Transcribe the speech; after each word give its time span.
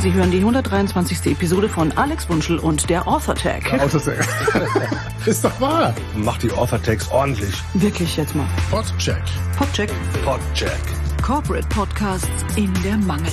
Sie 0.00 0.12
hören 0.12 0.30
die 0.30 0.38
123. 0.38 1.32
Episode 1.32 1.68
von 1.68 1.90
Alex 1.98 2.28
Wunschel 2.28 2.58
und 2.58 2.88
der 2.88 3.06
AuthorTag. 3.08 3.72
Ist 5.26 5.44
doch 5.44 5.60
wahr. 5.60 5.92
Macht 6.14 6.44
die 6.44 6.52
AuthorTags 6.52 7.10
ordentlich. 7.10 7.52
Wirklich 7.74 8.16
jetzt 8.16 8.34
mal. 8.34 8.46
Podcheck. 8.70 9.22
Podcheck. 9.56 9.90
Podcheck. 10.24 10.80
Corporate 11.20 11.66
Podcasts 11.68 12.28
in 12.56 12.72
der 12.84 12.96
Mangel. 12.96 13.32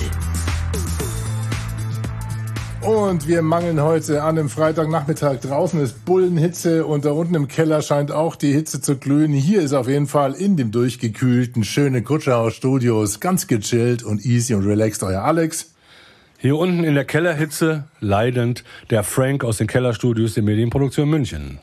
Und 2.86 3.26
wir 3.26 3.42
mangeln 3.42 3.82
heute 3.82 4.22
an 4.22 4.38
einem 4.38 4.48
Freitagnachmittag. 4.48 5.40
Draußen 5.40 5.80
ist 5.80 6.04
Bullenhitze 6.04 6.86
und 6.86 7.04
da 7.04 7.10
unten 7.10 7.34
im 7.34 7.48
Keller 7.48 7.82
scheint 7.82 8.12
auch 8.12 8.36
die 8.36 8.52
Hitze 8.52 8.80
zu 8.80 8.96
glühen. 8.96 9.32
Hier 9.32 9.60
ist 9.60 9.72
auf 9.72 9.88
jeden 9.88 10.06
Fall 10.06 10.34
in 10.34 10.56
dem 10.56 10.70
durchgekühlten, 10.70 11.64
schönen 11.64 12.04
Kutscherhaus 12.04 12.54
Studios 12.54 13.18
ganz 13.18 13.48
gechillt 13.48 14.04
und 14.04 14.24
easy 14.24 14.54
und 14.54 14.64
relaxed 14.64 15.02
euer 15.02 15.22
Alex. 15.22 15.74
Hier 16.38 16.56
unten 16.56 16.84
in 16.84 16.94
der 16.94 17.04
Kellerhitze 17.04 17.88
leidend 17.98 18.62
der 18.90 19.02
Frank 19.02 19.42
aus 19.42 19.56
den 19.56 19.66
Kellerstudios 19.66 20.34
der 20.34 20.44
Medienproduktion 20.44 21.10
München. 21.10 21.58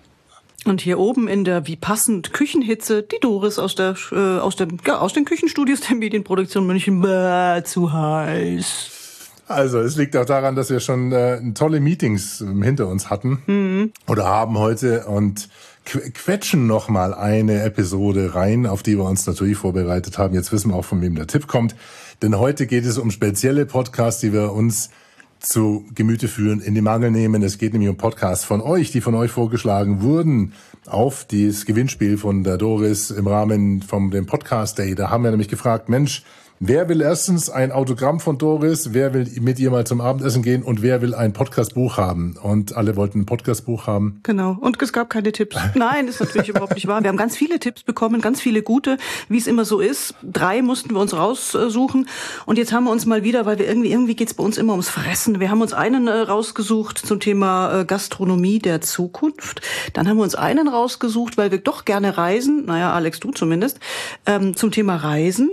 Und 0.65 0.81
hier 0.81 0.99
oben 0.99 1.29
in 1.29 1.45
der 1.45 1.67
wie 1.67 1.77
passend 1.77 2.33
Küchenhitze 2.33 3.01
die 3.01 3.19
Doris 3.21 3.59
aus 3.59 3.75
der 3.75 3.95
äh, 4.11 4.39
aus 4.39 4.57
dem 4.57 4.77
ja, 4.85 4.99
aus 4.99 5.13
den 5.13 5.23
Küchenstudios 5.23 5.79
der 5.79 5.95
Medienproduktion 5.95 6.67
München. 6.67 6.99
Bäh, 6.99 7.63
zu 7.63 7.93
heiß. 7.93 9.02
Also 9.47 9.79
es 9.79 9.97
liegt 9.97 10.15
auch 10.15 10.25
daran, 10.25 10.55
dass 10.55 10.69
wir 10.69 10.79
schon 10.79 11.11
äh, 11.11 11.39
tolle 11.53 11.79
Meetings 11.79 12.41
ähm, 12.41 12.63
hinter 12.63 12.87
uns 12.87 13.09
hatten 13.09 13.41
mhm. 13.45 13.91
oder 14.07 14.25
haben 14.25 14.57
heute 14.57 15.05
und 15.05 15.49
quetschen 15.85 16.65
noch 16.65 16.87
mal 16.87 17.13
eine 17.13 17.61
Episode 17.63 18.35
rein, 18.35 18.65
auf 18.65 18.83
die 18.83 18.97
wir 18.97 19.03
uns 19.03 19.27
natürlich 19.27 19.57
vorbereitet 19.57 20.17
haben. 20.17 20.33
Jetzt 20.33 20.53
wissen 20.53 20.71
wir 20.71 20.75
auch, 20.75 20.85
von 20.85 21.01
wem 21.01 21.15
der 21.15 21.27
Tipp 21.27 21.47
kommt. 21.47 21.75
Denn 22.21 22.39
heute 22.39 22.67
geht 22.67 22.85
es 22.85 22.97
um 22.97 23.11
spezielle 23.11 23.65
Podcasts, 23.65 24.21
die 24.21 24.31
wir 24.31 24.53
uns 24.53 24.91
zu 25.39 25.85
Gemüte 25.93 26.29
führen, 26.29 26.61
in 26.61 26.73
die 26.73 26.81
Mangel 26.81 27.11
nehmen. 27.11 27.43
Es 27.43 27.57
geht 27.57 27.73
nämlich 27.73 27.89
um 27.89 27.97
Podcasts 27.97 28.45
von 28.45 28.61
euch, 28.61 28.91
die 28.91 29.01
von 29.01 29.13
euch 29.13 29.31
vorgeschlagen 29.31 30.01
wurden 30.01 30.53
auf 30.85 31.25
dieses 31.25 31.65
Gewinnspiel 31.65 32.17
von 32.17 32.45
der 32.45 32.57
Doris 32.57 33.11
im 33.11 33.27
Rahmen 33.27 33.81
vom 33.81 34.09
dem 34.09 34.25
Podcast 34.25 34.77
Day. 34.77 34.95
Da 34.95 35.09
haben 35.09 35.23
wir 35.23 35.31
nämlich 35.31 35.49
gefragt, 35.49 35.89
Mensch, 35.89 36.23
Wer 36.59 36.87
will 36.87 37.01
erstens 37.01 37.49
ein 37.49 37.71
Autogramm 37.71 38.19
von 38.19 38.37
Doris? 38.37 38.93
Wer 38.93 39.13
will 39.13 39.27
mit 39.41 39.59
ihr 39.59 39.71
mal 39.71 39.85
zum 39.85 39.99
Abendessen 39.99 40.43
gehen? 40.43 40.63
Und 40.63 40.81
wer 40.81 41.01
will 41.01 41.13
ein 41.13 41.33
Podcastbuch 41.33 41.97
haben? 41.97 42.37
Und 42.41 42.77
alle 42.77 42.95
wollten 42.95 43.21
ein 43.21 43.25
Podcastbuch 43.25 43.87
haben. 43.87 44.19
Genau. 44.23 44.57
Und 44.61 44.81
es 44.81 44.93
gab 44.93 45.09
keine 45.09 45.31
Tipps. 45.31 45.57
Nein, 45.75 46.07
ist 46.07 46.21
natürlich 46.21 46.49
überhaupt 46.49 46.75
nicht 46.75 46.87
wahr. 46.87 47.01
Wir 47.01 47.09
haben 47.09 47.17
ganz 47.17 47.35
viele 47.35 47.59
Tipps 47.59 47.83
bekommen, 47.83 48.21
ganz 48.21 48.39
viele 48.39 48.61
gute, 48.61 48.97
wie 49.27 49.37
es 49.37 49.47
immer 49.47 49.65
so 49.65 49.79
ist. 49.79 50.15
Drei 50.23 50.61
mussten 50.61 50.93
wir 50.93 51.01
uns 51.01 51.13
raussuchen. 51.13 52.07
Und 52.45 52.57
jetzt 52.57 52.71
haben 52.71 52.85
wir 52.85 52.91
uns 52.91 53.05
mal 53.05 53.23
wieder, 53.23 53.45
weil 53.45 53.59
wir 53.59 53.67
irgendwie, 53.67 53.91
irgendwie 53.91 54.15
geht's 54.15 54.33
bei 54.33 54.43
uns 54.43 54.57
immer 54.57 54.73
ums 54.73 54.89
Fressen. 54.89 55.39
Wir 55.39 55.49
haben 55.49 55.61
uns 55.61 55.73
einen 55.73 56.07
äh, 56.07 56.11
rausgesucht 56.11 56.97
zum 56.97 57.19
Thema 57.19 57.81
äh, 57.81 57.85
Gastronomie 57.85 58.59
der 58.59 58.79
Zukunft. 58.79 59.61
Dann 59.93 60.07
haben 60.07 60.17
wir 60.17 60.23
uns 60.23 60.35
einen 60.35 60.67
rausgesucht, 60.67 61.35
weil 61.35 61.51
wir 61.51 61.57
doch 61.57 61.83
gerne 61.83 62.17
reisen. 62.17 62.65
Naja, 62.65 62.93
Alex, 62.93 63.19
du 63.19 63.31
zumindest. 63.31 63.79
Ähm, 64.25 64.55
zum 64.55 64.71
Thema 64.71 64.95
Reisen. 64.95 65.49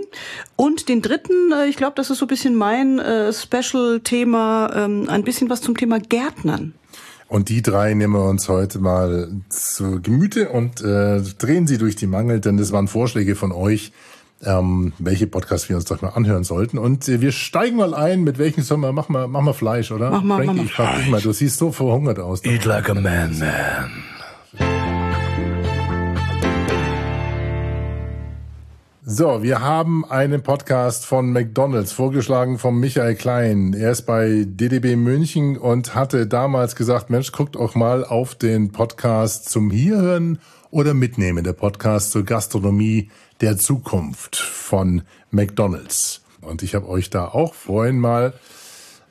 Und 0.55 0.87
den 0.91 1.01
dritten, 1.01 1.51
äh, 1.51 1.67
ich 1.67 1.77
glaube, 1.77 1.93
das 1.95 2.09
ist 2.09 2.19
so 2.19 2.25
ein 2.25 2.27
bisschen 2.27 2.55
mein 2.55 2.99
äh, 2.99 3.31
Special-Thema, 3.33 4.71
ähm, 4.75 5.09
ein 5.09 5.23
bisschen 5.23 5.49
was 5.49 5.61
zum 5.61 5.75
Thema 5.75 5.99
Gärtnern. 5.99 6.73
Und 7.27 7.47
die 7.47 7.61
drei 7.61 7.93
nehmen 7.93 8.13
wir 8.13 8.25
uns 8.25 8.49
heute 8.49 8.79
mal 8.79 9.29
zu 9.47 10.01
Gemüte 10.01 10.49
und 10.49 10.81
äh, 10.81 11.21
drehen 11.21 11.65
sie 11.65 11.77
durch 11.77 11.95
die 11.95 12.07
Mangel, 12.07 12.41
denn 12.41 12.57
das 12.57 12.73
waren 12.73 12.89
Vorschläge 12.89 13.35
von 13.35 13.53
euch, 13.53 13.93
ähm, 14.43 14.91
welche 14.99 15.27
Podcasts 15.27 15.69
wir 15.69 15.77
uns 15.77 15.85
doch 15.85 16.01
mal 16.01 16.09
anhören 16.09 16.43
sollten. 16.43 16.77
Und 16.77 17.07
äh, 17.07 17.21
wir 17.21 17.31
steigen 17.31 17.77
mal 17.77 17.93
ein, 17.93 18.23
mit 18.23 18.37
welchen 18.37 18.63
sollen 18.63 18.81
wir, 18.81 18.91
mach 18.91 19.07
mal, 19.07 19.29
mach 19.29 19.41
mal 19.41 19.53
Fleisch, 19.53 19.91
oder? 19.91 20.11
Mach 20.11 20.23
mal, 20.23 20.43
Frankie, 20.43 20.47
mach 20.47 20.55
mal 20.55 20.65
ich 20.65 20.73
frag 20.73 20.97
dich 20.97 21.09
mal, 21.09 21.21
du 21.21 21.31
siehst 21.31 21.57
so 21.57 21.71
verhungert 21.71 22.19
aus. 22.19 22.43
Eat 22.43 22.65
like 22.65 22.89
a 22.89 22.95
man, 22.95 23.39
man. 23.39 23.91
So, 29.13 29.43
wir 29.43 29.59
haben 29.59 30.09
einen 30.09 30.41
Podcast 30.41 31.05
von 31.05 31.33
McDonald's, 31.33 31.91
vorgeschlagen 31.91 32.57
von 32.57 32.79
Michael 32.79 33.15
Klein. 33.15 33.73
Er 33.73 33.91
ist 33.91 34.03
bei 34.03 34.45
DDB 34.47 34.95
München 34.95 35.57
und 35.57 35.95
hatte 35.95 36.27
damals 36.27 36.77
gesagt, 36.77 37.09
Mensch, 37.09 37.33
guckt 37.33 37.57
auch 37.57 37.75
mal 37.75 38.05
auf 38.05 38.35
den 38.35 38.71
Podcast 38.71 39.49
zum 39.49 39.69
Hierhören 39.69 40.39
oder 40.69 40.93
Mitnehmen, 40.93 41.43
der 41.43 41.51
Podcast 41.51 42.11
zur 42.11 42.23
Gastronomie 42.23 43.11
der 43.41 43.57
Zukunft 43.57 44.37
von 44.37 45.01
McDonald's. 45.29 46.21
Und 46.39 46.63
ich 46.63 46.73
habe 46.73 46.87
euch 46.87 47.09
da 47.09 47.25
auch 47.25 47.53
vorhin 47.53 47.99
mal 47.99 48.33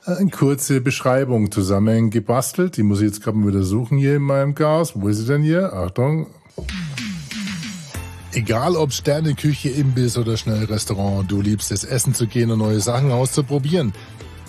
eine 0.03 0.31
kurze 0.31 0.81
Beschreibung 0.81 1.51
zusammengebastelt. 1.51 2.75
Die 2.75 2.83
muss 2.83 3.01
ich 3.01 3.05
jetzt 3.05 3.21
gerade 3.21 3.37
mal 3.37 3.49
wieder 3.49 3.61
suchen 3.61 3.99
hier 3.99 4.15
in 4.15 4.23
meinem 4.23 4.55
Gas. 4.55 4.93
Wo 4.95 5.09
ist 5.09 5.17
sie 5.17 5.27
denn 5.27 5.43
hier? 5.43 5.73
Achtung. 5.73 6.25
Egal 8.33 8.77
ob 8.77 8.93
Sterneküche, 8.93 9.69
Imbiss 9.69 10.17
oder 10.17 10.37
Schnellrestaurant, 10.37 11.29
du 11.29 11.41
liebst 11.41 11.69
es, 11.71 11.83
essen 11.83 12.13
zu 12.13 12.27
gehen 12.27 12.49
und 12.49 12.59
neue 12.59 12.79
Sachen 12.79 13.11
auszuprobieren. 13.11 13.91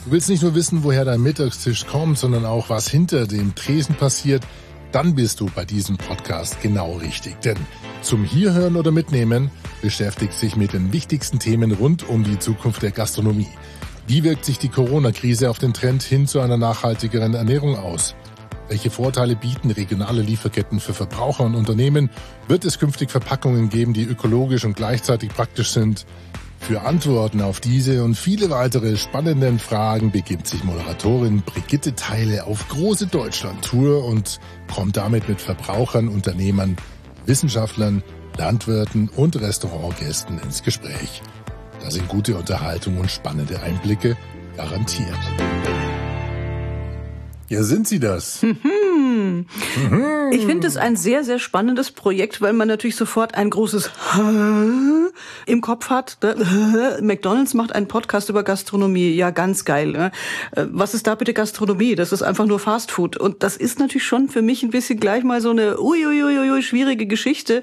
Du 0.04 0.12
willst 0.12 0.28
nicht 0.28 0.42
nur 0.42 0.54
wissen, 0.54 0.84
woher 0.84 1.04
dein 1.04 1.20
Mittagstisch 1.20 1.86
kommt, 1.86 2.16
sondern 2.16 2.44
auch, 2.44 2.70
was 2.70 2.88
hinter 2.88 3.26
dem 3.26 3.56
Tresen 3.56 3.96
passiert, 3.96 4.44
dann 4.92 5.16
bist 5.16 5.40
du 5.40 5.46
bei 5.52 5.64
diesem 5.64 5.96
Podcast 5.96 6.60
genau 6.60 6.92
richtig. 6.98 7.40
Denn 7.40 7.56
zum 8.02 8.24
Hierhören 8.24 8.76
oder 8.76 8.92
Mitnehmen 8.92 9.50
beschäftigt 9.80 10.34
sich 10.34 10.54
mit 10.54 10.74
den 10.74 10.92
wichtigsten 10.92 11.40
Themen 11.40 11.72
rund 11.72 12.08
um 12.08 12.22
die 12.22 12.38
Zukunft 12.38 12.82
der 12.82 12.92
Gastronomie. 12.92 13.50
Wie 14.06 14.22
wirkt 14.22 14.44
sich 14.44 14.58
die 14.58 14.68
Corona-Krise 14.68 15.50
auf 15.50 15.58
den 15.58 15.74
Trend 15.74 16.04
hin 16.04 16.28
zu 16.28 16.38
einer 16.38 16.56
nachhaltigeren 16.56 17.34
Ernährung 17.34 17.76
aus? 17.76 18.14
Welche 18.68 18.90
Vorteile 18.90 19.36
bieten 19.36 19.70
regionale 19.70 20.22
Lieferketten 20.22 20.80
für 20.80 20.94
Verbraucher 20.94 21.44
und 21.44 21.54
Unternehmen? 21.54 22.10
Wird 22.48 22.64
es 22.64 22.78
künftig 22.78 23.10
Verpackungen 23.10 23.68
geben, 23.68 23.92
die 23.92 24.04
ökologisch 24.04 24.64
und 24.64 24.76
gleichzeitig 24.76 25.30
praktisch 25.30 25.70
sind? 25.72 26.06
Für 26.62 26.82
Antworten 26.82 27.40
auf 27.40 27.58
diese 27.58 28.04
und 28.04 28.14
viele 28.14 28.48
weitere 28.48 28.96
spannenden 28.96 29.58
Fragen 29.58 30.12
begibt 30.12 30.46
sich 30.46 30.62
Moderatorin 30.62 31.42
Brigitte 31.42 31.96
Teile 31.96 32.46
auf 32.46 32.68
große 32.68 33.08
Deutschland-Tour 33.08 34.04
und 34.04 34.38
kommt 34.72 34.96
damit 34.96 35.28
mit 35.28 35.40
Verbrauchern, 35.40 36.08
Unternehmern, 36.08 36.76
Wissenschaftlern, 37.26 38.04
Landwirten 38.38 39.08
und 39.08 39.40
Restaurantgästen 39.40 40.38
ins 40.38 40.62
Gespräch. 40.62 41.20
Da 41.82 41.90
sind 41.90 42.06
gute 42.06 42.36
Unterhaltung 42.36 42.98
und 42.98 43.10
spannende 43.10 43.60
Einblicke 43.60 44.16
garantiert. 44.56 45.18
Ja, 47.52 47.62
sind 47.62 47.86
Sie 47.86 48.00
das? 48.00 48.42
Ich 50.30 50.46
finde 50.46 50.66
es 50.66 50.78
ein 50.78 50.96
sehr, 50.96 51.22
sehr 51.22 51.38
spannendes 51.38 51.90
Projekt, 51.90 52.40
weil 52.40 52.54
man 52.54 52.66
natürlich 52.66 52.96
sofort 52.96 53.34
ein 53.34 53.50
großes 53.50 53.90
im 55.44 55.60
Kopf 55.60 55.90
hat. 55.90 56.16
McDonald's 57.02 57.52
macht 57.52 57.74
einen 57.74 57.88
Podcast 57.88 58.30
über 58.30 58.42
Gastronomie. 58.42 59.10
Ja, 59.10 59.28
ganz 59.28 59.66
geil. 59.66 59.88
Ne? 59.88 60.12
Äh, 60.52 60.64
was 60.70 60.94
ist 60.94 61.06
da 61.06 61.14
bitte 61.14 61.34
Gastronomie? 61.34 61.94
Das 61.94 62.10
ist 62.10 62.22
einfach 62.22 62.46
nur 62.46 62.58
Fast 62.58 62.90
Food. 62.90 63.18
Und 63.18 63.42
das 63.42 63.58
ist 63.58 63.78
natürlich 63.78 64.06
schon 64.06 64.30
für 64.30 64.40
mich 64.40 64.62
ein 64.62 64.70
bisschen 64.70 64.98
gleich 64.98 65.22
mal 65.22 65.42
so 65.42 65.50
eine 65.50 65.78
uiuiuiui 65.78 66.62
schwierige 66.62 67.06
Geschichte. 67.06 67.62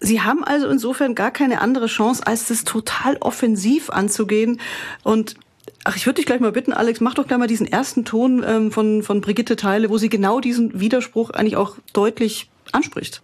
Sie 0.00 0.22
haben 0.22 0.42
also 0.42 0.68
insofern 0.68 1.14
gar 1.14 1.32
keine 1.32 1.60
andere 1.60 1.86
Chance, 1.86 2.26
als 2.26 2.48
das 2.48 2.64
total 2.64 3.18
offensiv 3.18 3.90
anzugehen 3.90 4.58
und 5.02 5.36
Ach, 5.84 5.96
ich 5.96 6.06
würde 6.06 6.16
dich 6.16 6.26
gleich 6.26 6.40
mal 6.40 6.52
bitten, 6.52 6.72
Alex, 6.72 7.00
mach 7.00 7.14
doch 7.14 7.26
gleich 7.26 7.38
mal 7.38 7.46
diesen 7.46 7.66
ersten 7.66 8.04
Ton 8.04 8.44
ähm, 8.46 8.72
von, 8.72 9.02
von 9.02 9.20
Brigitte 9.20 9.56
Teile, 9.56 9.90
wo 9.90 9.98
sie 9.98 10.08
genau 10.08 10.40
diesen 10.40 10.78
Widerspruch 10.78 11.30
eigentlich 11.30 11.56
auch 11.56 11.76
deutlich 11.92 12.50
anspricht. 12.72 13.22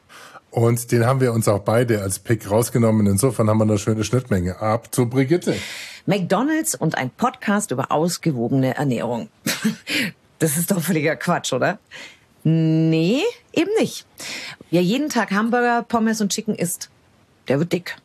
Und 0.50 0.91
den 0.93 1.04
haben 1.04 1.21
wir 1.21 1.32
uns 1.32 1.47
auch 1.47 1.60
beide 1.60 2.00
als 2.00 2.19
Pick 2.19 2.50
rausgenommen. 2.50 3.06
Insofern 3.06 3.49
haben 3.49 3.59
wir 3.59 3.65
eine 3.65 3.78
schöne 3.78 4.03
Schnittmenge. 4.03 4.60
Ab 4.60 4.94
zu 4.94 5.09
Brigitte. 5.09 5.56
McDonalds 6.06 6.75
und 6.75 6.97
ein 6.97 7.10
Podcast 7.10 7.71
über 7.71 7.93
ausgewogene 7.93 8.76
Ernährung. 8.76 9.29
Das 10.40 10.56
ist 10.56 10.70
doch 10.70 10.81
völliger 10.81 11.17
Quatsch, 11.17 11.52
oder? 11.52 11.81
Nee, 12.44 13.23
eben 13.52 13.73
nicht. 13.81 14.06
Wer 14.70 14.82
jeden 14.82 15.08
Tag 15.08 15.32
Hamburger, 15.32 15.82
Pommes 15.82 16.20
und 16.20 16.31
Chicken 16.31 16.55
isst, 16.55 16.90
der 17.49 17.58
wird 17.58 17.73
dick. 17.73 17.96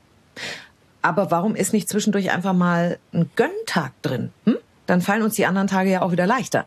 Aber 1.04 1.30
warum 1.30 1.56
ist 1.56 1.74
nicht 1.74 1.90
zwischendurch 1.90 2.32
einfach 2.32 2.54
mal 2.54 2.98
ein 3.14 3.30
Gönntag 3.36 3.92
drin? 4.02 4.32
Hm? 4.46 4.58
Dann 4.88 5.02
fallen 5.02 5.22
uns 5.22 5.36
die 5.36 5.46
anderen 5.46 5.68
Tage 5.68 5.92
ja 5.92 6.02
auch 6.02 6.12
wieder 6.12 6.26
leichter. 6.26 6.66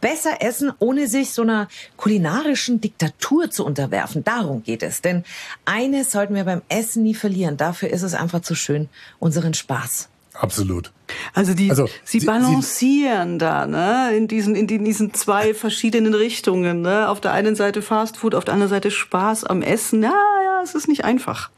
Besser 0.00 0.42
essen, 0.42 0.72
ohne 0.78 1.08
sich 1.08 1.32
so 1.32 1.42
einer 1.42 1.66
kulinarischen 1.96 2.80
Diktatur 2.80 3.50
zu 3.50 3.64
unterwerfen. 3.64 4.22
Darum 4.22 4.62
geht 4.62 4.84
es. 4.84 5.00
Denn 5.02 5.24
eines 5.64 6.12
sollten 6.12 6.34
wir 6.34 6.44
beim 6.44 6.62
Essen 6.68 7.02
nie 7.02 7.14
verlieren. 7.14 7.56
Dafür 7.56 7.90
ist 7.90 8.02
es 8.02 8.14
einfach 8.14 8.42
zu 8.42 8.54
schön. 8.54 8.88
Unseren 9.18 9.54
Spaß. 9.54 10.08
Absolut. 10.34 10.92
Also 11.34 11.54
die, 11.54 11.70
also, 11.70 11.86
sie, 12.04 12.20
sie 12.20 12.26
balancieren 12.26 13.32
sie, 13.32 13.38
da, 13.38 13.66
ne, 13.66 14.16
in 14.16 14.28
diesen, 14.28 14.54
in 14.54 14.66
diesen 14.68 15.12
zwei 15.14 15.52
verschiedenen 15.54 16.14
Richtungen, 16.14 16.82
ne. 16.82 17.08
Auf 17.08 17.20
der 17.20 17.32
einen 17.32 17.56
Seite 17.56 17.82
Fast 17.82 18.18
Food, 18.18 18.36
auf 18.36 18.44
der 18.44 18.54
anderen 18.54 18.70
Seite 18.70 18.90
Spaß 18.90 19.44
am 19.44 19.62
Essen. 19.62 20.02
Ja, 20.02 20.14
ja, 20.44 20.62
es 20.62 20.74
ist 20.76 20.86
nicht 20.86 21.04
einfach. 21.04 21.50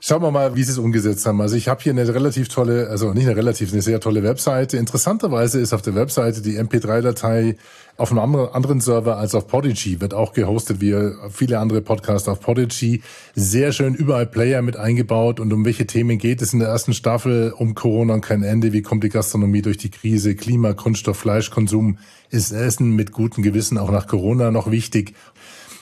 Schauen 0.00 0.22
wir 0.22 0.30
mal, 0.30 0.54
wie 0.56 0.62
sie 0.62 0.72
es 0.72 0.78
umgesetzt 0.78 1.26
haben. 1.26 1.40
Also 1.40 1.56
ich 1.56 1.68
habe 1.68 1.82
hier 1.82 1.92
eine 1.92 2.14
relativ 2.14 2.48
tolle, 2.48 2.88
also 2.88 3.12
nicht 3.12 3.26
eine 3.26 3.36
relativ, 3.36 3.72
eine 3.72 3.82
sehr 3.82 4.00
tolle 4.00 4.22
Webseite. 4.22 4.76
Interessanterweise 4.76 5.60
ist 5.60 5.72
auf 5.72 5.82
der 5.82 5.94
Webseite 5.94 6.42
die 6.42 6.58
MP3-Datei 6.58 7.56
auf 7.98 8.12
einem 8.12 8.20
anderen 8.20 8.80
Server 8.80 9.16
als 9.16 9.34
auf 9.34 9.48
Podigy, 9.48 10.00
wird 10.00 10.14
auch 10.14 10.32
gehostet 10.32 10.80
wie 10.80 10.94
viele 11.30 11.58
andere 11.58 11.80
Podcasts 11.80 12.28
auf 12.28 12.40
Podigy. 12.40 13.02
Sehr 13.34 13.72
schön 13.72 13.96
überall 13.96 14.26
Player 14.26 14.62
mit 14.62 14.76
eingebaut. 14.76 15.40
Und 15.40 15.52
um 15.52 15.64
welche 15.64 15.84
Themen 15.84 16.16
geht 16.18 16.40
es 16.40 16.52
in 16.52 16.60
der 16.60 16.68
ersten 16.68 16.94
Staffel? 16.94 17.52
Um 17.56 17.74
Corona 17.74 18.14
und 18.14 18.20
kein 18.20 18.44
Ende. 18.44 18.72
Wie 18.72 18.82
kommt 18.82 19.02
die 19.02 19.08
Gastronomie 19.08 19.62
durch 19.62 19.78
die 19.78 19.90
Krise? 19.90 20.36
Klima, 20.36 20.74
Kunststoff, 20.74 21.18
Fleischkonsum. 21.18 21.98
Ist 22.30 22.52
Essen 22.52 22.94
mit 22.94 23.10
gutem 23.10 23.42
Gewissen 23.42 23.78
auch 23.78 23.90
nach 23.90 24.06
Corona 24.06 24.52
noch 24.52 24.70
wichtig? 24.70 25.14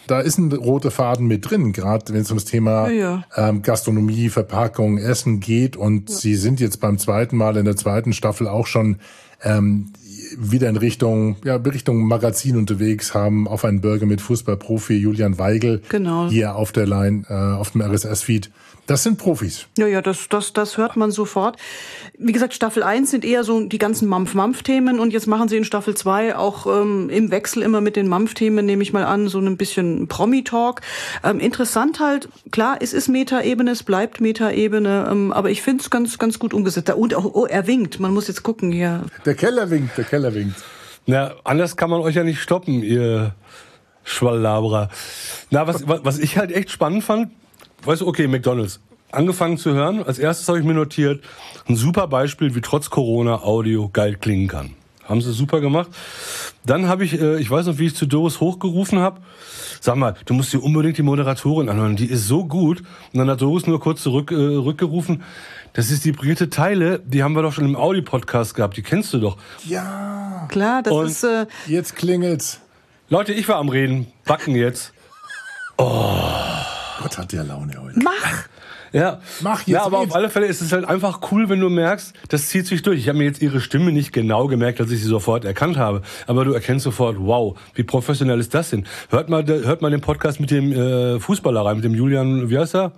Da 0.06 0.20
ist 0.20 0.38
ein 0.38 0.52
roter 0.52 0.90
Faden 0.90 1.26
mit 1.26 1.50
drin, 1.50 1.72
gerade 1.72 2.12
wenn 2.12 2.20
es 2.20 2.30
ums 2.30 2.44
Thema 2.44 2.88
ja, 2.88 3.24
ja. 3.36 3.48
Ähm, 3.48 3.62
Gastronomie, 3.62 4.28
Verpackung, 4.28 4.98
Essen 4.98 5.40
geht. 5.40 5.76
Und 5.76 6.10
ja. 6.10 6.16
sie 6.16 6.34
sind 6.36 6.60
jetzt 6.60 6.80
beim 6.80 6.98
zweiten 6.98 7.36
Mal 7.36 7.56
in 7.56 7.64
der 7.64 7.76
zweiten 7.76 8.12
Staffel 8.12 8.46
auch 8.48 8.66
schon 8.66 8.98
ähm, 9.42 9.92
wieder 10.38 10.68
in 10.68 10.76
Richtung, 10.76 11.36
ja, 11.44 11.56
Richtung 11.56 12.06
Magazin 12.06 12.56
unterwegs, 12.56 13.14
haben 13.14 13.46
auf 13.46 13.64
einen 13.64 13.80
Burger 13.80 14.06
mit 14.06 14.20
Fußballprofi 14.20 14.94
Julian 14.94 15.38
Weigel 15.38 15.82
genau. 15.88 16.28
hier 16.28 16.56
auf 16.56 16.72
der 16.72 16.86
Line, 16.86 17.24
äh, 17.28 17.34
auf 17.34 17.70
dem 17.70 17.82
RSS-Feed. 17.82 18.50
Das 18.86 19.02
sind 19.02 19.18
Profis. 19.18 19.66
Ja, 19.76 19.86
ja, 19.86 20.00
das, 20.00 20.28
das, 20.28 20.52
das 20.52 20.76
hört 20.76 20.96
man 20.96 21.10
sofort. 21.10 21.56
Wie 22.18 22.30
gesagt, 22.32 22.54
Staffel 22.54 22.84
1 22.84 23.10
sind 23.10 23.24
eher 23.24 23.42
so 23.42 23.60
die 23.60 23.78
ganzen 23.78 24.08
Mampf-Mampf-Themen 24.08 25.00
und 25.00 25.12
jetzt 25.12 25.26
machen 25.26 25.48
sie 25.48 25.56
in 25.56 25.64
Staffel 25.64 25.96
2 25.96 26.36
auch 26.36 26.66
ähm, 26.66 27.10
im 27.10 27.32
Wechsel 27.32 27.62
immer 27.62 27.80
mit 27.80 27.96
den 27.96 28.06
Mampf-Themen, 28.06 28.64
nehme 28.64 28.82
ich 28.82 28.92
mal 28.92 29.04
an, 29.04 29.26
so 29.28 29.40
ein 29.40 29.56
bisschen 29.56 30.06
Promi-Talk. 30.06 30.82
Ähm, 31.24 31.40
interessant 31.40 31.98
halt, 31.98 32.28
klar, 32.52 32.76
es 32.80 32.92
ist 32.92 33.08
Meta-Ebene, 33.08 33.72
es 33.72 33.82
bleibt 33.82 34.20
Meta-Ebene, 34.20 35.08
ähm, 35.10 35.32
aber 35.32 35.50
ich 35.50 35.62
finde 35.62 35.82
es 35.82 35.90
ganz, 35.90 36.18
ganz 36.18 36.38
gut 36.38 36.54
umgesetzt. 36.54 36.90
Und 36.90 37.14
auch, 37.14 37.24
oh, 37.24 37.46
er 37.46 37.66
winkt, 37.66 37.98
man 37.98 38.14
muss 38.14 38.28
jetzt 38.28 38.44
gucken 38.44 38.70
hier. 38.70 39.02
Der 39.24 39.34
Keller 39.34 39.68
winkt, 39.70 39.98
der 39.98 40.04
Keller 40.04 40.32
winkt. 40.32 40.62
Na, 41.06 41.34
anders 41.44 41.76
kann 41.76 41.90
man 41.90 42.00
euch 42.00 42.14
ja 42.14 42.22
nicht 42.22 42.40
stoppen, 42.40 42.82
ihr 42.82 43.34
Schwallabra. 44.04 44.90
Na, 45.50 45.66
was, 45.66 45.86
was 45.86 46.18
ich 46.18 46.38
halt 46.38 46.52
echt 46.52 46.70
spannend 46.70 47.02
fand, 47.02 47.30
weißt 47.84 48.02
du, 48.02 48.06
okay, 48.06 48.26
McDonalds. 48.26 48.80
Angefangen 49.12 49.56
zu 49.56 49.72
hören, 49.72 50.02
als 50.02 50.18
erstes 50.18 50.48
habe 50.48 50.58
ich 50.58 50.64
mir 50.64 50.74
notiert, 50.74 51.22
ein 51.68 51.76
super 51.76 52.08
Beispiel, 52.08 52.54
wie 52.54 52.60
trotz 52.60 52.90
Corona 52.90 53.42
Audio 53.42 53.88
geil 53.88 54.16
klingen 54.16 54.48
kann. 54.48 54.74
Haben 55.04 55.20
sie 55.20 55.32
super 55.32 55.60
gemacht. 55.60 55.90
Dann 56.64 56.88
habe 56.88 57.04
ich, 57.04 57.20
äh, 57.20 57.38
ich 57.38 57.48
weiß 57.48 57.66
noch, 57.66 57.78
wie 57.78 57.86
ich 57.86 57.94
zu 57.94 58.06
Doris 58.06 58.40
hochgerufen 58.40 58.98
habe. 58.98 59.20
Sag 59.80 59.94
mal, 59.96 60.16
du 60.24 60.34
musst 60.34 60.52
dir 60.52 60.60
unbedingt 60.60 60.98
die 60.98 61.02
Moderatorin 61.02 61.68
anhören. 61.68 61.94
Die 61.94 62.06
ist 62.06 62.26
so 62.26 62.44
gut. 62.44 62.80
Und 63.12 63.18
dann 63.20 63.30
hat 63.30 63.40
Doris 63.40 63.68
nur 63.68 63.78
kurz 63.78 64.02
zurück, 64.02 64.32
äh, 64.32 64.34
rückgerufen. 64.34 65.22
Das 65.74 65.90
ist 65.92 66.04
die 66.04 66.12
Brigitte 66.12 66.50
Teile. 66.50 66.98
Die 67.04 67.22
haben 67.22 67.34
wir 67.34 67.42
doch 67.42 67.52
schon 67.52 67.66
im 67.66 67.76
Audi-Podcast 67.76 68.54
gehabt. 68.54 68.76
Die 68.76 68.82
kennst 68.82 69.14
du 69.14 69.20
doch. 69.20 69.36
Ja. 69.64 70.46
Klar, 70.48 70.82
das 70.82 70.92
Und 70.92 71.06
ist. 71.06 71.22
Äh 71.22 71.46
jetzt 71.68 71.94
klingelt's. 71.94 72.60
Leute, 73.08 73.32
ich 73.32 73.46
war 73.48 73.56
am 73.56 73.68
Reden. 73.68 74.08
Backen 74.24 74.56
jetzt. 74.56 74.92
Oh. 75.78 76.30
Gott 77.06 77.18
hat 77.18 77.30
der 77.30 77.44
Laune 77.44 77.72
heute. 77.80 78.00
Mach! 78.02 78.48
Ja, 78.92 79.20
mach 79.40 79.60
jetzt. 79.60 79.68
Ja, 79.68 79.84
aber 79.84 80.00
red. 80.00 80.08
auf 80.08 80.16
alle 80.16 80.28
Fälle 80.28 80.46
ist 80.46 80.60
es 80.60 80.72
halt 80.72 80.84
einfach 80.86 81.20
cool, 81.30 81.48
wenn 81.48 81.60
du 81.60 81.68
merkst, 81.68 82.12
das 82.30 82.48
zieht 82.48 82.66
sich 82.66 82.82
durch. 82.82 82.98
Ich 82.98 83.08
habe 83.08 83.18
mir 83.18 83.24
jetzt 83.24 83.40
ihre 83.40 83.60
Stimme 83.60 83.92
nicht 83.92 84.12
genau 84.12 84.48
gemerkt, 84.48 84.80
dass 84.80 84.90
ich 84.90 85.00
sie 85.00 85.06
sofort 85.06 85.44
erkannt 85.44 85.76
habe, 85.76 86.02
aber 86.26 86.44
du 86.44 86.52
erkennst 86.52 86.82
sofort, 86.82 87.16
wow, 87.20 87.56
wie 87.74 87.84
professionell 87.84 88.40
ist 88.40 88.54
das 88.54 88.70
denn? 88.70 88.86
Hört 89.10 89.28
mal, 89.28 89.46
hört 89.46 89.82
mal 89.82 89.92
den 89.92 90.00
Podcast 90.00 90.40
mit 90.40 90.50
dem 90.50 90.72
äh, 90.72 91.20
Fußballer 91.20 91.64
rein, 91.64 91.76
mit 91.76 91.84
dem 91.84 91.94
Julian, 91.94 92.50
wie 92.50 92.58
heißt 92.58 92.74
er? 92.74 92.90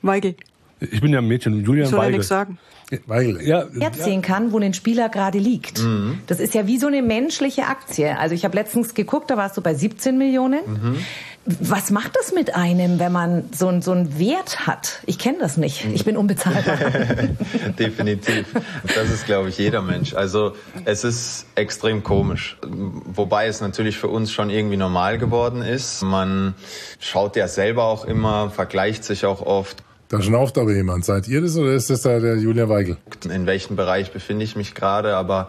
Weigel. 0.00 0.36
Ich 0.78 1.02
bin 1.02 1.12
ja 1.12 1.18
ein 1.18 1.28
Mädchen, 1.28 1.62
Julian 1.62 1.84
ich 1.84 1.90
soll 1.90 1.98
Weigel. 1.98 2.12
ja 2.12 2.16
nichts 2.16 2.28
sagen. 2.28 2.58
Weil, 3.06 3.40
ja, 3.42 3.66
erzählen 3.78 4.20
kann, 4.20 4.50
wo 4.52 4.58
ein 4.58 4.74
Spieler 4.74 5.08
gerade 5.08 5.38
liegt. 5.38 5.80
Mhm. 5.82 6.20
Das 6.26 6.40
ist 6.40 6.54
ja 6.54 6.66
wie 6.66 6.76
so 6.78 6.88
eine 6.88 7.02
menschliche 7.02 7.66
Aktie. 7.66 8.18
Also 8.18 8.34
ich 8.34 8.44
habe 8.44 8.56
letztens 8.56 8.94
geguckt, 8.94 9.30
da 9.30 9.36
warst 9.36 9.56
du 9.56 9.60
bei 9.60 9.74
17 9.74 10.18
Millionen. 10.18 10.60
Mhm. 10.66 10.98
Was 11.46 11.90
macht 11.90 12.16
das 12.16 12.32
mit 12.32 12.54
einem, 12.54 12.98
wenn 12.98 13.12
man 13.12 13.44
so, 13.56 13.80
so 13.80 13.92
einen 13.92 14.18
Wert 14.18 14.66
hat? 14.66 15.00
Ich 15.06 15.18
kenne 15.18 15.38
das 15.40 15.56
nicht. 15.56 15.86
Ich 15.86 16.04
bin 16.04 16.18
unbezahlbar. 16.18 16.76
Definitiv. 17.78 18.46
Das 18.94 19.10
ist, 19.10 19.24
glaube 19.24 19.48
ich, 19.48 19.56
jeder 19.56 19.80
Mensch. 19.80 20.12
Also 20.12 20.54
es 20.84 21.02
ist 21.02 21.46
extrem 21.54 22.02
komisch. 22.04 22.58
Wobei 22.62 23.46
es 23.46 23.62
natürlich 23.62 23.96
für 23.96 24.08
uns 24.08 24.30
schon 24.32 24.50
irgendwie 24.50 24.76
normal 24.76 25.16
geworden 25.16 25.62
ist. 25.62 26.02
Man 26.02 26.54
schaut 26.98 27.36
ja 27.36 27.48
selber 27.48 27.84
auch 27.84 28.04
immer, 28.04 28.50
vergleicht 28.50 29.04
sich 29.04 29.24
auch 29.24 29.40
oft. 29.40 29.82
Da 30.08 30.20
schnauft 30.20 30.58
aber 30.58 30.72
jemand. 30.72 31.06
Seid 31.06 31.26
ihr 31.26 31.40
das 31.40 31.56
oder 31.56 31.72
ist 31.72 31.88
das 31.88 32.02
da 32.02 32.20
der 32.20 32.36
Julia 32.36 32.68
Weigel? 32.68 32.98
In 33.24 33.46
welchem 33.46 33.76
Bereich 33.76 34.12
befinde 34.12 34.44
ich 34.44 34.56
mich 34.56 34.74
gerade? 34.74 35.16
Aber 35.16 35.48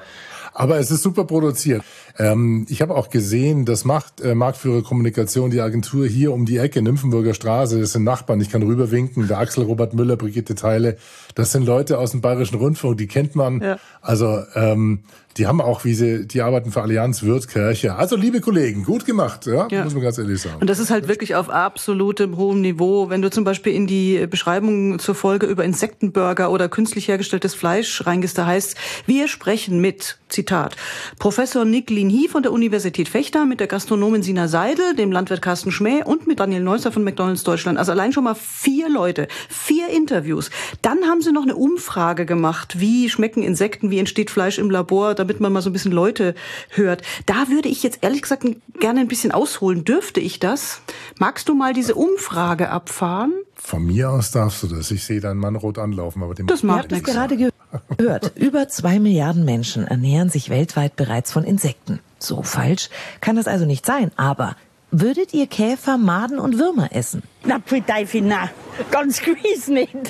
aber 0.53 0.79
es 0.79 0.91
ist 0.91 1.03
super 1.03 1.25
produziert. 1.25 1.81
Ähm, 2.17 2.65
ich 2.69 2.81
habe 2.81 2.95
auch 2.95 3.09
gesehen, 3.09 3.65
das 3.65 3.85
macht 3.85 4.21
äh, 4.21 4.35
Marktführer 4.35 4.83
Kommunikation, 4.83 5.51
die 5.51 5.61
Agentur 5.61 6.05
hier 6.07 6.33
um 6.33 6.45
die 6.45 6.57
Ecke, 6.57 6.81
Nymphenburger 6.81 7.33
Straße, 7.33 7.79
das 7.79 7.93
sind 7.93 8.03
Nachbarn, 8.03 8.41
ich 8.41 8.49
kann 8.49 8.63
rüberwinken, 8.63 9.27
der 9.27 9.39
Axel 9.39 9.63
Robert 9.63 9.93
Müller, 9.93 10.17
Brigitte 10.17 10.55
Teile, 10.55 10.97
das 11.35 11.51
sind 11.51 11.65
Leute 11.65 11.97
aus 11.97 12.11
dem 12.11 12.21
Bayerischen 12.21 12.57
Rundfunk, 12.57 12.97
die 12.97 13.07
kennt 13.07 13.35
man. 13.35 13.61
Ja. 13.61 13.77
Also 14.01 14.43
ähm, 14.55 15.03
die 15.37 15.47
haben 15.47 15.61
auch, 15.61 15.85
wie 15.85 15.93
sie, 15.93 16.27
die 16.27 16.41
arbeiten 16.41 16.71
für 16.71 16.81
Allianz 16.81 17.23
Wirtkirche. 17.23 17.95
Also 17.95 18.15
liebe 18.15 18.41
Kollegen, 18.41 18.83
gut 18.83 19.05
gemacht, 19.05 19.45
ja, 19.45 19.67
ja, 19.71 19.83
muss 19.83 19.93
man 19.93 20.03
ganz 20.03 20.17
ehrlich 20.17 20.41
sagen. 20.41 20.57
Und 20.59 20.69
das 20.69 20.79
ist 20.79 20.91
halt 20.91 21.07
wirklich 21.07 21.35
auf 21.35 21.49
absolutem 21.49 22.37
hohem 22.37 22.61
Niveau. 22.61 23.09
Wenn 23.09 23.21
du 23.21 23.29
zum 23.29 23.43
Beispiel 23.43 23.73
in 23.73 23.87
die 23.87 24.27
Beschreibung 24.27 24.99
zur 24.99 25.15
Folge 25.15 25.45
über 25.45 25.63
Insektenburger 25.63 26.51
oder 26.51 26.67
künstlich 26.69 27.07
hergestelltes 27.07 27.55
Fleisch 27.55 28.05
reingehst, 28.05 28.37
da 28.37 28.45
heißt, 28.45 28.75
wir 29.05 29.27
sprechen 29.27 29.79
mit, 29.79 30.19
Zitat, 30.27 30.75
Professor 31.19 31.65
Nick 31.65 31.89
Linhy 32.01 32.27
von 32.27 32.41
der 32.41 32.51
Universität 32.51 33.07
Fechter, 33.07 33.45
mit 33.45 33.59
der 33.59 33.67
Gastronomin 33.67 34.23
Sina 34.23 34.47
Seidel, 34.47 34.95
dem 34.95 35.11
Landwirt 35.11 35.43
Carsten 35.43 35.71
Schmäh 35.71 36.03
und 36.03 36.25
mit 36.25 36.39
Daniel 36.39 36.63
Neusser 36.63 36.91
von 36.91 37.03
McDonalds 37.03 37.43
Deutschland. 37.43 37.77
Also 37.77 37.91
allein 37.91 38.11
schon 38.11 38.23
mal 38.23 38.33
vier 38.33 38.89
Leute, 38.89 39.27
vier 39.49 39.87
Interviews. 39.89 40.49
Dann 40.81 41.05
haben 41.05 41.21
sie 41.21 41.31
noch 41.31 41.43
eine 41.43 41.55
Umfrage 41.55 42.25
gemacht, 42.25 42.79
wie 42.79 43.07
schmecken 43.07 43.43
Insekten, 43.43 43.91
wie 43.91 43.99
entsteht 43.99 44.31
Fleisch 44.31 44.57
im 44.57 44.71
Labor, 44.71 45.13
damit 45.13 45.41
man 45.41 45.53
mal 45.53 45.61
so 45.61 45.69
ein 45.69 45.73
bisschen 45.73 45.91
Leute 45.91 46.33
hört. 46.69 47.03
Da 47.27 47.49
würde 47.49 47.69
ich 47.69 47.83
jetzt 47.83 47.99
ehrlich 48.01 48.23
gesagt 48.23 48.47
gerne 48.79 48.99
ein 48.99 49.07
bisschen 49.07 49.31
ausholen. 49.31 49.85
Dürfte 49.85 50.21
ich 50.21 50.39
das? 50.39 50.81
Magst 51.19 51.49
du 51.49 51.53
mal 51.53 51.73
diese 51.73 51.93
Umfrage 51.93 52.71
abfahren? 52.71 53.31
Von 53.63 53.85
mir 53.85 54.09
aus 54.09 54.31
darfst 54.31 54.63
du 54.63 54.67
das. 54.67 54.91
Ich 54.91 55.03
sehe 55.05 55.21
deinen 55.21 55.37
Mann 55.39 55.55
rot 55.55 55.77
anlaufen, 55.77 56.23
aber 56.23 56.33
dem 56.33 56.47
das 56.47 56.63
macht 56.63 56.91
nichts. 56.91 57.09
gerade 57.09 57.37
gehört. 57.37 58.31
Über 58.35 58.67
zwei 58.67 58.99
Milliarden 58.99 59.45
Menschen 59.45 59.87
ernähren 59.87 60.29
sich 60.29 60.49
weltweit 60.49 60.95
bereits 60.95 61.31
von 61.31 61.43
Insekten. 61.43 61.99
So 62.19 62.41
falsch 62.41 62.89
kann 63.21 63.35
das 63.35 63.47
also 63.47 63.65
nicht 63.65 63.85
sein. 63.85 64.11
Aber 64.17 64.55
würdet 64.89 65.33
ihr 65.33 65.47
Käfer, 65.47 65.97
Maden 65.97 66.39
und 66.39 66.57
Würmer 66.57 66.89
essen? 66.93 67.23
Na, 67.45 67.59
Teufel, 67.59 68.21
na. 68.23 68.49
Ganz 68.89 69.21
gewiss 69.21 69.67
nicht. 69.67 69.95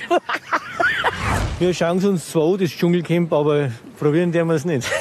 Wir 1.60 1.74
schauen 1.76 2.04
uns 2.04 2.32
zwar 2.32 2.58
das 2.58 2.72
Dschungelcamp, 2.72 3.32
aber 3.34 3.70
probieren 4.00 4.34
wir 4.34 4.50
es 4.50 4.66
nicht. 4.66 4.90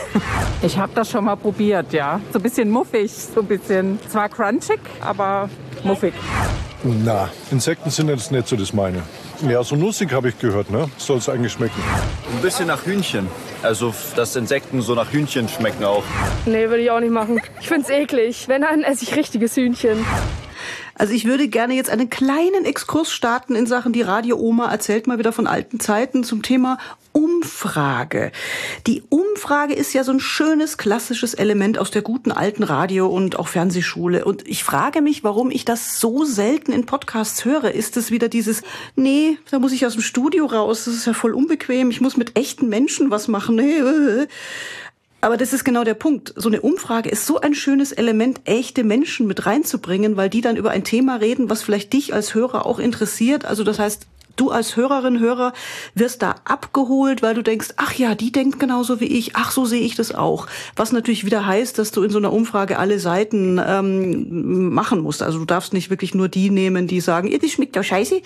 Ich 0.62 0.76
habe 0.76 0.92
das 0.94 1.10
schon 1.10 1.24
mal 1.24 1.36
probiert, 1.36 1.90
ja. 1.94 2.20
So 2.34 2.38
ein 2.38 2.42
bisschen 2.42 2.68
muffig, 2.68 3.10
so 3.10 3.40
ein 3.40 3.46
bisschen, 3.46 3.98
zwar 4.10 4.28
crunchig, 4.28 4.78
aber 5.00 5.48
muffig. 5.84 6.12
Na, 6.82 7.28
Insekten 7.50 7.90
sind 7.90 8.08
jetzt 8.08 8.32
nicht 8.32 8.48
so 8.48 8.56
das 8.56 8.72
meine. 8.72 9.02
Ja, 9.46 9.62
so 9.62 9.76
nussig 9.76 10.12
habe 10.12 10.30
ich 10.30 10.38
gehört, 10.38 10.70
ne? 10.70 10.88
Soll 10.96 11.18
es 11.18 11.28
eigentlich 11.28 11.52
schmecken. 11.52 11.80
Ein 12.34 12.40
bisschen 12.40 12.68
nach 12.68 12.86
Hühnchen. 12.86 13.28
Also, 13.62 13.94
dass 14.16 14.34
Insekten 14.36 14.80
so 14.80 14.94
nach 14.94 15.12
Hühnchen 15.12 15.48
schmecken 15.48 15.84
auch. 15.84 16.04
Nee, 16.46 16.68
würde 16.70 16.82
ich 16.82 16.90
auch 16.90 17.00
nicht 17.00 17.12
machen. 17.12 17.40
Ich 17.60 17.68
find's 17.68 17.90
eklig. 17.90 18.48
Wenn, 18.48 18.62
dann 18.62 18.82
esse 18.82 19.04
ich 19.04 19.14
richtiges 19.14 19.56
Hühnchen. 19.56 20.06
Also 21.00 21.14
ich 21.14 21.24
würde 21.24 21.48
gerne 21.48 21.72
jetzt 21.72 21.88
einen 21.88 22.10
kleinen 22.10 22.66
Exkurs 22.66 23.10
starten 23.10 23.54
in 23.54 23.64
Sachen, 23.64 23.94
die 23.94 24.02
Radio 24.02 24.36
Oma 24.36 24.70
erzählt 24.70 25.06
mal 25.06 25.18
wieder 25.18 25.32
von 25.32 25.46
alten 25.46 25.80
Zeiten 25.80 26.24
zum 26.24 26.42
Thema 26.42 26.76
Umfrage. 27.12 28.32
Die 28.86 29.02
Umfrage 29.08 29.72
ist 29.72 29.94
ja 29.94 30.04
so 30.04 30.12
ein 30.12 30.20
schönes 30.20 30.76
klassisches 30.76 31.32
Element 31.32 31.78
aus 31.78 31.90
der 31.90 32.02
guten 32.02 32.32
alten 32.32 32.64
Radio- 32.64 33.06
und 33.06 33.38
auch 33.38 33.48
Fernsehschule. 33.48 34.26
Und 34.26 34.46
ich 34.46 34.62
frage 34.62 35.00
mich, 35.00 35.24
warum 35.24 35.50
ich 35.50 35.64
das 35.64 36.00
so 36.00 36.26
selten 36.26 36.70
in 36.70 36.84
Podcasts 36.84 37.46
höre. 37.46 37.70
Ist 37.70 37.96
es 37.96 38.10
wieder 38.10 38.28
dieses, 38.28 38.60
nee, 38.94 39.38
da 39.50 39.58
muss 39.58 39.72
ich 39.72 39.86
aus 39.86 39.94
dem 39.94 40.02
Studio 40.02 40.44
raus, 40.44 40.84
das 40.84 40.92
ist 40.92 41.06
ja 41.06 41.14
voll 41.14 41.32
unbequem, 41.32 41.90
ich 41.90 42.02
muss 42.02 42.18
mit 42.18 42.38
echten 42.38 42.68
Menschen 42.68 43.10
was 43.10 43.26
machen. 43.26 43.56
Nee. 43.56 44.26
Aber 45.20 45.36
das 45.36 45.52
ist 45.52 45.64
genau 45.64 45.84
der 45.84 45.94
Punkt. 45.94 46.32
So 46.36 46.48
eine 46.48 46.62
Umfrage 46.62 47.10
ist 47.10 47.26
so 47.26 47.40
ein 47.40 47.54
schönes 47.54 47.92
Element, 47.92 48.40
echte 48.44 48.84
Menschen 48.84 49.26
mit 49.26 49.44
reinzubringen, 49.44 50.16
weil 50.16 50.30
die 50.30 50.40
dann 50.40 50.56
über 50.56 50.70
ein 50.70 50.84
Thema 50.84 51.16
reden, 51.16 51.50
was 51.50 51.62
vielleicht 51.62 51.92
dich 51.92 52.14
als 52.14 52.34
Hörer 52.34 52.64
auch 52.64 52.78
interessiert. 52.78 53.44
Also 53.44 53.62
das 53.62 53.78
heißt, 53.78 54.06
du 54.40 54.50
als 54.50 54.76
Hörerin, 54.76 55.20
Hörer 55.20 55.52
wirst 55.94 56.22
da 56.22 56.36
abgeholt, 56.44 57.22
weil 57.22 57.34
du 57.34 57.42
denkst, 57.42 57.74
ach 57.76 57.94
ja, 57.94 58.14
die 58.14 58.32
denkt 58.32 58.58
genauso 58.58 59.00
wie 59.00 59.06
ich, 59.06 59.36
ach 59.36 59.50
so 59.50 59.64
sehe 59.64 59.82
ich 59.82 59.94
das 59.94 60.14
auch. 60.14 60.46
Was 60.76 60.92
natürlich 60.92 61.24
wieder 61.24 61.46
heißt, 61.46 61.78
dass 61.78 61.90
du 61.90 62.02
in 62.02 62.10
so 62.10 62.18
einer 62.18 62.32
Umfrage 62.32 62.78
alle 62.78 62.98
Seiten 62.98 63.60
ähm, 63.64 64.72
machen 64.72 65.00
musst. 65.00 65.22
Also 65.22 65.38
du 65.38 65.44
darfst 65.44 65.72
nicht 65.72 65.90
wirklich 65.90 66.14
nur 66.14 66.28
die 66.28 66.50
nehmen, 66.50 66.86
die 66.86 67.00
sagen, 67.00 67.28
ihr, 67.28 67.38
das 67.38 67.50
schmeckt 67.50 67.76
doch 67.76 67.84
scheiße, 67.84 68.22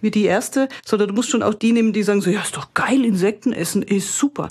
wie 0.00 0.10
die 0.10 0.24
erste, 0.24 0.68
sondern 0.84 1.08
du 1.08 1.14
musst 1.14 1.30
schon 1.30 1.42
auch 1.42 1.54
die 1.54 1.72
nehmen, 1.72 1.92
die 1.92 2.02
sagen 2.02 2.20
so, 2.20 2.30
ja, 2.30 2.40
ist 2.40 2.56
doch 2.56 2.74
geil, 2.74 3.04
Insekten 3.04 3.52
essen 3.52 3.82
ist 3.82 4.18
super. 4.18 4.48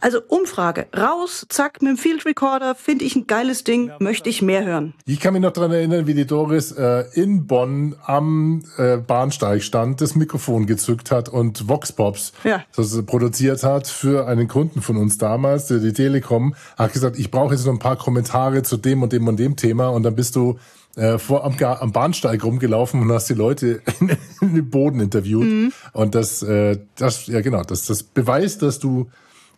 Also 0.00 0.20
Umfrage, 0.28 0.86
raus, 0.96 1.46
zack, 1.48 1.80
mit 1.80 1.90
dem 1.90 1.96
Field 1.96 2.26
Recorder, 2.26 2.74
finde 2.74 3.04
ich 3.04 3.16
ein 3.16 3.26
geiles 3.26 3.64
Ding, 3.64 3.90
möchte 3.98 4.28
ich 4.28 4.42
mehr 4.42 4.64
hören. 4.64 4.94
Ich 5.06 5.20
kann 5.20 5.32
mich 5.32 5.42
noch 5.42 5.52
daran 5.52 5.72
erinnern, 5.72 6.06
wie 6.06 6.14
die 6.14 6.26
Doris 6.26 6.72
äh, 6.72 7.04
in 7.14 7.46
Bonn 7.46 7.96
am 8.04 8.62
äh, 8.76 8.98
Bahnsteig 8.98 9.62
stand, 9.62 10.00
das 10.00 10.14
Mikrofon 10.14 10.49
gezückt 10.58 11.10
hat 11.10 11.28
und 11.28 11.68
Vox 11.68 11.92
Pops 11.92 12.32
Ja. 12.44 12.62
das 12.76 13.00
produziert 13.06 13.62
hat 13.62 13.86
für 13.86 14.26
einen 14.26 14.48
Kunden 14.48 14.82
von 14.82 14.96
uns 14.96 15.18
damals, 15.18 15.66
der 15.66 15.78
die 15.78 15.92
Telekom, 15.92 16.54
hat 16.76 16.92
gesagt, 16.92 17.18
ich 17.18 17.30
brauche 17.30 17.54
jetzt 17.54 17.64
noch 17.66 17.72
ein 17.72 17.78
paar 17.78 17.96
Kommentare 17.96 18.62
zu 18.62 18.76
dem 18.76 19.02
und 19.02 19.12
dem 19.12 19.26
und 19.28 19.38
dem 19.38 19.56
Thema 19.56 19.88
und 19.88 20.02
dann 20.02 20.14
bist 20.14 20.36
du 20.36 20.58
äh, 20.96 21.18
vor 21.18 21.44
am, 21.44 21.54
am 21.62 21.92
Bahnsteig 21.92 22.42
rumgelaufen 22.42 23.00
und 23.00 23.12
hast 23.12 23.28
die 23.30 23.34
Leute 23.34 23.80
in, 24.00 24.10
in 24.40 24.54
den 24.56 24.70
Boden 24.70 25.00
interviewt 25.00 25.44
Mhm. 25.44 25.72
und 25.92 26.14
das, 26.14 26.42
äh, 26.42 26.78
das, 26.96 27.26
ja 27.28 27.40
genau, 27.40 27.62
das, 27.62 27.86
das 27.86 28.02
beweist, 28.02 28.62
dass 28.62 28.78
du 28.80 29.08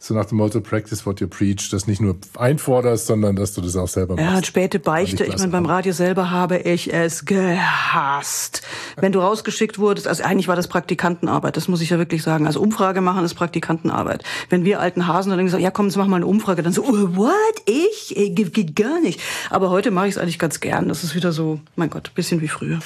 so 0.03 0.15
nach 0.15 0.25
dem 0.25 0.39
Motto 0.39 0.61
Practice 0.61 1.07
what 1.07 1.21
you 1.21 1.29
preach, 1.29 1.71
das 1.71 1.87
nicht 1.87 2.01
nur 2.01 2.17
einforderst, 2.37 3.07
sondern 3.07 3.37
dass 3.37 3.55
du 3.55 3.61
das 3.61 3.77
auch 3.77 3.87
selber 3.87 4.17
machst. 4.17 4.29
Ja, 4.29 4.37
und 4.37 4.45
späte 4.47 4.81
Beichte. 4.81 5.25
Ich 5.25 5.39
meine, 5.39 5.53
beim 5.53 5.65
Radio 5.65 5.93
selber 5.93 6.33
habe 6.33 6.59
ich 6.59 6.93
es 6.93 7.25
gehasst. 7.25 8.63
Wenn 8.97 9.13
du 9.13 9.21
rausgeschickt 9.21 9.79
wurdest, 9.79 10.09
also 10.09 10.25
eigentlich 10.25 10.49
war 10.49 10.57
das 10.57 10.67
Praktikantenarbeit, 10.67 11.57
das 11.57 11.69
muss 11.69 11.81
ich 11.81 11.91
ja 11.91 11.99
wirklich 11.99 12.25
sagen. 12.25 12.49
Also 12.49 12.61
Umfrage 12.61 13.01
machen 13.01 13.25
ist 13.25 13.35
Praktikantenarbeit. 13.35 14.25
Wenn 14.49 14.65
wir 14.65 14.81
alten 14.81 15.07
Hasen 15.07 15.31
dann 15.31 15.45
gesagt, 15.45 15.63
ja 15.63 15.71
komm, 15.71 15.87
jetzt 15.87 15.97
mach 15.97 16.09
mal 16.09 16.17
eine 16.17 16.27
Umfrage, 16.27 16.65
dann 16.65 16.73
so, 16.73 16.83
oh, 16.83 17.17
what? 17.17 17.63
Ich? 17.67 18.17
Äh, 18.17 18.31
Geht, 18.31 18.55
geht 18.55 18.75
gar 18.75 19.01
nicht. 19.01 19.21
Aber 19.51 19.71
heute 19.71 19.93
mache 19.93 20.09
ich 20.09 20.17
es 20.17 20.19
eigentlich 20.19 20.41
ganz 20.41 20.59
gern. 20.59 20.89
Das 20.89 21.05
ist 21.05 21.15
wieder 21.15 21.31
so, 21.31 21.61
mein 21.77 21.91
Gott, 21.91 22.13
bisschen 22.15 22.41
wie 22.41 22.49
früher. 22.49 22.81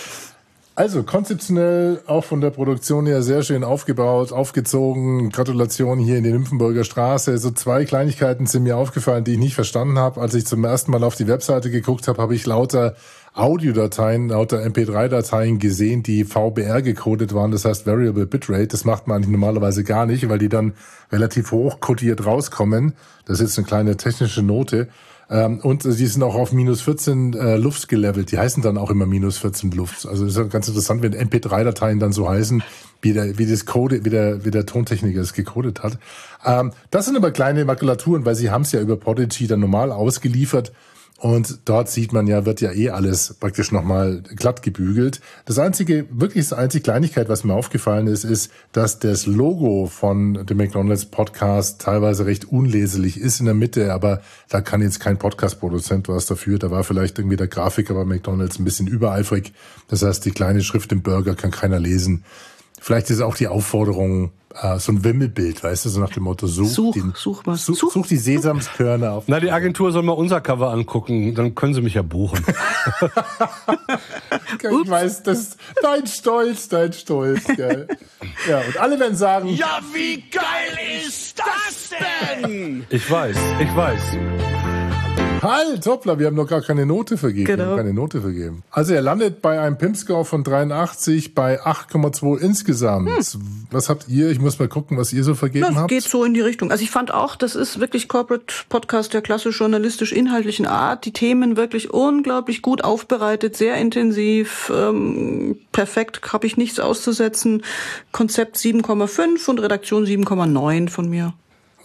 Also 0.79 1.05
konzeptionell 1.05 2.03
auch 2.07 2.23
von 2.23 2.43
der 2.43 2.51
Produktion 2.51 3.07
her 3.07 3.23
sehr 3.23 3.43
schön 3.43 3.65
aufgebaut, 3.65 4.31
aufgezogen. 4.31 5.31
Gratulation 5.31 5.99
hier 5.99 6.19
in 6.19 6.25
die 6.25 6.33
Nymphenburger 6.33 6.85
Straße. 6.85 7.39
So 7.39 7.51
zwei 7.51 7.87
Kleinigkeiten 7.87 8.45
sind 8.45 8.65
mir 8.65 8.77
aufgefallen, 8.77 9.25
die 9.25 9.33
ich 9.33 9.39
nicht 9.39 9.55
verstanden 9.55 9.99
habe. 9.99 10.21
Als 10.21 10.35
ich 10.35 10.47
zum 10.47 10.63
ersten 10.65 10.91
Mal 10.91 11.03
auf 11.03 11.17
die 11.17 11.29
Webseite 11.29 11.71
geguckt 11.71 12.09
habe, 12.09 12.21
habe 12.21 12.35
ich 12.35 12.45
lauter 12.45 12.95
Audiodateien, 13.33 14.29
lauter 14.29 14.59
MP3-Dateien 14.59 15.59
gesehen, 15.59 16.03
die 16.03 16.25
VBR 16.25 16.83
gecodet 16.83 17.33
waren, 17.33 17.53
das 17.53 17.65
heißt 17.65 17.87
Variable 17.87 18.27
Bitrate. 18.27 18.69
Das 18.69 18.85
macht 18.85 19.07
man 19.07 19.17
eigentlich 19.17 19.33
normalerweise 19.33 19.83
gar 19.83 20.05
nicht, 20.05 20.29
weil 20.29 20.39
die 20.39 20.51
dann 20.51 20.75
relativ 21.11 21.53
hoch 21.53 21.81
codiert 21.81 22.27
rauskommen. 22.27 22.93
Das 23.25 23.41
ist 23.41 23.49
jetzt 23.49 23.59
eine 23.59 23.67
kleine 23.67 23.97
technische 23.97 24.43
Note. 24.43 24.89
Ähm, 25.29 25.59
und 25.61 25.85
die 25.85 26.07
sind 26.07 26.23
auch 26.23 26.35
auf 26.35 26.53
minus 26.53 26.83
14 26.83 27.35
äh, 27.35 27.57
Lufts 27.57 27.89
gelevelt. 27.89 28.31
Die 28.31 28.39
heißen 28.39 28.63
dann 28.63 28.79
auch 28.79 28.91
immer 28.91 29.07
minus 29.07 29.39
14 29.39 29.73
Lufts. 29.73 30.07
Also 30.07 30.27
ist 30.27 30.51
ganz 30.51 30.69
interessant, 30.69 31.03
wenn 31.03 31.15
MP3-Dateien 31.15 31.99
dann 31.99 32.13
so 32.13 32.29
heißen, 32.29 32.63
wie 33.03 33.13
der, 33.13 33.39
wie 33.39 33.47
das 33.47 33.67
Code, 33.67 34.05
wie 34.05 34.11
der, 34.11 34.45
wie 34.45 34.51
der 34.51 34.67
Tontechniker 34.67 35.21
es 35.21 35.33
gecodet 35.33 35.83
hat. 35.83 35.99
Ähm, 36.45 36.73
das 36.91 37.07
sind 37.07 37.17
aber 37.17 37.33
kleine 37.33 37.65
Makulaturen, 37.65 38.25
weil 38.25 38.37
sie 38.37 38.51
haben 38.51 38.63
es 38.63 38.73
ja 38.73 38.81
über 38.81 38.97
Podigy 38.97 39.47
dann 39.47 39.61
normal 39.61 39.91
ausgeliefert. 39.91 40.73
Und 41.19 41.61
dort 41.65 41.89
sieht 41.89 42.13
man 42.13 42.27
ja, 42.27 42.45
wird 42.45 42.61
ja 42.61 42.73
eh 42.73 42.91
alles 42.91 43.35
praktisch 43.41 43.73
nochmal 43.73 44.21
glatt 44.21 44.63
gebügelt. 44.63 45.23
Das 45.47 45.59
einzige, 45.59 46.05
wirklich 46.11 46.47
das 46.47 46.59
einzige 46.59 46.83
Kleinigkeit, 46.83 47.31
was 47.31 47.43
mir 47.43 47.55
aufgefallen 47.55 48.07
ist, 48.07 48.25
ist, 48.25 48.51
dass 48.73 48.99
das 48.99 49.25
Logo 49.25 49.87
von 49.87 50.45
dem 50.45 50.59
McDonald's 50.59 51.07
Podcast 51.07 51.81
teilweise 51.81 52.27
recht 52.27 52.45
unleserlich 52.45 53.19
ist 53.19 53.41
in 53.41 53.47
der 53.47 53.55
Mitte, 53.55 53.95
aber 53.95 54.21
da 54.51 54.61
kann 54.61 54.83
jetzt 54.83 55.01
kein 55.01 55.19
Podcast-Produzent 55.19 56.09
was 56.09 56.27
dafür. 56.27 56.59
Da 56.59 56.71
war 56.71 56.85
vielleicht 56.85 57.19
irgendwie 57.19 57.37
der 57.37 57.49
Grafiker 57.49 57.95
bei 57.95 58.05
McDonald's 58.05 58.59
ein 58.59 58.65
bisschen 58.65 58.87
übereifrig. 58.87 59.55
Das 59.89 60.03
heißt, 60.03 60.23
die 60.27 60.33
kleine 60.33 60.63
Schrift 60.63 60.93
im 60.93 61.01
Burger 61.01 61.35
kann 61.35 61.51
keiner 61.51 61.81
lesen. 61.81 62.25
Vielleicht 62.79 63.09
ist 63.09 63.23
auch 63.23 63.37
die 63.37 63.49
Aufforderung, 63.49 64.33
äh, 64.61 64.79
so 64.79 64.93
ein 64.93 65.05
Wimmelbild, 65.05 65.63
weißt 65.63 65.85
du, 65.85 65.89
so 65.89 66.01
nach 66.01 66.11
dem 66.11 66.25
Motto, 66.25 66.47
such, 66.47 66.69
Such, 66.69 66.93
den, 66.95 67.13
such 67.15 67.43
was. 67.45 67.65
such, 67.65 67.93
such 67.93 68.07
die 68.07 68.17
Sesamskörner 68.17 69.13
auf. 69.13 69.25
Na, 69.27 69.41
die 69.41 69.51
Agentur 69.51 69.93
soll 69.93 70.03
mal 70.03 70.13
unser 70.13 70.41
Cover 70.41 70.71
angucken, 70.73 71.35
dann 71.35 71.55
können 71.55 71.75
sie 71.75 71.81
mich 71.83 71.95
ja 71.95 72.03
buchen. 72.03 72.45
Ich 74.63 74.91
weiß, 74.91 75.23
das 75.23 75.39
ist 75.39 75.57
dein 75.83 76.07
Stolz, 76.07 76.69
dein 76.69 76.93
Stolz, 76.93 77.45
gell. 77.47 77.89
Ja, 78.49 78.59
und 78.61 78.77
alle 78.79 78.99
werden 78.99 79.17
sagen, 79.17 79.49
Ja, 79.49 79.81
wie 79.93 80.23
geil 80.31 80.79
ist 81.07 81.39
das 81.39 81.91
denn? 82.43 82.87
Ich 82.91 83.11
weiß, 83.11 83.37
ich 83.61 83.77
weiß. 83.77 84.03
Halt, 85.43 85.87
hoppla, 85.87 86.19
wir 86.19 86.27
haben 86.27 86.37
noch 86.37 86.49
gar 86.49 86.61
keine 86.63 86.87
Note 86.87 87.17
vergeben. 87.17 87.47
Wir 87.49 87.57
Genau. 87.57 87.71
haben 87.71 87.77
keine 87.79 87.93
Note 87.93 88.21
vergeben. 88.21 88.63
Also 88.71 88.95
er 88.95 89.03
landet 89.03 89.43
bei 89.43 89.61
einem 89.61 89.79
Pimp-Score 89.79 90.25
von 90.25 90.45
83 90.45 91.35
bei 91.35 91.61
8,2 91.65 92.37
insgesamt. 92.39 93.11
Was 93.71 93.89
habt 93.89 94.09
ihr? 94.09 94.31
Ich 94.31 94.39
muss 94.41 94.59
mal 94.59 94.69
gucken, 94.69 94.97
was 94.99 95.13
ihr 95.13 95.25
so 95.25 95.35
vergeben 95.35 95.67
Das 95.69 95.77
habt. 95.77 95.89
geht 95.89 96.03
so 96.05 96.25
in 96.25 96.35
die 96.35 96.41
Richtung. 96.41 96.71
Also 96.71 96.83
ich 96.83 96.91
fand 96.91 97.13
auch, 97.13 97.37
das 97.37 97.55
ist 97.55 97.81
wirklich 97.81 98.09
Corporate 98.09 98.47
Podcast 98.69 99.15
der 99.15 99.23
klassisch 99.23 99.59
journalistisch-inhaltlichen 99.59 100.67
Art. 100.67 101.05
Die 101.05 101.13
Themen 101.13 101.57
wirklich 101.57 101.93
unglaublich 101.93 102.63
gut 102.63 102.83
aufbereitet, 102.85 103.57
sehr 103.57 103.77
intensiv, 103.77 104.73
ähm, 104.75 105.59
perfekt, 105.73 106.21
habe 106.33 106.47
ich 106.47 106.57
nichts 106.57 106.81
auszusetzen. 106.81 107.63
Konzept 108.13 108.57
7,5 108.57 109.49
und 109.49 109.61
Redaktion 109.61 110.05
7,9 110.07 110.89
von 110.89 111.09
mir. 111.09 111.35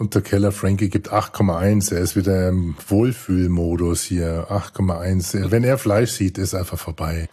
Und 0.02 0.16
der 0.16 0.24
Keller 0.24 0.52
Frankie 0.52 0.90
gibt 0.90 1.14
8,1. 1.14 1.94
Er 1.94 2.02
ist 2.02 2.16
wieder 2.16 2.50
im 2.50 2.74
Wohlfühlmodus 2.88 4.02
hier. 4.02 4.48
8,1. 4.50 5.52
Wenn 5.52 5.64
er 5.64 5.78
Fleisch 5.78 6.10
sieht, 6.10 6.40
ist 6.40 6.56
einfach 6.56 6.80
vorbei. 6.80 7.30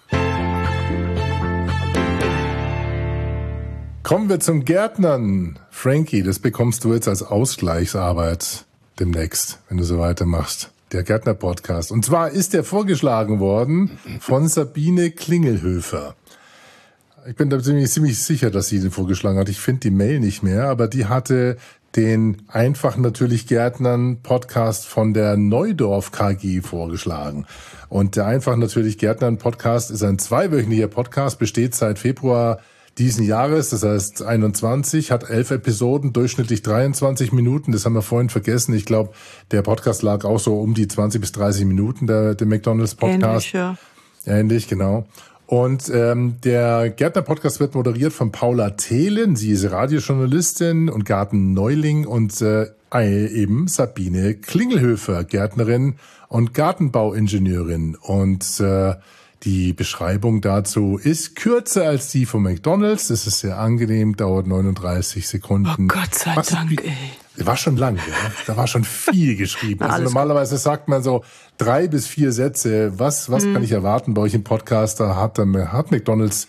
Kommen 4.02 4.28
wir 4.28 4.38
zum 4.40 4.66
Gärtnern. 4.66 5.58
Frankie, 5.70 6.22
das 6.22 6.40
bekommst 6.40 6.84
du 6.84 6.92
jetzt 6.92 7.08
als 7.08 7.22
Ausgleichsarbeit 7.22 8.66
demnächst, 9.00 9.60
wenn 9.70 9.78
du 9.78 9.84
so 9.84 9.98
weitermachst. 9.98 10.70
Der 10.92 11.04
Gärtner-Podcast. 11.04 11.90
Und 11.90 12.04
zwar 12.04 12.32
ist 12.32 12.52
der 12.52 12.64
vorgeschlagen 12.64 13.40
worden 13.40 13.98
von 14.20 14.46
Sabine 14.46 15.10
Klingelhöfer. 15.10 16.16
Ich 17.28 17.36
bin 17.36 17.50
da 17.50 17.62
ziemlich, 17.62 17.90
ziemlich 17.90 18.22
sicher, 18.22 18.50
dass 18.50 18.68
sie 18.68 18.80
den 18.80 18.90
vorgeschlagen 18.90 19.38
hat. 19.38 19.50
Ich 19.50 19.60
finde 19.60 19.80
die 19.80 19.90
Mail 19.90 20.18
nicht 20.18 20.42
mehr, 20.42 20.64
aber 20.70 20.88
die 20.88 21.04
hatte 21.04 21.58
den 21.94 22.38
einfach 22.48 22.96
natürlich 22.96 23.46
Gärtnern 23.46 24.22
Podcast 24.22 24.86
von 24.86 25.12
der 25.12 25.36
Neudorf 25.36 26.10
KG 26.10 26.62
vorgeschlagen. 26.62 27.44
Und 27.90 28.16
der 28.16 28.24
einfach 28.24 28.56
natürlich 28.56 28.96
Gärtnern 28.96 29.36
Podcast 29.36 29.90
ist 29.90 30.02
ein 30.02 30.18
zweiwöchentlicher 30.18 30.88
Podcast, 30.88 31.38
besteht 31.38 31.74
seit 31.74 31.98
Februar 31.98 32.60
diesen 32.96 33.24
Jahres, 33.24 33.68
das 33.68 33.82
heißt 33.82 34.22
21, 34.22 35.10
hat 35.10 35.28
elf 35.28 35.50
Episoden, 35.50 36.14
durchschnittlich 36.14 36.62
23 36.62 37.32
Minuten. 37.32 37.72
Das 37.72 37.84
haben 37.84 37.92
wir 37.92 38.00
vorhin 38.00 38.30
vergessen. 38.30 38.72
Ich 38.72 38.86
glaube, 38.86 39.12
der 39.50 39.60
Podcast 39.60 40.02
lag 40.02 40.24
auch 40.24 40.40
so 40.40 40.58
um 40.58 40.72
die 40.72 40.88
20 40.88 41.20
bis 41.20 41.32
30 41.32 41.66
Minuten, 41.66 42.06
der, 42.06 42.34
der 42.34 42.46
McDonald's 42.46 42.94
Podcast. 42.94 43.22
Ähnlich, 43.22 43.52
ja. 43.52 43.76
Ähnlich, 44.24 44.66
genau. 44.66 45.06
Und 45.48 45.90
ähm, 45.94 46.36
der 46.44 46.90
Gärtner-Podcast 46.90 47.58
wird 47.58 47.74
moderiert 47.74 48.12
von 48.12 48.32
Paula 48.32 48.68
Thelen. 48.70 49.34
Sie 49.34 49.50
ist 49.50 49.70
Radiojournalistin 49.70 50.90
und 50.90 51.06
Gartenneuling 51.06 52.04
und 52.06 52.38
äh, 52.42 52.66
eben 52.94 53.66
Sabine 53.66 54.34
Klingelhöfer, 54.34 55.24
Gärtnerin 55.24 55.94
und 56.28 56.52
Gartenbauingenieurin. 56.52 57.96
Und 57.96 58.60
äh, 58.60 58.94
die 59.44 59.72
Beschreibung 59.72 60.42
dazu 60.42 60.98
ist 61.02 61.34
kürzer 61.34 61.84
als 61.84 62.10
die 62.10 62.26
von 62.26 62.42
McDonald's. 62.42 63.08
Das 63.08 63.26
ist 63.26 63.38
sehr 63.40 63.58
angenehm, 63.58 64.16
dauert 64.16 64.46
39 64.46 65.26
Sekunden. 65.26 65.84
Oh 65.84 65.94
Gott 65.94 66.14
sei 66.14 66.36
Was- 66.36 66.48
Dank, 66.48 66.72
ey. 66.84 66.92
War 67.46 67.56
schon 67.56 67.76
lang, 67.76 67.96
ja. 67.96 68.02
Da 68.46 68.56
war 68.56 68.66
schon 68.66 68.84
viel 68.84 69.36
geschrieben. 69.44 69.80
Na, 69.80 69.90
Also 69.90 70.04
normalerweise 70.04 70.56
sagt 70.58 70.88
man 70.88 71.02
so 71.02 71.24
drei 71.56 71.86
bis 71.88 72.06
vier 72.06 72.32
Sätze. 72.32 72.98
Was, 72.98 73.30
was 73.30 73.44
Mhm. 73.44 73.54
kann 73.54 73.62
ich 73.64 73.72
erwarten 73.72 74.14
bei 74.14 74.22
euch 74.22 74.34
im 74.34 74.44
Podcast? 74.44 75.00
Da 75.00 75.16
hat, 75.16 75.38
hat 75.38 75.90
McDonalds 75.90 76.48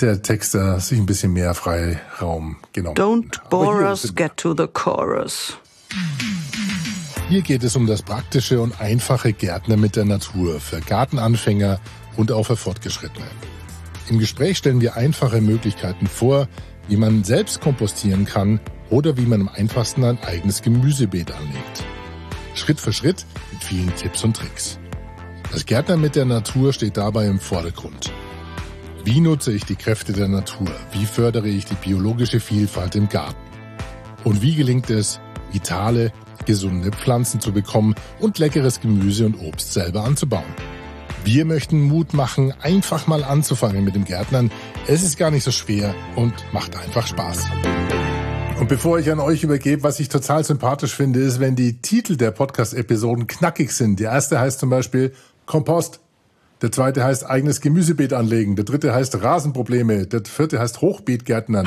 der 0.00 0.22
Texter 0.22 0.80
sich 0.80 0.98
ein 0.98 1.06
bisschen 1.06 1.32
mehr 1.32 1.54
Freiraum 1.54 2.56
genommen. 2.72 2.96
Don't 2.96 3.40
bore 3.48 3.84
us, 3.84 4.14
get 4.14 4.36
to 4.36 4.54
the 4.56 4.66
chorus. 4.66 5.56
Hier 7.28 7.42
geht 7.42 7.62
es 7.64 7.74
um 7.76 7.86
das 7.86 8.02
praktische 8.02 8.60
und 8.60 8.80
einfache 8.80 9.32
Gärtner 9.32 9.76
mit 9.76 9.96
der 9.96 10.04
Natur 10.04 10.60
für 10.60 10.80
Gartenanfänger 10.80 11.80
und 12.16 12.30
auch 12.32 12.44
für 12.46 12.56
Fortgeschrittene. 12.56 13.26
Im 14.08 14.18
Gespräch 14.18 14.58
stellen 14.58 14.80
wir 14.80 14.96
einfache 14.96 15.40
Möglichkeiten 15.40 16.06
vor, 16.06 16.48
wie 16.88 16.96
man 16.96 17.24
selbst 17.24 17.60
kompostieren 17.60 18.24
kann 18.24 18.60
oder 18.90 19.16
wie 19.16 19.26
man 19.26 19.42
am 19.42 19.48
einfachsten 19.48 20.04
ein 20.04 20.18
eigenes 20.22 20.62
Gemüsebeet 20.62 21.32
anlegt. 21.32 21.84
Schritt 22.54 22.80
für 22.80 22.92
Schritt 22.92 23.24
mit 23.52 23.64
vielen 23.64 23.94
Tipps 23.96 24.24
und 24.24 24.36
Tricks. 24.36 24.78
Das 25.52 25.66
Gärtner 25.66 25.96
mit 25.96 26.16
der 26.16 26.24
Natur 26.24 26.72
steht 26.72 26.96
dabei 26.96 27.26
im 27.26 27.38
Vordergrund. 27.38 28.12
Wie 29.04 29.20
nutze 29.20 29.52
ich 29.52 29.64
die 29.64 29.76
Kräfte 29.76 30.12
der 30.12 30.28
Natur? 30.28 30.70
Wie 30.92 31.06
fördere 31.06 31.48
ich 31.48 31.64
die 31.64 31.74
biologische 31.74 32.40
Vielfalt 32.40 32.96
im 32.96 33.08
Garten? 33.08 33.36
Und 34.24 34.40
wie 34.40 34.54
gelingt 34.54 34.88
es, 34.90 35.20
vitale, 35.52 36.12
gesunde 36.46 36.90
Pflanzen 36.90 37.40
zu 37.40 37.52
bekommen 37.52 37.94
und 38.18 38.38
leckeres 38.38 38.80
Gemüse 38.80 39.26
und 39.26 39.36
Obst 39.36 39.74
selber 39.74 40.04
anzubauen? 40.04 40.54
Wir 41.24 41.46
möchten 41.46 41.80
Mut 41.80 42.12
machen, 42.12 42.52
einfach 42.60 43.06
mal 43.06 43.24
anzufangen 43.24 43.82
mit 43.82 43.94
dem 43.94 44.04
Gärtnern. 44.04 44.50
Es 44.86 45.02
ist 45.02 45.16
gar 45.16 45.30
nicht 45.30 45.42
so 45.42 45.52
schwer 45.52 45.94
und 46.16 46.34
macht 46.52 46.76
einfach 46.76 47.06
Spaß. 47.06 47.46
Und 48.60 48.68
bevor 48.68 48.98
ich 48.98 49.10
an 49.10 49.20
euch 49.20 49.42
übergebe, 49.42 49.82
was 49.82 50.00
ich 50.00 50.10
total 50.10 50.44
sympathisch 50.44 50.94
finde, 50.94 51.20
ist, 51.20 51.40
wenn 51.40 51.56
die 51.56 51.80
Titel 51.80 52.16
der 52.16 52.30
Podcast-Episoden 52.30 53.26
knackig 53.26 53.72
sind. 53.72 54.00
Der 54.00 54.10
erste 54.10 54.38
heißt 54.38 54.60
zum 54.60 54.68
Beispiel 54.68 55.14
Kompost. 55.46 56.00
Der 56.60 56.70
zweite 56.70 57.02
heißt 57.02 57.24
eigenes 57.24 57.62
Gemüsebeet 57.62 58.12
anlegen. 58.12 58.54
Der 58.54 58.66
dritte 58.66 58.94
heißt 58.94 59.22
Rasenprobleme. 59.22 60.06
Der 60.06 60.22
vierte 60.26 60.60
heißt 60.60 60.82
Hochbeetgärtnern. 60.82 61.66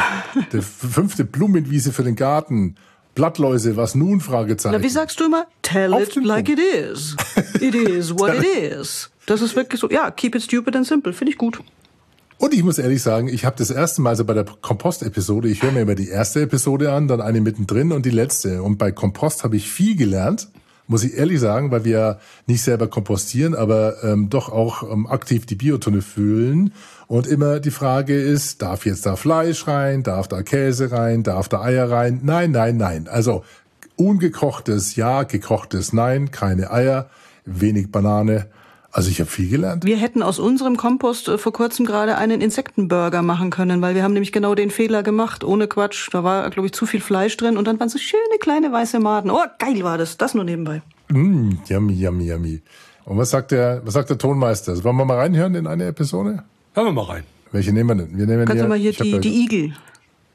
Der 0.54 0.62
fünfte 0.62 1.26
Blumenwiese 1.26 1.92
für 1.92 2.04
den 2.04 2.16
Garten. 2.16 2.76
Blattläuse, 3.18 3.76
was 3.78 3.96
nun? 3.96 4.22
Fragezeichen. 4.22 4.76
Na, 4.78 4.84
wie 4.84 4.90
sagst 4.90 5.20
du 5.20 5.26
immer? 5.26 5.48
Tell 5.64 5.92
Auf 5.92 6.16
it 6.16 6.24
like 6.24 6.48
it 6.50 6.60
is. 6.60 7.16
It 7.60 7.74
is 7.74 8.14
what 8.14 8.36
it 8.36 8.46
is. 8.80 9.10
Das 9.26 9.42
ist 9.42 9.56
wirklich 9.56 9.82
so, 9.82 9.90
ja, 9.90 10.12
keep 10.12 10.36
it 10.36 10.44
stupid 10.44 10.76
and 10.76 10.86
simple. 10.86 11.14
Finde 11.14 11.32
ich 11.32 11.38
gut. 11.40 11.60
Und 12.38 12.54
ich 12.54 12.64
muss 12.64 12.78
ehrlich 12.78 13.02
sagen, 13.02 13.28
ich 13.28 13.44
habe 13.44 13.56
das 13.58 13.72
erste 13.72 14.04
Mal 14.04 14.16
so 14.16 14.24
bei 14.24 14.36
der 14.36 14.46
Kompost-Episode, 14.46 15.50
ich 15.50 15.64
höre 15.64 15.72
mir 15.72 15.82
immer 15.82 15.96
die 15.96 16.10
erste 16.10 16.42
Episode 16.42 16.94
an, 16.94 17.08
dann 17.08 17.20
eine 17.20 17.42
mittendrin 17.42 17.92
und 17.92 18.06
die 18.06 18.12
letzte. 18.12 18.62
Und 18.62 18.78
bei 18.78 18.92
Kompost 18.92 19.44
habe 19.44 19.56
ich 19.56 19.68
viel 19.68 19.96
gelernt, 19.96 20.50
muss 20.88 21.04
ich 21.04 21.16
ehrlich 21.16 21.40
sagen, 21.40 21.70
weil 21.72 21.84
wir 21.86 22.20
nicht 22.46 22.62
selber 22.62 22.88
kompostieren, 22.88 23.54
aber 23.54 24.04
ähm, 24.04 24.30
doch 24.30 24.50
auch 24.50 24.90
ähm, 24.90 25.06
aktiv 25.08 25.46
die 25.46 25.56
Biotonne 25.56 26.02
füllen. 26.02 26.74
Und 27.08 27.28
immer 27.28 27.60
die 27.60 27.72
Frage 27.72 28.20
ist, 28.20 28.62
darf 28.62 28.86
jetzt 28.86 29.06
da 29.06 29.16
Fleisch 29.16 29.68
rein, 29.68 30.04
darf 30.04 30.28
da 30.28 30.42
Käse 30.44 30.92
rein, 30.92 31.24
darf 31.24 31.50
da 31.50 31.62
Eier 31.62 31.90
rein? 31.90 32.22
Nein, 32.24 32.52
nein, 32.52 32.78
nein. 32.78 33.08
Also 33.08 33.44
ungekochtes 33.96 34.96
ja, 34.96 35.24
gekochtes 35.24 35.94
nein, 35.94 36.32
keine 36.32 36.72
Eier, 36.72 37.10
wenig 37.46 37.92
Banane. 37.92 38.48
Also 38.98 39.12
ich 39.12 39.20
habe 39.20 39.30
viel 39.30 39.48
gelernt. 39.48 39.86
Wir 39.86 39.98
hätten 39.98 40.24
aus 40.24 40.40
unserem 40.40 40.76
Kompost 40.76 41.28
äh, 41.28 41.38
vor 41.38 41.54
kurzem 41.54 41.86
gerade 41.86 42.18
einen 42.18 42.42
Insektenburger 42.42 43.22
machen 43.22 43.52
können, 43.52 43.80
weil 43.80 43.94
wir 43.94 44.02
haben 44.02 44.14
nämlich 44.14 44.32
genau 44.32 44.56
den 44.56 44.72
Fehler 44.72 45.04
gemacht, 45.04 45.44
ohne 45.44 45.68
Quatsch. 45.68 46.10
Da 46.12 46.24
war, 46.24 46.50
glaube 46.50 46.66
ich, 46.66 46.74
zu 46.74 46.88
viel 46.88 47.00
Fleisch 47.00 47.38
drin 47.38 47.58
und 47.58 47.66
dann 47.68 47.80
waren 47.80 47.90
so 47.90 48.00
schöne 48.00 48.40
kleine 48.40 48.72
weiße 48.72 49.00
Maden. 49.00 49.30
Oh, 49.30 49.38
geil 49.60 49.84
war 49.84 50.00
das. 50.00 50.18
Das 50.18 50.34
nur 50.34 50.44
nebenbei. 50.46 50.82
Mm, 51.10 51.52
yummy, 51.70 51.94
yummy, 51.94 52.26
yummy. 52.28 52.62
Und 53.06 53.20
was 53.20 53.30
sagt 53.30 53.52
der, 53.52 53.84
was 53.86 53.94
sagt 53.94 54.10
der 54.10 54.18
Tonmeister? 54.18 54.84
Wollen 54.84 54.96
wir 54.98 55.06
mal 55.06 55.18
reinhören 55.18 55.54
in 55.54 55.68
eine 55.68 55.86
Episode? 55.86 56.44
Hören 56.74 56.88
wir 56.88 56.92
mal 56.92 57.04
rein. 57.06 57.24
Welche 57.52 57.72
nehmen 57.74 58.00
wir 58.00 58.04
denn? 58.04 58.18
Wir 58.18 58.26
nehmen 58.26 58.46
Kannst 58.48 58.64
du 58.64 58.68
mal 58.68 58.80
hier 58.80 58.94
die, 58.94 59.12
ja- 59.12 59.20
die 59.20 59.44
Igel. 59.44 59.74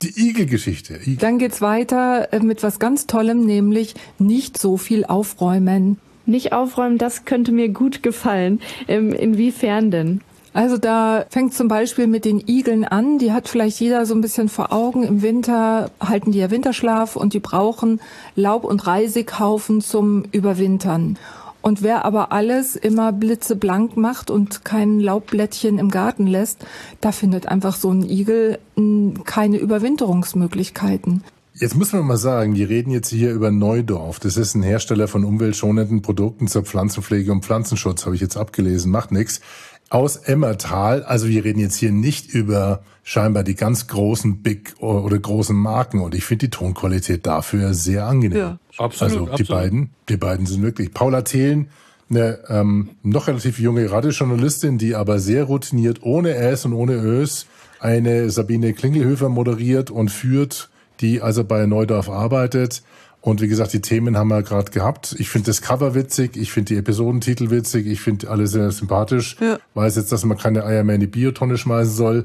die 0.03 0.29
Igel-Geschichte. 0.29 1.01
Igel. 1.03 1.17
Dann 1.17 1.39
geht's 1.39 1.63
weiter 1.63 2.33
äh, 2.33 2.39
mit 2.39 2.63
was 2.63 2.79
ganz 2.79 3.09
Tollem, 3.09 3.45
nämlich 3.45 3.97
nicht 4.21 4.57
so 4.57 4.77
viel 4.77 5.05
aufräumen. 5.05 5.99
Nicht 6.27 6.53
aufräumen, 6.53 6.99
das 6.99 7.25
könnte 7.25 7.53
mir 7.53 7.69
gut 7.69 8.03
gefallen. 8.03 8.61
Ähm, 8.89 9.13
inwiefern 9.13 9.91
denn? 9.91 10.21
Also 10.55 10.77
da 10.77 11.25
fängt 11.31 11.55
zum 11.55 11.69
Beispiel 11.69 12.07
mit 12.07 12.25
den 12.25 12.43
Igeln 12.47 12.85
an. 12.85 13.19
Die 13.19 13.33
hat 13.33 13.49
vielleicht 13.49 13.81
jeder 13.81 14.05
so 14.05 14.15
ein 14.15 14.21
bisschen 14.21 14.49
vor 14.49 14.73
Augen. 14.73 15.03
Im 15.03 15.23
Winter 15.23 15.91
halten 15.99 16.33
die 16.33 16.39
ja 16.41 16.51
Winterschlaf 16.51 17.17
und 17.17 17.33
die 17.33 17.41
brauchen 17.41 18.01
Laub- 18.37 18.65
und 18.65 18.87
Reisighaufen 18.87 19.81
zum 19.81 20.25
Überwintern. 20.31 21.17
Und 21.63 21.83
wer 21.83 22.05
aber 22.05 22.33
alles 22.33 22.77
immer 22.77 23.13
blitzeblank 23.13 23.97
macht 23.97 24.31
und 24.31 24.65
kein 24.65 24.99
Laubblättchen 24.99 25.79
im 25.79 25.91
Garten 25.91 26.27
lässt, 26.27 26.67
da 27.01 27.13
findet 27.13 27.47
einfach 27.47 27.77
so 27.77 27.91
ein 27.91 28.03
Igel 28.03 28.59
mh, 28.75 29.21
keine 29.25 29.59
Überwinterungsmöglichkeiten. 29.59 31.23
Jetzt 31.63 31.77
muss 31.77 31.93
man 31.93 32.05
mal 32.05 32.17
sagen, 32.17 32.57
wir 32.57 32.69
reden 32.69 32.91
jetzt 32.91 33.11
hier 33.11 33.31
über 33.31 33.53
Neudorf. 33.53 34.19
Das 34.19 34.37
ist 34.37 34.57
ein 34.57 34.65
Hersteller 34.65 35.07
von 35.07 35.25
umweltschonenden 35.25 36.03
Produkten 36.03 36.49
zur 36.49 36.65
Pflanzenpflege 36.65 37.31
und 37.31 37.45
Pflanzenschutz, 37.45 38.05
habe 38.05 38.17
ich 38.17 38.21
jetzt 38.21 38.37
abgelesen, 38.37 38.91
macht 38.91 39.13
nichts. 39.13 39.41
Aus 39.89 40.17
Emmertal, 40.17 41.05
also 41.05 41.29
wir 41.29 41.45
reden 41.45 41.61
jetzt 41.61 41.77
hier 41.77 41.93
nicht 41.93 42.35
über 42.35 42.83
scheinbar 43.05 43.45
die 43.45 43.55
ganz 43.55 43.87
großen 43.87 44.43
Big 44.43 44.75
oder 44.81 45.17
großen 45.17 45.55
Marken 45.55 46.01
und 46.01 46.17
ich 46.17 46.25
finde 46.25 46.47
die 46.47 46.51
Tonqualität 46.51 47.27
dafür 47.27 47.75
sehr 47.75 48.07
angenehm. 48.09 48.39
Ja. 48.39 48.59
Absolut, 48.77 49.13
Also 49.13 49.25
die 49.27 49.31
absolut. 49.31 49.49
beiden, 49.49 49.91
die 50.09 50.17
beiden 50.17 50.47
sind 50.47 50.63
wirklich. 50.63 50.93
Paula 50.93 51.23
Thelen, 51.23 51.69
eine 52.11 52.41
ähm, 52.49 52.91
noch 53.05 53.29
relativ 53.29 53.61
junge 53.61 53.89
Radiojournalistin, 53.89 54.79
die 54.79 54.97
aber 54.97 55.21
sehr 55.21 55.45
routiniert, 55.45 56.03
ohne 56.03 56.35
S 56.35 56.65
und 56.65 56.73
ohne 56.73 56.95
Ös, 56.95 57.47
eine 57.79 58.31
Sabine 58.31 58.73
Klingelhöfer 58.73 59.29
moderiert 59.29 59.93
und 59.93 60.11
führt, 60.11 60.72
die 61.03 61.21
also 61.21 61.45
bei 61.45 61.67
Neudorf 61.67 62.09
arbeitet. 62.09 62.83
Und 63.21 63.41
wie 63.41 63.47
gesagt, 63.47 63.73
die 63.73 63.81
Themen 63.81 64.17
haben 64.17 64.29
wir 64.29 64.43
gerade 64.43 64.73
gehabt. 64.73 65.15
Ich 65.19 65.29
finde 65.29 65.47
das 65.47 65.63
Cover 65.63 65.95
witzig, 65.95 66.37
ich 66.37 66.51
finde 66.51 66.75
die 66.75 66.79
Episodentitel 66.79 67.51
witzig, 67.51 67.87
ich 67.87 68.01
finde 68.01 68.29
alle 68.29 68.49
sehr 68.49 68.73
sympathisch. 68.73 69.37
Ja. 69.41 69.59
Weiß 69.75 69.95
jetzt, 69.95 70.11
dass 70.11 70.25
man 70.25 70.39
keine 70.39 70.65
Eier 70.65 70.83
mehr 70.83 70.97
in 70.97 71.03
die 71.03 71.07
Biotonne 71.07 71.57
schmeißen 71.57 71.95
soll. 71.95 72.25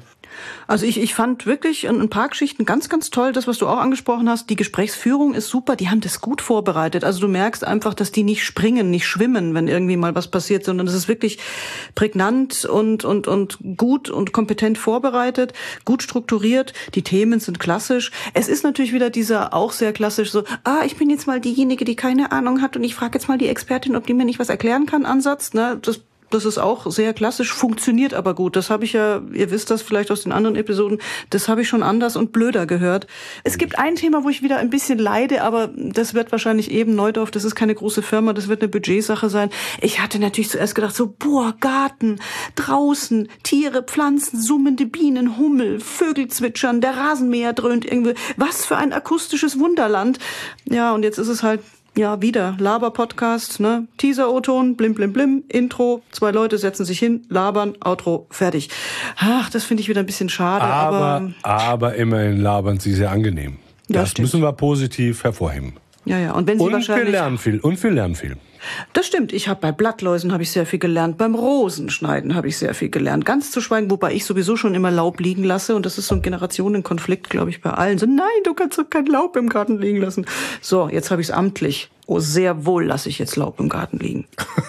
Also 0.68 0.86
ich, 0.86 1.00
ich 1.00 1.14
fand 1.14 1.46
wirklich 1.46 1.86
in 1.86 2.02
ein 2.02 2.10
paar 2.10 2.30
Geschichten 2.30 2.66
ganz, 2.66 2.90
ganz 2.90 3.10
toll, 3.10 3.32
das, 3.32 3.48
was 3.48 3.58
du 3.58 3.68
auch 3.68 3.78
angesprochen 3.78 4.30
hast. 4.30 4.50
Die 4.50 4.56
Gesprächsführung 4.56 5.34
ist 5.34 5.50
super, 5.50 5.76
die 5.76 5.90
haben 5.90 6.02
das 6.02 6.22
gut 6.22 6.42
vorbereitet. 6.42 7.04
Also 7.04 7.22
du 7.22 7.28
merkst 7.28 7.64
einfach, 7.64 7.94
dass 7.94 8.12
die 8.12 8.24
nicht 8.24 8.44
springen, 8.44 8.90
nicht 8.90 9.08
schwimmen, 9.08 9.54
wenn 9.54 9.68
irgendwie 9.68 9.98
mal 9.98 10.16
was 10.16 10.30
passiert, 10.30 10.66
sondern 10.66 10.88
es 10.88 10.94
ist 10.94 11.08
wirklich 11.08 11.40
prägnant 11.96 12.66
und, 12.66 13.06
und, 13.06 13.28
und 13.28 13.58
gut 13.78 14.10
und 14.10 14.34
kompetent 14.34 14.78
vorbereitet, 14.78 15.54
gut 15.86 16.04
strukturiert. 16.04 16.74
Die 16.96 17.04
Themen 17.04 17.40
sind 17.40 17.60
klassisch. 17.60 18.12
Es 18.34 18.48
ist 18.48 18.64
natürlich 18.64 18.94
wieder 18.94 19.10
dieser 19.10 19.54
auch 19.54 19.72
sehr 19.72 19.94
klassisch 19.94 20.32
so, 20.32 20.44
ah, 20.64 20.82
ich 20.86 20.98
bin 20.98 21.10
jetzt 21.10 21.28
mal 21.28 21.40
diejenige, 21.40 21.86
die 21.86 21.96
keine 21.96 22.32
Ahnung 22.32 22.62
hat 22.62 22.76
und 22.76 22.84
ich 22.84 22.96
frage 22.96 23.18
jetzt 23.18 23.28
mal 23.28 23.38
die 23.38 23.48
Expertin, 23.48 23.96
ob 23.96 24.06
die 24.06 24.14
mir 24.14 24.26
nicht 24.26 24.40
was 24.40 24.50
erklären 24.50 24.86
kann, 24.86 25.06
Ansatz. 25.06 25.54
Ne? 25.54 25.80
Das 25.82 26.02
das 26.30 26.46
ist 26.46 26.58
auch 26.58 26.90
sehr 26.92 27.14
klassisch, 27.14 27.54
funktioniert 27.54 28.14
aber 28.14 28.34
gut. 28.34 28.56
Das 28.56 28.70
habe 28.70 28.86
ich 28.86 28.94
ja, 28.94 29.22
ihr 29.34 29.52
wisst 29.52 29.72
das 29.72 29.82
vielleicht 29.82 30.12
aus 30.12 30.24
den 30.24 30.32
anderen 30.32 30.56
Episoden, 30.56 31.00
das 31.30 31.48
habe 31.48 31.62
ich 31.62 31.68
schon 31.68 31.84
anders 31.84 32.16
und 32.16 32.32
blöder 32.32 32.66
gehört. 32.66 33.08
Es 33.44 33.58
gibt 33.58 33.80
ein 33.80 33.96
Thema, 33.96 34.24
wo 34.24 34.30
ich 34.30 34.44
wieder 34.44 34.58
ein 34.58 34.70
bisschen 34.70 35.00
leide, 35.00 35.44
aber 35.44 35.70
das 35.76 36.14
wird 36.14 36.32
wahrscheinlich 36.32 36.72
eben 36.72 36.96
Neudorf, 36.96 37.32
das 37.32 37.44
ist 37.44 37.56
keine 37.56 37.76
große 37.76 38.02
Firma, 38.02 38.34
das 38.34 38.48
wird 38.48 38.62
eine 38.62 38.70
Budgetsache 38.70 39.30
sein. 39.30 39.50
Ich 39.82 40.00
hatte 40.02 40.20
natürlich 40.20 40.50
zuerst 40.50 40.76
gedacht, 40.76 40.96
so, 40.96 41.08
boah, 41.18 41.56
Garten, 41.60 42.20
draußen, 42.56 43.30
Tiere, 43.44 43.84
Pflanzen, 43.84 44.42
summende 44.42 44.86
Bienen, 44.86 45.38
Hummel, 45.38 45.80
Vögel 45.80 46.28
zwitschern, 46.28 46.82
der 46.82 46.98
Rasenmäher 46.98 47.54
dröhnt 47.54 47.86
irgendwie. 47.86 48.16
Was 48.36 48.66
für 48.66 48.78
ein 48.78 48.94
akustisches 48.94 49.60
Wunderland. 49.60 50.20
Ja, 50.66 50.94
und 50.94 51.04
jetzt 51.04 51.18
ist 51.18 51.30
es 51.30 51.44
halt 51.44 51.62
ja, 51.98 52.22
wieder 52.22 52.56
Laber-Podcast, 52.60 53.60
ne? 53.60 53.88
Teaser-O-Ton, 53.98 54.76
blim, 54.76 54.94
blim, 54.94 55.14
blim, 55.14 55.44
Intro, 55.50 56.04
zwei 56.12 56.32
Leute 56.32 56.58
setzen 56.58 56.86
sich 56.86 57.00
hin, 57.00 57.26
labern, 57.30 57.74
Outro, 57.84 58.28
fertig. 58.30 58.70
Ach, 59.18 59.50
das 59.50 59.64
finde 59.64 59.82
ich 59.82 59.90
wieder 59.90 60.02
ein 60.02 60.06
bisschen 60.06 60.30
schade, 60.30 60.64
aber, 60.64 60.98
Aber, 60.98 61.34
aber 61.44 61.96
immerhin 61.96 62.38
labern 62.40 62.80
sie 62.80 62.94
sehr 62.94 63.12
angenehm. 63.12 63.58
Ja, 63.90 64.02
das 64.02 64.12
stimmt. 64.12 64.26
müssen 64.26 64.42
wir 64.42 64.52
positiv 64.54 65.24
hervorheben. 65.24 65.74
ja, 66.06 66.20
ja. 66.20 66.34
Und 66.34 66.46
wenn 66.48 66.58
sie 66.58 66.64
Und 66.64 66.72
wir 66.72 66.76
wahrscheinlich, 66.76 67.12
lernen 67.12 67.38
viel. 67.38 67.60
Und 67.60 67.82
wir 67.82 67.92
lernen 67.92 68.16
viel. 68.16 68.38
Das 68.94 69.08
stimmt. 69.08 69.34
Ich 69.34 69.48
habe 69.48 69.60
bei 69.62 69.72
Blattläusen 69.72 70.32
habe 70.32 70.44
ich 70.44 70.52
sehr 70.52 70.66
viel 70.66 70.80
gelernt, 70.80 71.18
beim 71.18 71.36
Rosenschneiden 71.36 72.36
habe 72.36 72.48
ich 72.48 72.58
sehr 72.58 72.74
viel 72.74 72.90
gelernt. 72.90 73.26
Ganz 73.26 73.52
zu 73.52 73.62
schweigen, 73.62 73.90
wobei 73.92 74.14
ich 74.14 74.26
sowieso 74.26 74.56
schon 74.56 74.76
immer 74.76 74.92
Laub 74.92 75.20
liegen 75.20 75.44
lasse 75.44 75.76
und 75.76 75.86
das 75.86 75.98
ist 75.98 76.08
so 76.08 76.16
ein 76.16 76.22
Generationenkonflikt, 76.22 77.30
glaube 77.30 77.50
ich, 77.50 77.62
bei 77.62 77.72
allen. 77.72 77.98
So, 77.98 78.06
nein, 78.06 78.28
du 78.44 78.54
kannst 78.54 78.78
doch 78.78 78.90
kein 78.90 79.06
Laub 79.06 79.36
im 79.36 79.50
Garten 79.50 79.80
liegen 79.80 80.02
lassen. 80.02 80.26
So, 80.62 80.90
jetzt 80.90 81.12
habe 81.12 81.22
ich 81.22 81.30
es 81.30 81.34
amtlich. 81.34 81.90
Oh, 82.06 82.20
sehr 82.20 82.66
wohl 82.66 82.86
lasse 82.86 83.10
ich 83.10 83.20
jetzt 83.20 83.36
Laub 83.36 83.60
im 83.60 83.70
Garten 83.70 84.00
liegen. 84.00 84.28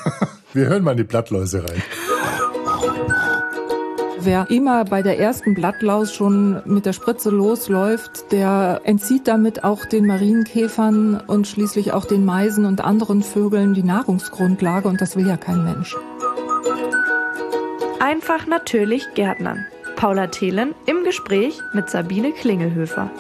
Wir 0.55 0.67
hören 0.67 0.83
mal 0.83 0.93
in 0.93 0.97
die 0.97 1.05
Blattläuse 1.05 1.63
rein. 1.63 1.83
Wer 4.29 4.51
immer 4.51 4.85
bei 4.85 5.01
der 5.01 5.19
ersten 5.19 5.55
Blattlaus 5.55 6.13
schon 6.13 6.61
mit 6.67 6.85
der 6.85 6.93
Spritze 6.93 7.31
losläuft, 7.31 8.31
der 8.31 8.83
entzieht 8.85 9.27
damit 9.27 9.65
auch 9.65 9.87
den 9.87 10.05
Marienkäfern 10.05 11.19
und 11.27 11.47
schließlich 11.47 11.95
auch 11.95 12.05
den 12.05 12.27
Meisen 12.27 12.67
und 12.67 12.83
anderen 12.83 13.23
Vögeln 13.23 13.73
die 13.73 13.83
Nahrungsgrundlage 13.83 14.87
und 14.87 15.01
das 15.01 15.17
will 15.17 15.27
ja 15.27 15.39
kein 15.39 15.65
Mensch. 15.65 15.97
Einfach 18.01 18.47
natürlich 18.47 19.15
Gärtnern. 19.15 19.65
Paula 19.97 20.27
Thelen 20.27 20.75
im 20.85 21.05
Gespräch 21.05 21.63
mit 21.73 21.89
Sabine 21.89 22.33
Klingelhöfer. 22.33 23.11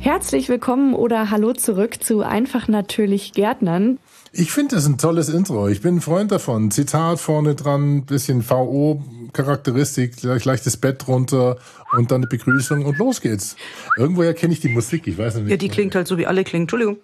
Herzlich 0.00 0.48
willkommen 0.48 0.94
oder 0.94 1.30
hallo 1.30 1.52
zurück 1.52 2.02
zu 2.02 2.22
Einfach 2.22 2.68
natürlich 2.68 3.32
Gärtnern. 3.32 3.98
Ich 4.32 4.52
finde 4.52 4.76
das 4.76 4.86
ein 4.86 4.98
tolles 4.98 5.28
Intro. 5.28 5.68
Ich 5.68 5.80
bin 5.80 5.96
ein 5.96 6.00
Freund 6.00 6.30
davon. 6.32 6.70
Zitat 6.70 7.20
vorne 7.20 7.54
dran, 7.54 8.04
bisschen 8.04 8.48
VO-Charakteristik, 8.48 10.16
gleich 10.16 10.44
leichtes 10.44 10.76
Bett 10.76 11.06
runter 11.08 11.58
und 11.92 12.10
dann 12.10 12.22
eine 12.22 12.26
Begrüßung 12.26 12.84
und 12.84 12.98
los 12.98 13.20
geht's. 13.20 13.56
Irgendwoher 13.96 14.34
kenne 14.34 14.52
ich 14.52 14.60
die 14.60 14.68
Musik, 14.68 15.06
ich 15.06 15.16
weiß 15.16 15.36
nicht. 15.36 15.50
Ja, 15.50 15.56
die 15.56 15.68
klingt 15.68 15.94
halt 15.94 16.06
so 16.06 16.18
wie 16.18 16.26
alle 16.26 16.44
klingen. 16.44 16.64
Entschuldigung. 16.64 16.98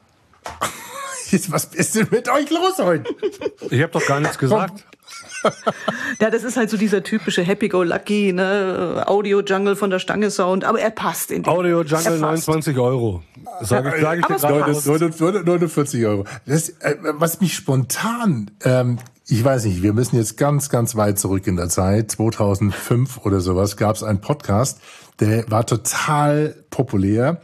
Was 1.49 1.65
ist 1.67 1.95
denn 1.95 2.09
mit 2.11 2.29
euch 2.29 2.51
los 2.51 2.79
heute? 2.79 3.11
Ich 3.71 3.81
habe 3.83 3.93
doch 3.93 4.07
gar 4.07 4.21
nichts 4.21 4.39
gesagt. 4.39 4.85
Ja, 6.21 6.31
das 6.31 6.45
ist 6.45 6.57
halt 6.57 6.71
so 6.71 6.77
dieser 6.77 7.03
typische 7.03 7.43
Happy-Go-Lucky, 7.43 8.33
ne? 8.33 9.03
Audio-Jungle 9.07 9.77
von 9.77 9.91
der 9.91 9.99
Stange 9.99 10.31
Sound, 10.31 10.65
aber 10.65 10.81
er 10.81 10.91
passt 10.91 11.31
in 11.31 11.43
den 11.43 11.53
Audio 11.53 11.83
Jungle 11.83 12.21
passt. 12.21 12.21
29 12.21 12.79
Euro. 12.79 13.23
Sag 13.61 13.87
ich, 13.87 14.01
sag 14.01 14.19
ich 14.19 14.25
Aber 14.25 14.35
dir 14.35 14.37
es 14.37 14.43
gerade. 14.43 14.73
passt. 14.73 14.87
49 15.47 16.07
Euro. 16.07 16.25
Das, 16.47 16.69
äh, 16.81 16.97
was 17.03 17.41
mich 17.41 17.55
spontan, 17.55 18.51
ähm, 18.65 18.99
ich 19.27 19.45
weiß 19.45 19.65
nicht, 19.65 19.83
wir 19.83 19.93
müssen 19.93 20.17
jetzt 20.17 20.37
ganz, 20.37 20.69
ganz 20.69 20.97
weit 20.97 21.19
zurück 21.19 21.47
in 21.47 21.57
der 21.57 21.69
Zeit. 21.69 22.11
2005 22.13 23.25
oder 23.25 23.41
sowas 23.41 23.77
gab 23.77 23.97
es 23.97 24.03
einen 24.03 24.21
Podcast, 24.21 24.81
der 25.21 25.51
war 25.51 25.67
total 25.67 26.55
populär. 26.71 27.41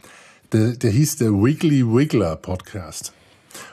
Der, 0.53 0.69
der 0.69 0.89
hieß 0.89 1.17
der 1.17 1.31
Wiggly 1.31 1.85
Wiggler 1.85 2.35
Podcast. 2.35 3.13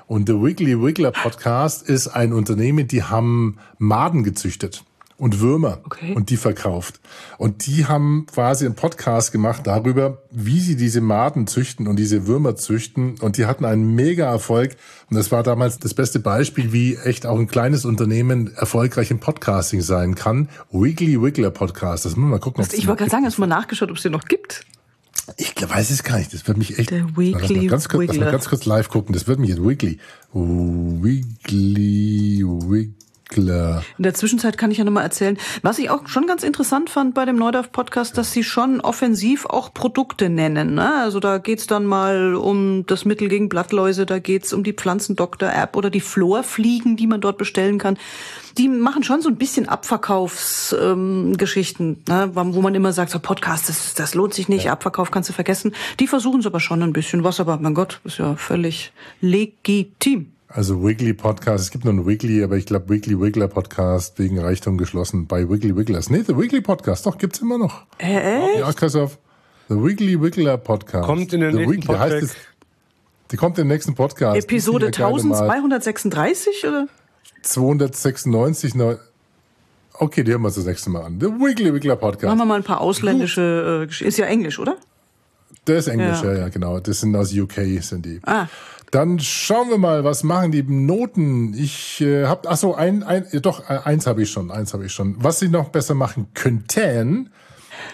Und 0.07 0.29
der 0.29 0.41
Wiggly 0.41 0.81
Wiggler 0.81 1.11
Podcast 1.11 1.89
ist 1.89 2.09
ein 2.09 2.33
Unternehmen, 2.33 2.87
die 2.87 3.03
haben 3.03 3.59
Maden 3.79 4.23
gezüchtet 4.23 4.85
und 5.19 5.41
Würmer 5.41 5.81
und 6.15 6.31
die 6.31 6.37
verkauft. 6.37 7.01
Und 7.39 7.67
die 7.67 7.87
haben 7.87 8.27
quasi 8.27 8.67
einen 8.67 8.77
Podcast 8.77 9.33
gemacht 9.33 9.67
darüber, 9.67 10.23
wie 10.31 10.61
sie 10.61 10.77
diese 10.77 11.01
Maden 11.01 11.47
züchten 11.47 11.89
und 11.89 11.97
diese 11.97 12.27
Würmer 12.27 12.55
züchten. 12.55 13.19
Und 13.21 13.39
die 13.39 13.47
hatten 13.47 13.65
einen 13.65 13.95
mega 13.95 14.27
Erfolg. 14.31 14.77
Und 15.11 15.17
das 15.17 15.33
war 15.33 15.43
damals 15.43 15.79
das 15.79 15.95
beste 15.95 16.21
Beispiel, 16.21 16.73
wie 16.73 16.97
echt 16.97 17.27
auch 17.27 17.39
ein 17.39 17.49
kleines 17.49 17.85
Unternehmen 17.85 18.55
erfolgreich 18.55 19.11
im 19.11 19.19
Podcasting 19.19 19.81
sein 19.81 20.15
kann. 20.15 20.49
Wiggly 20.71 21.21
Wiggler 21.21 21.51
Podcast. 21.51 22.05
Das 22.05 22.15
müssen 22.15 22.29
wir 22.29 22.37
mal 22.37 22.41
gucken. 22.41 22.63
ob's 22.63 22.75
Ich 22.75 22.87
wollte 22.87 23.01
gerade 23.01 23.11
sagen, 23.11 23.25
hast 23.25 23.39
du 23.39 23.41
mal 23.41 23.47
nachgeschaut, 23.47 23.91
ob 23.91 23.97
es 23.97 24.03
den 24.03 24.13
noch 24.13 24.27
gibt? 24.27 24.67
Ich 25.37 25.55
weiß 25.57 25.91
es 25.91 26.03
gar 26.03 26.19
nicht. 26.19 26.33
Das 26.33 26.47
wird 26.47 26.59
mich 26.59 26.79
echt. 26.79 26.91
Der 26.91 27.03
Lass 27.03 27.17
Weekly 27.17 27.57
mal 27.57 27.67
ganz 27.69 27.89
kurz, 27.89 28.09
lass 28.09 28.19
mal 28.19 28.31
ganz 28.31 28.49
kurz 28.49 28.65
live 28.65 28.89
gucken. 28.89 29.13
Das 29.13 29.27
wird 29.27 29.39
mich 29.39 29.51
jetzt 29.51 29.63
Weekly. 29.63 29.99
Weekly 30.33 32.45
Wiggler. 33.29 33.83
In 33.99 34.03
der 34.03 34.15
Zwischenzeit 34.15 34.57
kann 34.59 34.71
ich 34.71 34.79
ja 34.79 34.85
nochmal 34.85 35.03
erzählen, 35.05 35.37
was 35.63 35.79
ich 35.79 35.91
auch 35.91 36.09
schon 36.09 36.27
ganz 36.27 36.43
interessant 36.43 36.91
fand 36.91 37.15
bei 37.15 37.25
dem 37.25 37.37
Neudorf-Podcast, 37.37 38.19
dass 38.19 38.33
sie 38.33 38.43
schon 38.45 38.81
offensiv 38.81 39.47
auch 39.47 39.73
Produkte 39.73 40.29
nennen. 40.29 40.75
Ne? 40.75 41.03
Also 41.03 41.21
da 41.21 41.39
geht's 41.39 41.67
dann 41.67 41.87
mal 41.87 42.35
um 42.35 42.85
das 42.87 43.05
Mittel 43.05 43.29
gegen 43.29 43.49
Blattläuse, 43.49 44.07
da 44.07 44.19
geht's 44.19 44.53
um 44.53 44.65
die 44.65 44.73
Pflanzendoktor-App 44.73 45.77
oder 45.77 45.91
die 45.91 46.01
Florfliegen, 46.01 46.97
die 46.97 47.07
man 47.07 47.21
dort 47.21 47.39
bestellen 47.39 47.79
kann. 47.79 47.97
Die 48.59 48.69
machen 48.69 49.03
schon 49.03 49.21
so 49.21 49.29
ein 49.29 49.37
bisschen 49.37 49.69
Abverkaufsgeschichten, 49.69 52.03
ähm, 52.09 52.09
ne? 52.09 52.31
wo 52.35 52.63
man 52.63 52.75
immer 52.75 52.95
sagt, 52.95 53.11
so 53.11 53.19
Podcast, 53.19 53.69
das, 53.69 53.93
das 53.95 54.15
lohnt 54.15 54.33
sich 54.33 54.49
nicht, 54.49 54.71
Abverkauf 54.71 55.11
kannst 55.11 55.29
du 55.29 55.35
vergessen. 55.35 55.75
Die 56.01 56.07
versuchen 56.07 56.41
es 56.41 56.47
aber 56.47 56.61
schon 56.61 56.83
ein 56.83 56.95
bisschen 56.95 57.23
was, 57.23 57.39
aber 57.39 57.59
mein 57.59 57.75
Gott, 57.75 58.01
ist 58.05 58.17
ja 58.19 58.35
völlig 58.37 58.93
legitim. 59.21 60.33
Also 60.49 60.83
Wiggly 60.83 61.13
Podcast. 61.13 61.65
Es 61.65 61.71
gibt 61.71 61.85
nur 61.85 61.93
einen 61.93 62.07
Wiggly, 62.07 62.43
aber 62.43 62.57
ich 62.57 62.67
glaube 62.67 62.89
Weekly 62.89 63.21
Wiggler 63.21 63.49
Podcast 63.49 64.19
wegen 64.19 64.39
Reichtum 64.39 64.79
geschlossen 64.79 65.27
bei 65.27 65.49
Wiggly 65.49 65.77
Wigglers. 65.77 66.09
Nee, 66.09 66.23
der 66.23 66.39
Wiggly 66.39 66.61
Podcast. 66.61 67.05
Doch, 67.05 67.19
gibt's 67.19 67.41
immer 67.41 67.59
noch. 67.59 67.83
Äh, 67.99 68.61
Ja, 68.61 68.73
Christoph. 68.73 69.19
The 69.69 69.75
Wiggly 69.75 70.21
Wiggler 70.23 70.57
Podcast. 70.57 71.05
Kommt 71.05 71.33
in 71.33 71.41
den 71.41 71.57
The 71.57 71.67
nächsten 71.67 71.89
heißt 71.99 72.11
Podcast. 72.13 72.23
es. 72.23 72.37
Die 73.33 73.37
kommt 73.37 73.59
im 73.59 73.67
nächsten 73.67 73.95
Podcast. 73.97 74.37
Episode 74.45 74.87
Die 74.87 74.97
sind 74.97 74.99
ja 75.01 75.09
gerne 75.11 75.23
mal 75.25 75.37
1236 75.51 76.65
oder? 76.69 76.87
296. 77.43 78.75
neu- 78.77 78.97
Okay, 79.99 80.23
die 80.23 80.31
hören 80.31 80.43
wir 80.43 80.47
uns 80.49 80.57
das 80.57 80.67
nächste 80.67 80.91
Mal 80.91 81.05
an. 81.07 81.19
The 81.21 81.27
Wiggly 81.27 81.75
Wiggler 81.75 81.97
Podcast. 81.97 82.25
Machen 82.27 82.39
wir 82.39 82.45
mal 82.45 82.57
ein 82.57 82.63
paar 82.63 82.81
ausländische, 82.81 83.83
äh, 83.89 83.91
Gesch- 83.91 84.05
ist 84.05 84.19
ja 84.19 84.27
Englisch, 84.27 84.59
oder? 84.61 84.77
Der 85.67 85.79
ist 85.79 85.89
Englisch, 85.89 86.23
Ja. 86.23 86.33
ja. 86.33 86.39
ja, 86.41 86.49
genau. 86.51 86.79
Das 86.79 87.01
sind 87.01 87.17
aus 87.17 87.33
UK, 87.33 87.81
sind 87.83 88.05
die. 88.07 88.21
Ah. 88.25 88.47
Dann 88.91 89.19
schauen 89.19 89.69
wir 89.69 89.79
mal, 89.79 90.05
was 90.05 90.23
machen 90.23 90.53
die 90.53 90.63
Noten. 90.63 91.55
Ich 91.55 92.01
äh, 92.01 92.27
habe, 92.27 92.49
ach 92.49 92.57
so, 92.57 92.75
ein, 92.75 93.03
ein, 93.03 93.27
äh, 93.33 93.41
doch 93.41 93.69
äh, 93.69 93.81
eins 93.85 94.07
habe 94.07 94.23
ich 94.23 94.31
schon, 94.31 94.51
eins 94.51 94.75
habe 94.75 94.87
ich 94.87 94.93
schon. 94.93 95.17
Was 95.19 95.41
sie 95.41 95.49
noch 95.49 95.71
besser 95.71 95.95
machen 95.95 96.29
könnten, 96.35 97.31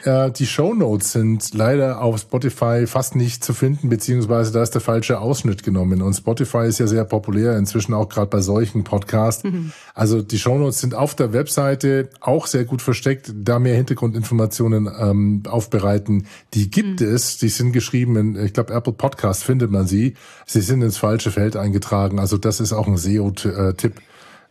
äh, 0.04 0.30
die 0.30 0.46
Shownotes 0.46 1.12
sind 1.12 1.54
leider 1.54 2.00
auf 2.00 2.20
Spotify 2.20 2.86
fast 2.86 3.16
nicht 3.16 3.44
zu 3.44 3.54
finden, 3.54 3.88
beziehungsweise 3.88 4.52
da 4.52 4.62
ist 4.62 4.74
der 4.74 4.80
falsche 4.80 5.20
Ausschnitt 5.20 5.62
genommen. 5.62 6.02
Und 6.02 6.14
Spotify 6.14 6.66
ist 6.66 6.78
ja 6.78 6.86
sehr 6.86 7.04
populär 7.04 7.56
inzwischen 7.56 7.94
auch 7.94 8.08
gerade 8.08 8.28
bei 8.28 8.40
solchen 8.40 8.84
Podcasts. 8.84 9.44
Also 9.94 10.22
die 10.22 10.38
Shownotes 10.38 10.80
sind 10.80 10.94
auf 10.94 11.14
der 11.14 11.32
Webseite 11.32 12.10
auch 12.20 12.46
sehr 12.46 12.64
gut 12.64 12.82
versteckt, 12.82 13.32
da 13.34 13.58
mehr 13.58 13.76
Hintergrundinformationen 13.76 14.90
ähm, 14.98 15.42
aufbereiten. 15.48 16.26
Die 16.54 16.70
gibt 16.70 17.00
es, 17.00 17.38
die 17.38 17.48
sind 17.48 17.72
geschrieben 17.72 18.16
in, 18.16 18.44
ich 18.44 18.52
glaube, 18.52 18.72
Apple 18.72 18.92
Podcast 18.92 19.44
findet 19.44 19.70
man 19.70 19.86
sie. 19.86 20.14
Sie 20.46 20.60
sind 20.60 20.82
ins 20.82 20.96
falsche 20.96 21.30
Feld 21.30 21.56
eingetragen. 21.56 22.18
Also 22.18 22.38
das 22.38 22.60
ist 22.60 22.72
auch 22.72 22.86
ein 22.86 22.96
SEO-Tipp. 22.96 24.00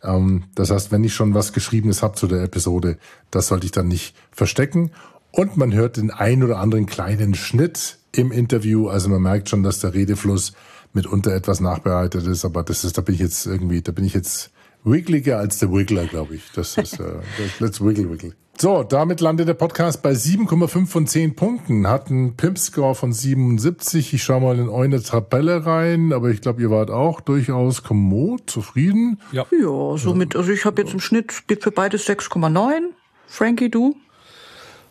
Ähm, 0.02 0.44
das 0.54 0.70
heißt, 0.70 0.92
wenn 0.92 1.04
ich 1.04 1.14
schon 1.14 1.34
was 1.34 1.52
Geschriebenes 1.52 2.02
habe 2.02 2.14
zu 2.14 2.26
der 2.26 2.42
Episode, 2.42 2.98
das 3.30 3.48
sollte 3.48 3.66
ich 3.66 3.72
dann 3.72 3.88
nicht 3.88 4.14
verstecken. 4.30 4.90
Und 5.32 5.56
man 5.56 5.72
hört 5.72 5.96
den 5.96 6.10
ein 6.10 6.42
oder 6.42 6.58
anderen 6.58 6.86
kleinen 6.86 7.34
Schnitt 7.34 7.98
im 8.12 8.30
Interview. 8.30 8.88
Also 8.88 9.08
man 9.08 9.22
merkt 9.22 9.48
schon, 9.48 9.62
dass 9.62 9.80
der 9.80 9.94
Redefluss 9.94 10.52
mitunter 10.92 11.34
etwas 11.34 11.60
nachbereitet 11.60 12.26
ist. 12.26 12.44
Aber 12.44 12.62
das 12.62 12.84
ist, 12.84 12.98
da 12.98 13.02
bin 13.02 13.14
ich 13.14 13.20
jetzt 13.20 13.46
irgendwie, 13.46 13.80
da 13.80 13.92
bin 13.92 14.04
ich 14.04 14.12
jetzt 14.12 14.50
wiggliger 14.84 15.38
als 15.38 15.58
der 15.58 15.72
Wiggler, 15.72 16.04
glaube 16.04 16.34
ich. 16.36 16.42
Das 16.54 16.76
ist, 16.76 17.00
äh, 17.00 17.04
das, 17.38 17.60
let's 17.60 17.80
wiggle, 17.80 18.10
wiggle. 18.10 18.34
So, 18.58 18.82
damit 18.82 19.22
landet 19.22 19.48
der 19.48 19.54
Podcast 19.54 20.02
bei 20.02 20.12
7,5 20.12 20.86
von 20.86 21.06
10 21.06 21.34
Punkten. 21.34 21.86
Hat 21.88 22.10
einen 22.10 22.36
Pimp-Score 22.36 22.94
von 22.94 23.12
77. 23.12 24.12
Ich 24.12 24.22
schaue 24.22 24.42
mal 24.42 24.58
in 24.58 24.68
eure 24.68 25.02
Tabelle 25.02 25.64
rein, 25.64 26.12
aber 26.12 26.28
ich 26.28 26.42
glaube, 26.42 26.60
ihr 26.60 26.70
wart 26.70 26.90
auch 26.90 27.22
durchaus 27.22 27.82
kommod, 27.82 28.50
zufrieden. 28.50 29.18
Ja. 29.32 29.46
Ja, 29.50 29.96
somit, 29.96 30.36
also 30.36 30.52
ich 30.52 30.66
habe 30.66 30.82
jetzt 30.82 30.92
im 30.92 31.00
Schnitt 31.00 31.32
für 31.32 31.70
beides 31.70 32.06
6,9. 32.06 32.90
Frankie, 33.26 33.70
du? 33.70 33.96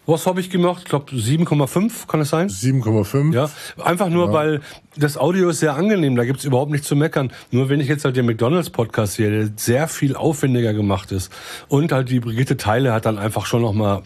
Was 0.08 0.26
habe 0.26 0.40
ich 0.42 0.50
gemacht? 0.50 0.82
Ich 0.84 0.90
glaube 0.90 1.12
7,5, 1.12 2.08
kann 2.08 2.22
es 2.22 2.30
sein? 2.30 2.50
7,5. 2.50 3.34
Ja, 3.34 3.50
einfach 3.84 4.10
nur, 4.10 4.28
Ja. 4.28 4.34
weil 4.34 4.62
das 4.98 5.16
Audio 5.18 5.50
ist 5.50 5.60
sehr 5.60 5.76
angenehm, 5.76 6.16
da 6.16 6.26
gibt's 6.26 6.44
überhaupt 6.44 6.72
nichts 6.72 6.88
zu 6.88 6.96
meckern. 6.96 7.32
Nur 7.52 7.70
wenn 7.70 7.80
ich 7.80 7.88
jetzt 7.88 8.04
halt 8.04 8.18
den 8.18 8.26
McDonalds-Podcast 8.26 9.14
sehe, 9.14 9.30
der 9.30 9.50
sehr 9.56 9.88
viel 9.88 10.16
aufwendiger 10.16 10.74
gemacht 10.74 11.12
ist 11.12 11.32
und 11.68 11.92
halt 11.92 12.10
die 12.10 12.20
Brigitte 12.20 12.58
Teile 12.58 12.94
hat 12.94 13.06
dann 13.06 13.18
einfach 13.20 13.46
schon 13.46 13.62
noch 13.62 13.74
mal 13.74 14.02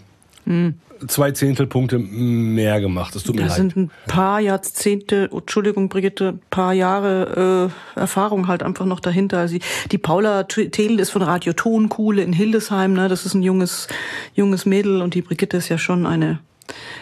Hm. 0.45 0.75
Zwei 1.07 1.31
Zehntelpunkte 1.31 1.99
mehr 1.99 2.79
gemacht. 2.81 3.15
Das 3.15 3.23
tut 3.23 3.35
mir 3.35 3.41
Da 3.43 3.47
leid. 3.47 3.55
sind 3.57 3.75
ein 3.75 3.91
paar 4.07 4.39
Jahrzehnte, 4.39 5.29
oh, 5.31 5.39
Entschuldigung, 5.39 5.89
Brigitte, 5.89 6.29
ein 6.29 6.41
paar 6.49 6.73
Jahre 6.73 7.71
äh, 7.95 7.99
Erfahrung 7.99 8.47
halt 8.47 8.63
einfach 8.63 8.85
noch 8.85 8.99
dahinter. 8.99 9.39
Also 9.39 9.55
die, 9.57 9.61
die 9.91 9.97
Paula 9.97 10.43
T- 10.43 10.69
Thelen 10.69 10.99
ist 10.99 11.09
von 11.11 11.21
Radio 11.21 11.53
Tonkuhle 11.53 12.23
in 12.23 12.33
Hildesheim, 12.33 12.93
ne? 12.93 13.07
Das 13.09 13.25
ist 13.25 13.33
ein 13.33 13.41
junges, 13.43 13.87
junges 14.33 14.65
Mädel 14.65 15.01
und 15.01 15.13
die 15.13 15.21
Brigitte 15.21 15.57
ist 15.57 15.69
ja 15.69 15.77
schon 15.77 16.05
eine. 16.05 16.39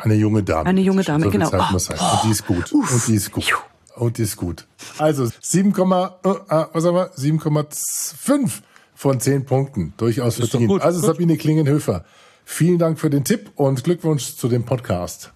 Eine 0.02 0.16
junge 0.16 0.44
Dame. 0.44 0.66
Eine 0.68 0.82
junge 0.82 1.04
Dame, 1.04 1.24
so 1.26 1.30
genau. 1.30 1.50
Zeit 1.50 1.62
Oh, 1.70 1.72
muss 1.72 1.86
sein. 1.86 1.98
Und 1.98 2.24
die 2.26 2.32
ist 2.32 2.46
gut. 2.46 2.72
Und 2.74 3.08
die 3.08 3.16
ist 3.16 3.32
gut. 3.32 3.54
Und 3.96 4.18
die 4.18 4.24
ist 4.24 4.36
gut. 4.38 4.66
Also 4.98 5.30
7, 5.42 5.70
äh, 5.72 5.84
äh, 5.84 6.66
was 6.74 6.86
haben 6.86 6.96
wir? 6.96 7.12
7,5 7.16 8.52
von 8.96 9.20
10 9.20 9.46
Punkten. 9.46 9.94
Durchaus 9.98 10.36
verdient. 10.36 10.68
gut, 10.68 10.82
also. 10.82 11.00
Sabine 11.00 11.38
Klingenhöfer, 11.38 12.04
vielen 12.46 12.78
Dank 12.80 13.00
für 13.00 13.10
den 13.10 13.24
Tipp 13.24 13.52
und 13.56 13.84
Glückwunsch 13.84 14.36
zu 14.36 14.48
dem 14.48 14.64
Podcast. 14.64 15.32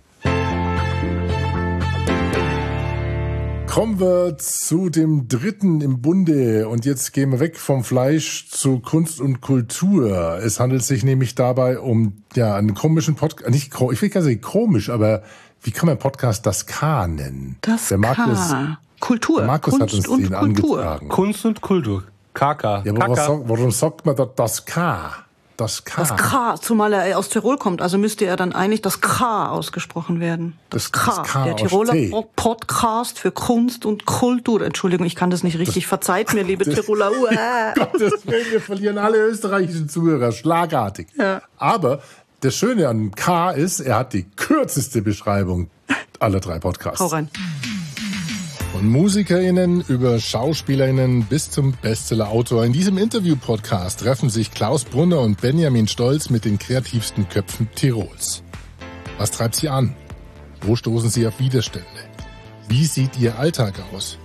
Kommen 3.68 4.00
wir 4.00 4.38
zu 4.40 4.90
dem 4.90 5.28
dritten 5.28 5.82
im 5.82 6.02
Bunde 6.02 6.68
und 6.68 6.86
jetzt 6.86 7.14
gehen 7.14 7.32
wir 7.32 7.40
weg 7.40 7.58
vom 7.58 7.84
Fleisch 7.84 8.50
zu 8.50 8.80
Kunst 8.80 9.22
und 9.22 9.42
Kultur. 9.42 10.40
Es 10.44 10.60
handelt 10.60 10.84
sich 10.84 11.04
nämlich 11.04 11.36
dabei 11.36 11.78
um 11.78 12.24
ja 12.36 12.56
einen 12.56 12.74
komischen 12.74 13.16
Podcast, 13.16 13.52
nicht 13.52 13.70
ko- 13.72 13.92
ich 13.92 14.02
will 14.02 14.10
gar 14.10 14.22
nicht 14.22 14.44
sagen 14.44 14.54
komisch, 14.54 14.90
aber 14.90 15.22
wie 15.62 15.70
kann 15.72 15.86
man 15.88 16.00
Podcast 16.00 16.48
das 16.48 16.66
K 16.66 17.08
nennen? 17.08 17.58
Das 17.62 17.90
der 17.90 18.00
Markus, 18.00 18.50
K. 18.50 18.78
Kultur. 19.00 19.38
der 19.42 19.48
Markus 19.48 19.74
hat 19.76 19.80
Kunst 19.92 19.96
uns 19.96 20.08
und 20.08 20.22
den 20.24 20.34
Kultur. 20.34 20.78
angetragen. 20.80 21.10
Kunst 21.10 21.46
und 21.46 21.62
Kultur. 21.62 22.04
KK. 22.34 22.64
Ja, 22.84 22.92
aber 22.94 23.16
Kaka. 23.16 23.42
warum 23.46 23.70
sagt 23.72 24.08
man 24.08 24.16
da 24.16 24.26
das 24.26 24.66
K? 24.66 25.12
Das 25.58 25.84
K. 25.86 26.00
Das 26.02 26.16
K, 26.16 26.56
zumal 26.62 26.94
er 26.94 27.18
aus 27.18 27.30
Tirol 27.30 27.58
kommt, 27.58 27.82
also 27.82 27.98
müsste 27.98 28.26
er 28.26 28.36
dann 28.36 28.54
eigentlich 28.54 28.84
das 28.84 29.02
K 29.02 29.50
ausgesprochen 29.50 30.20
werden. 30.20 30.56
Das, 30.70 30.92
K, 30.92 31.06
das 31.08 31.28
K 31.28 31.44
der 31.46 31.56
Tiroler 31.56 31.96
Podcast 32.36 33.18
für 33.18 33.32
Kunst 33.32 33.84
und 33.84 34.06
Kultur. 34.06 34.62
Entschuldigung, 34.62 35.08
ich 35.08 35.16
kann 35.16 35.32
das 35.32 35.42
nicht 35.42 35.58
richtig. 35.58 35.88
Verzeiht 35.88 36.32
mir, 36.36 36.44
liebe 36.44 36.64
das- 36.64 36.76
Tiroler. 36.86 37.10
Gottes 37.76 38.28
Willen, 38.28 38.52
wir 38.52 38.62
verlieren 38.62 39.00
alle 39.00 39.18
österreichischen 39.18 39.90
Zuhörer 39.90 40.32
schlagartig. 40.32 41.08
Ja. 41.18 41.42
Aber 41.58 42.04
das 42.42 42.56
Schöne 42.56 42.88
an 42.88 43.10
K 43.16 43.50
ist, 43.50 43.80
er 43.80 43.96
hat 43.98 44.14
die 44.14 44.30
kürzeste 44.30 45.02
Beschreibung 45.02 45.72
aller 46.20 46.40
drei 46.40 46.60
Podcasts. 46.60 47.00
Hau 47.00 47.08
rein. 47.08 47.30
Von 48.78 48.90
MusikerInnen 48.90 49.84
über 49.88 50.20
SchauspielerInnen 50.20 51.24
bis 51.24 51.50
zum 51.50 51.72
Bestseller-Autor. 51.82 52.64
In 52.64 52.74
diesem 52.74 53.00
Interview-Podcast 53.00 54.02
treffen 54.02 54.30
sich 54.30 54.52
Klaus 54.52 54.86
Brunner 54.86 55.22
und 55.22 55.42
Benjamin 55.42 55.88
Stolz 55.88 56.30
mit 56.30 56.46
den 56.46 56.60
kreativsten 56.60 57.28
Köpfen 57.28 57.70
Tirols. 57.74 58.44
Was 59.18 59.32
treibt 59.32 59.56
sie 59.56 59.68
an? 59.68 59.96
Wo 60.62 60.76
stoßen 60.76 61.10
sie 61.10 61.26
auf 61.26 61.40
Widerstände? 61.40 61.88
Wie 62.68 62.86
sieht 62.86 63.18
ihr 63.18 63.40
Alltag 63.40 63.74
aus? 63.92 64.20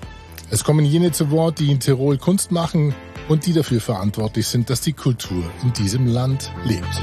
Es 0.51 0.65
kommen 0.65 0.85
jene 0.85 1.12
zu 1.12 1.31
Wort, 1.31 1.59
die 1.59 1.71
in 1.71 1.81
Tirol 1.81 2.19
Kunst 2.19 2.53
machen 2.53 2.95
und 3.31 3.47
die 3.47 3.55
dafür 3.55 3.81
verantwortlich 3.81 4.49
sind, 4.49 4.69
dass 4.69 4.83
die 4.83 4.93
Kultur 4.93 5.45
in 5.62 5.73
diesem 5.73 6.07
Land 6.07 6.53
lebt. 6.65 7.03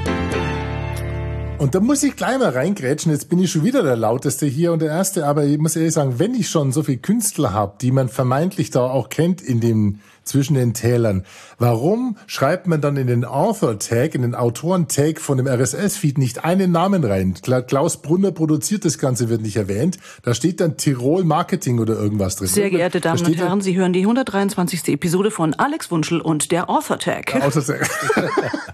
Und 1.60 1.76
da 1.76 1.82
muss 1.82 2.04
ich 2.04 2.15
gleich 2.15 2.39
mal 2.39 2.52
reingrätschen. 2.52 3.12
Jetzt 3.12 3.30
bin 3.30 3.38
ich 3.38 3.52
schon 3.52 3.65
wieder 3.65 3.84
der 3.84 3.98
Lauteste 3.98 4.45
hier 4.45 4.72
und 4.72 4.82
der 4.82 4.91
Erste. 4.91 5.28
Aber 5.28 5.43
ich 5.43 5.58
muss 5.58 5.76
ehrlich 5.76 5.93
sagen, 5.93 6.17
wenn 6.17 6.34
ich 6.34 6.50
schon 6.50 6.72
so 6.72 6.84
viele 6.84 7.00
Künstler 7.00 7.52
habe, 7.52 7.76
die 7.82 7.91
man 7.91 8.08
vermeintlich 8.08 8.69
da 8.69 8.89
auch 8.89 9.10
kennt 9.10 9.41
in 9.41 9.60
dem 9.60 10.00
zwischen 10.30 10.54
den 10.54 10.74
Tälern. 10.74 11.24
Warum 11.58 12.18
schreibt 12.28 12.68
man 12.68 12.80
dann 12.80 12.96
in 12.96 13.08
den 13.08 13.26
Author-Tag, 13.26 14.15
in 14.15 14.22
den 14.22 14.36
Autoren-Tag 14.36 15.20
von 15.20 15.38
dem 15.38 15.48
RSS-Feed 15.48 16.18
nicht 16.18 16.46
einen 16.46 16.72
Namen 16.72 17.04
rein? 17.04 17.36
Klaus 17.68 18.02
Brunner 18.02 18.32
produziert 18.32 18.86
das 18.86 18.98
Ganze, 18.98 19.30
wird 19.30 19.42
nicht 19.42 19.58
erwähnt. 19.58 19.98
Da 20.24 20.34
steht 20.34 20.62
dann 20.62 20.78
Tirol 20.78 21.24
Marketing 21.24 21.80
oder 21.80 21.96
irgendwas 21.96 22.38
drin. 22.38 22.48
Sehr 22.48 22.70
geehrte 22.70 23.02
Damen 23.02 23.26
und 23.26 23.38
Herren, 23.38 23.62
Sie 23.62 23.76
hören 23.76 23.94
die 23.94 24.02
123. 24.02 24.88
Episode 24.88 25.32
von 25.32 25.54
Alex 25.56 25.92
Wunschel 25.92 26.22
und 26.22 26.52
der 26.52 26.70
Author-Tag. 26.70 27.36
Author-Tag. 27.36 27.89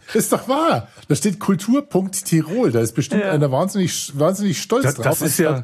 ist 0.13 0.31
doch 0.31 0.47
wahr. 0.47 0.89
Da 1.07 1.15
steht 1.15 1.39
Kultur.tirol. 1.39 2.71
Da 2.71 2.81
ist 2.81 2.93
bestimmt 2.93 3.23
ja. 3.23 3.31
einer 3.31 3.51
wahnsinnig, 3.51 4.11
wahnsinnig 4.19 4.61
stolz 4.61 4.83
das, 4.83 4.95
drauf. 4.95 5.05
Das 5.05 5.21
ist 5.21 5.39
ja 5.39 5.63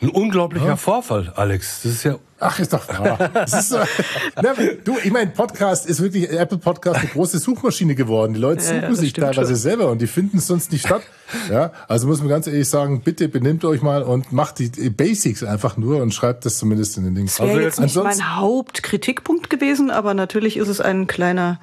ein 0.00 0.08
unglaublicher 0.10 0.66
ja. 0.66 0.76
Vorfall, 0.76 1.32
Alex. 1.36 1.82
Das 1.82 1.92
ist 1.92 2.04
ja 2.04 2.18
Ach, 2.40 2.58
ist 2.58 2.72
doch 2.72 2.88
wahr. 2.88 3.44
Ist 3.44 3.68
so, 3.68 3.78
ne, 4.42 4.78
du, 4.84 4.96
ich 5.02 5.12
meine, 5.12 5.30
Podcast 5.30 5.86
ist 5.86 6.02
wirklich 6.02 6.30
Apple 6.30 6.58
Podcast 6.58 7.00
eine 7.00 7.08
große 7.08 7.38
Suchmaschine 7.38 7.94
geworden. 7.94 8.34
Die 8.34 8.40
Leute 8.40 8.62
suchen 8.62 8.82
ja, 8.82 8.88
ja, 8.88 8.94
sich 8.94 9.12
teilweise 9.12 9.52
schon. 9.52 9.56
selber 9.56 9.90
und 9.90 10.02
die 10.02 10.06
finden 10.06 10.38
es 10.38 10.46
sonst 10.46 10.72
nicht 10.72 10.86
statt. 10.86 11.02
Ja, 11.50 11.72
also 11.88 12.06
muss 12.06 12.20
man 12.20 12.28
ganz 12.28 12.46
ehrlich 12.46 12.68
sagen, 12.68 13.00
bitte 13.02 13.28
benimmt 13.28 13.64
euch 13.64 13.82
mal 13.82 14.02
und 14.02 14.32
macht 14.32 14.58
die 14.58 14.68
Basics 14.90 15.42
einfach 15.42 15.76
nur 15.76 16.02
und 16.02 16.12
schreibt 16.12 16.44
das 16.44 16.58
zumindest 16.58 16.96
in 16.98 17.04
den 17.04 17.14
Dings. 17.14 17.36
Das 17.36 17.46
wäre 17.46 17.56
also 17.56 17.60
jetzt 17.60 17.80
nicht 17.80 17.96
mein 17.96 18.36
Hauptkritikpunkt 18.36 19.48
gewesen, 19.48 19.90
aber 19.90 20.14
natürlich 20.14 20.56
ist 20.56 20.68
es 20.68 20.80
ein 20.80 21.06
kleiner 21.06 21.60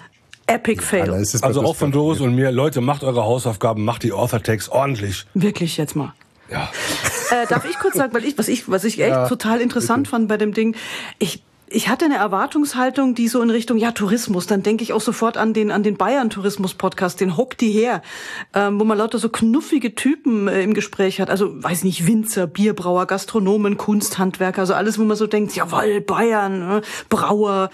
Epic 0.48 0.82
Fail. 0.82 1.12
Also 1.12 1.64
auch 1.64 1.76
von 1.76 1.92
Doris 1.92 2.20
und 2.22 2.36
mir, 2.36 2.52
Leute, 2.52 2.82
macht 2.82 3.04
eure 3.04 3.24
Hausaufgaben, 3.24 3.86
macht 3.86 4.04
die 4.04 4.12
Author-Tags 4.12 4.70
ordentlich. 4.70 5.26
Wirklich 5.34 5.78
jetzt 5.78 5.96
mal. 5.96 6.14
Ja. 6.52 6.70
Äh, 7.32 7.48
darf 7.48 7.66
ich 7.66 7.80
kurz 7.80 7.96
sagen, 7.96 8.14
weil 8.14 8.26
ich, 8.26 8.38
was 8.38 8.48
ich, 8.48 8.70
was 8.70 8.84
ich 8.84 9.00
echt 9.00 9.10
ja, 9.10 9.28
total 9.28 9.62
interessant 9.62 10.04
bitte. 10.04 10.10
fand 10.12 10.28
bei 10.28 10.38
dem 10.38 10.54
Ding, 10.54 10.76
ich 11.18 11.42
ich 11.74 11.90
hatte 11.90 12.06
eine 12.06 12.18
Erwartungshaltung, 12.18 13.16
die 13.16 13.28
so 13.28 13.42
in 13.42 13.50
Richtung, 13.50 13.78
ja, 13.78 13.92
Tourismus, 13.92 14.46
dann 14.46 14.62
denke 14.62 14.84
ich 14.84 14.94
auch 14.94 15.02
sofort 15.02 15.38
an 15.38 15.54
den, 15.54 15.72
an 15.72 15.84
den 15.84 15.96
Bayern-Tourismus-Podcast, 15.96 17.20
den 17.22 17.38
Hock 17.38 17.58
die 17.58 17.72
her, 17.72 18.02
ähm, 18.54 18.80
wo 18.80 18.84
man 18.84 18.98
lauter 18.98 19.20
so 19.20 19.30
knuffige 19.30 19.96
Typen 19.96 20.48
äh, 20.48 20.64
im 20.64 20.74
Gespräch 20.74 21.22
hat. 21.22 21.30
Also, 21.30 21.64
weiß 21.64 21.84
nicht, 21.84 22.08
Winzer, 22.08 22.48
Bierbrauer, 22.48 23.06
Gastronomen, 23.06 23.78
Kunsthandwerker, 23.78 24.62
also 24.62 24.74
alles, 24.74 25.00
wo 25.00 25.04
man 25.04 25.16
so 25.16 25.28
denkt, 25.28 25.56
jawohl, 25.56 26.02
Bayern, 26.02 26.80
äh, 26.80 26.82
Brauer. 27.10 27.70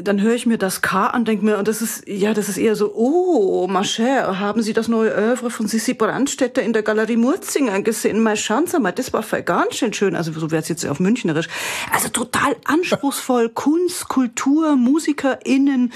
Dann 0.00 0.20
höre 0.20 0.34
ich 0.34 0.46
mir 0.46 0.58
das 0.58 0.82
K 0.82 1.06
an, 1.06 1.24
denke 1.24 1.44
mir, 1.44 1.58
und 1.58 1.68
das 1.68 1.82
ist, 1.82 2.06
ja, 2.08 2.34
das 2.34 2.48
ist 2.48 2.58
eher 2.58 2.74
so, 2.74 2.92
oh, 2.94 3.66
ma 3.68 3.82
chère, 3.82 4.40
haben 4.40 4.62
Sie 4.62 4.72
das 4.72 4.88
neue 4.88 5.14
Oeuvre 5.14 5.50
von 5.50 5.68
Sissi 5.68 5.94
Brandstätter 5.94 6.62
in 6.62 6.72
der 6.72 6.82
Galerie 6.82 7.16
Murzinger 7.16 7.80
gesehen? 7.82 8.20
Mal 8.20 8.36
schauen 8.36 8.66
Sie 8.66 8.80
mal, 8.80 8.92
das 8.92 9.12
war 9.12 9.22
ganz 9.42 9.76
schön 9.76 9.92
schön. 9.92 10.16
Also, 10.16 10.32
so 10.32 10.50
wäre 10.50 10.62
es 10.62 10.68
jetzt 10.68 10.84
auf 10.86 10.98
Münchnerisch. 10.98 11.48
Also, 11.92 12.08
total 12.08 12.56
anspruchsvoll 12.64 13.35
voll 13.36 13.50
Kunst, 13.50 14.08
Kultur, 14.08 14.76
MusikerInnen, 14.76 15.92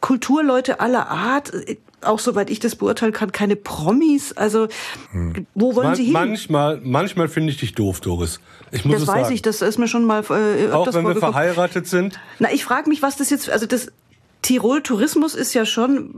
Kulturleute 0.00 0.78
aller 0.78 1.08
Art 1.08 1.52
auch 2.02 2.20
soweit 2.20 2.50
ich 2.50 2.60
das 2.60 2.76
beurteilen 2.76 3.12
kann, 3.12 3.32
keine 3.32 3.56
Promis. 3.56 4.32
Also 4.34 4.68
hm. 5.10 5.46
wo 5.54 5.74
wollen 5.74 5.88
Man, 5.88 5.96
Sie 5.96 6.04
hin? 6.04 6.12
Manchmal, 6.12 6.80
manchmal 6.84 7.26
finde 7.26 7.50
ich 7.50 7.56
dich 7.56 7.74
doof, 7.74 8.00
Doris. 8.00 8.38
Ich 8.70 8.84
muss 8.84 8.94
das 8.94 9.02
es 9.02 9.08
weiß 9.08 9.22
sagen. 9.22 9.34
ich, 9.34 9.42
das 9.42 9.62
ist 9.62 9.78
mir 9.78 9.88
schon 9.88 10.04
mal 10.04 10.22
äh, 10.30 10.70
Auch 10.70 10.92
wenn 10.94 11.04
wir 11.04 11.16
verheiratet 11.16 11.88
sind. 11.88 12.20
Na, 12.38 12.52
ich 12.52 12.64
frage 12.64 12.88
mich, 12.88 13.02
was 13.02 13.16
das 13.16 13.30
jetzt, 13.30 13.50
also 13.50 13.66
das 13.66 13.90
Tirol 14.46 14.80
Tourismus 14.80 15.34
ist 15.34 15.54
ja 15.54 15.66
schon, 15.66 16.14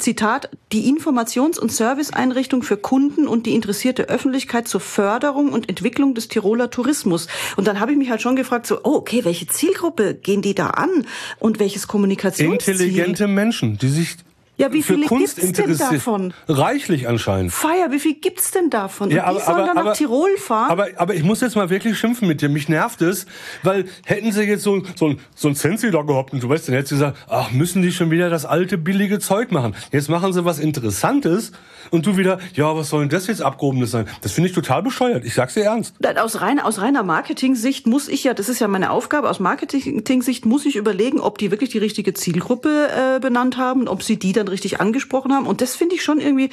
Zitat, 0.00 0.50
die 0.70 0.92
Informations- 0.94 1.58
und 1.58 1.72
Serviceeinrichtung 1.72 2.62
für 2.62 2.76
Kunden 2.76 3.26
und 3.26 3.46
die 3.46 3.54
interessierte 3.54 4.10
Öffentlichkeit 4.10 4.68
zur 4.68 4.80
Förderung 4.80 5.50
und 5.50 5.66
Entwicklung 5.66 6.14
des 6.14 6.28
Tiroler 6.28 6.68
Tourismus. 6.68 7.26
Und 7.56 7.66
dann 7.66 7.80
habe 7.80 7.92
ich 7.92 7.96
mich 7.96 8.10
halt 8.10 8.20
schon 8.20 8.36
gefragt, 8.36 8.66
so, 8.66 8.80
oh, 8.84 8.96
okay, 8.96 9.24
welche 9.24 9.46
Zielgruppe 9.46 10.12
gehen 10.12 10.42
die 10.42 10.54
da 10.54 10.66
an 10.66 11.06
und 11.38 11.58
welches 11.58 11.88
Kommunikationsziel? 11.88 12.74
Intelligente 12.74 13.26
Menschen, 13.26 13.78
die 13.78 13.88
sich 13.88 14.18
ja, 14.60 14.72
wie 14.72 14.82
viele 14.82 15.06
gibt's 15.06 15.34
denn 15.34 15.76
davon? 15.76 16.34
Reichlich 16.46 17.08
anscheinend. 17.08 17.52
Feier, 17.52 17.90
wie 17.90 17.98
viel 17.98 18.14
gibt's 18.14 18.50
denn 18.50 18.70
davon? 18.70 19.10
Ja, 19.10 19.24
aber, 19.24 19.38
die 19.38 19.44
sollen 19.44 19.56
aber, 19.56 19.66
dann 19.66 19.76
nach 19.76 19.82
aber, 19.82 19.92
Tirol 19.94 20.36
fahren? 20.36 20.70
Aber, 20.70 20.88
aber 20.96 21.14
ich 21.14 21.22
muss 21.22 21.40
jetzt 21.40 21.56
mal 21.56 21.70
wirklich 21.70 21.98
schimpfen 21.98 22.28
mit 22.28 22.42
dir. 22.42 22.48
Mich 22.48 22.68
nervt 22.68 23.00
es, 23.00 23.26
weil 23.62 23.86
hätten 24.04 24.32
sie 24.32 24.42
jetzt 24.42 24.62
so, 24.62 24.82
so, 24.96 25.14
so 25.34 25.48
ein 25.48 25.54
Sensi 25.54 25.90
da 25.90 26.02
gehabt 26.02 26.32
und 26.32 26.42
du 26.42 26.48
weißt, 26.48 26.68
dann 26.68 26.74
hättest 26.74 26.92
du 26.92 26.96
gesagt, 26.96 27.18
ach, 27.28 27.50
müssen 27.52 27.80
die 27.80 27.90
schon 27.90 28.10
wieder 28.10 28.28
das 28.28 28.44
alte 28.44 28.76
billige 28.76 29.18
Zeug 29.18 29.50
machen. 29.50 29.74
Jetzt 29.92 30.08
machen 30.08 30.32
sie 30.32 30.44
was 30.44 30.58
Interessantes 30.58 31.52
und 31.90 32.06
du 32.06 32.16
wieder, 32.16 32.38
ja, 32.54 32.76
was 32.76 32.90
soll 32.90 33.00
denn 33.00 33.08
das 33.08 33.26
jetzt 33.26 33.42
Abgehobenes 33.42 33.90
sein? 33.90 34.06
Das 34.20 34.32
finde 34.32 34.50
ich 34.50 34.54
total 34.54 34.82
bescheuert. 34.82 35.24
Ich 35.24 35.34
sag's 35.34 35.54
dir 35.54 35.64
ernst. 35.64 35.94
Aus 36.20 36.40
reiner, 36.40 36.66
aus 36.66 36.80
reiner 36.80 37.02
Marketing-Sicht 37.02 37.86
muss 37.86 38.08
ich 38.08 38.24
ja, 38.24 38.34
das 38.34 38.48
ist 38.48 38.60
ja 38.60 38.68
meine 38.68 38.90
Aufgabe, 38.90 39.30
aus 39.30 39.40
Marketing-Sicht 39.40 40.44
muss 40.44 40.66
ich 40.66 40.76
überlegen, 40.76 41.20
ob 41.20 41.38
die 41.38 41.50
wirklich 41.50 41.70
die 41.70 41.78
richtige 41.78 42.12
Zielgruppe 42.12 42.88
äh, 43.16 43.20
benannt 43.20 43.56
haben, 43.56 43.88
ob 43.88 44.02
sie 44.02 44.18
die 44.18 44.32
dann 44.32 44.48
richtig 44.50 44.80
angesprochen 44.80 45.32
haben. 45.32 45.46
Und 45.46 45.60
das 45.60 45.76
finde 45.76 45.94
ich 45.94 46.02
schon 46.02 46.20
irgendwie, 46.20 46.50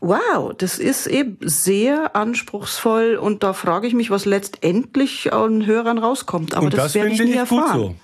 wow, 0.00 0.52
das 0.56 0.78
ist 0.78 1.06
eben 1.06 1.38
sehr 1.42 2.14
anspruchsvoll 2.16 3.16
und 3.16 3.42
da 3.42 3.52
frage 3.52 3.86
ich 3.86 3.94
mich, 3.94 4.10
was 4.10 4.24
letztendlich 4.24 5.32
an 5.32 5.66
Hörern 5.66 5.98
rauskommt. 5.98 6.54
Aber 6.54 6.66
und 6.66 6.74
das, 6.74 6.84
das 6.84 6.94
werde 6.94 7.10
ich 7.10 7.20
nie 7.20 7.30
ich 7.30 7.36
erfahren. 7.36 7.80
So. 7.80 7.94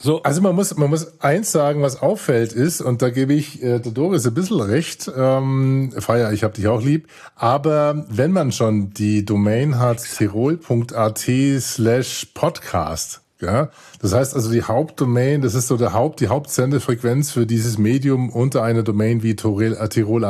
So. 0.00 0.22
Also 0.22 0.40
man 0.40 0.54
muss, 0.54 0.76
man 0.76 0.90
muss 0.90 1.20
eins 1.20 1.50
sagen, 1.50 1.82
was 1.82 2.00
auffällt 2.00 2.52
ist, 2.52 2.80
und 2.80 3.02
da 3.02 3.10
gebe 3.10 3.34
ich 3.34 3.62
äh, 3.62 3.80
der 3.80 3.92
Doris 3.92 4.26
ein 4.26 4.34
bisschen 4.34 4.60
recht, 4.60 5.10
ähm, 5.14 5.92
Feier, 5.98 6.32
ich 6.32 6.44
hab 6.44 6.54
dich 6.54 6.68
auch 6.68 6.82
lieb, 6.82 7.08
aber 7.34 8.06
wenn 8.08 8.32
man 8.32 8.52
schon 8.52 8.90
die 8.90 9.24
Domain 9.24 9.78
hat, 9.78 10.02
tirol.at 10.02 11.28
slash 11.60 12.28
podcast, 12.34 13.22
ja, 13.40 13.70
das 14.00 14.14
heißt 14.14 14.34
also 14.34 14.50
die 14.50 14.62
Hauptdomain, 14.62 15.42
das 15.42 15.54
ist 15.54 15.68
so 15.68 15.76
der 15.76 15.92
Haupt, 15.92 16.20
die 16.20 16.28
Hauptsendefrequenz 16.28 17.30
für 17.30 17.46
dieses 17.46 17.78
Medium 17.78 18.30
unter 18.30 18.62
einer 18.62 18.82
Domain 18.82 19.22
wie 19.22 19.36
Tirol.at, 19.36 19.90
Tirol 19.90 20.24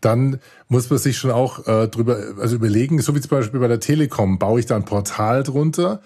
dann 0.00 0.38
muss 0.68 0.90
man 0.90 0.98
sich 0.98 1.16
schon 1.16 1.30
auch 1.30 1.66
äh, 1.66 1.88
drüber, 1.88 2.18
also 2.38 2.56
überlegen, 2.56 3.00
so 3.00 3.14
wie 3.14 3.20
zum 3.20 3.30
Beispiel 3.30 3.60
bei 3.60 3.68
der 3.68 3.80
Telekom, 3.80 4.38
baue 4.38 4.60
ich 4.60 4.66
da 4.66 4.76
ein 4.76 4.84
Portal 4.84 5.42
drunter, 5.42 6.00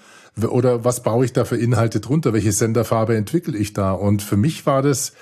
oder 0.46 0.84
was 0.84 1.02
baue 1.02 1.24
ich 1.24 1.32
da 1.32 1.44
für 1.44 1.56
Inhalte 1.56 1.98
drunter? 1.98 2.32
Welche 2.32 2.52
Senderfarbe 2.52 3.16
entwickle 3.16 3.58
ich 3.58 3.72
da? 3.72 3.92
Und 3.92 4.22
für 4.22 4.36
mich 4.36 4.66
war 4.66 4.82
das, 4.82 5.10
äh, 5.10 5.12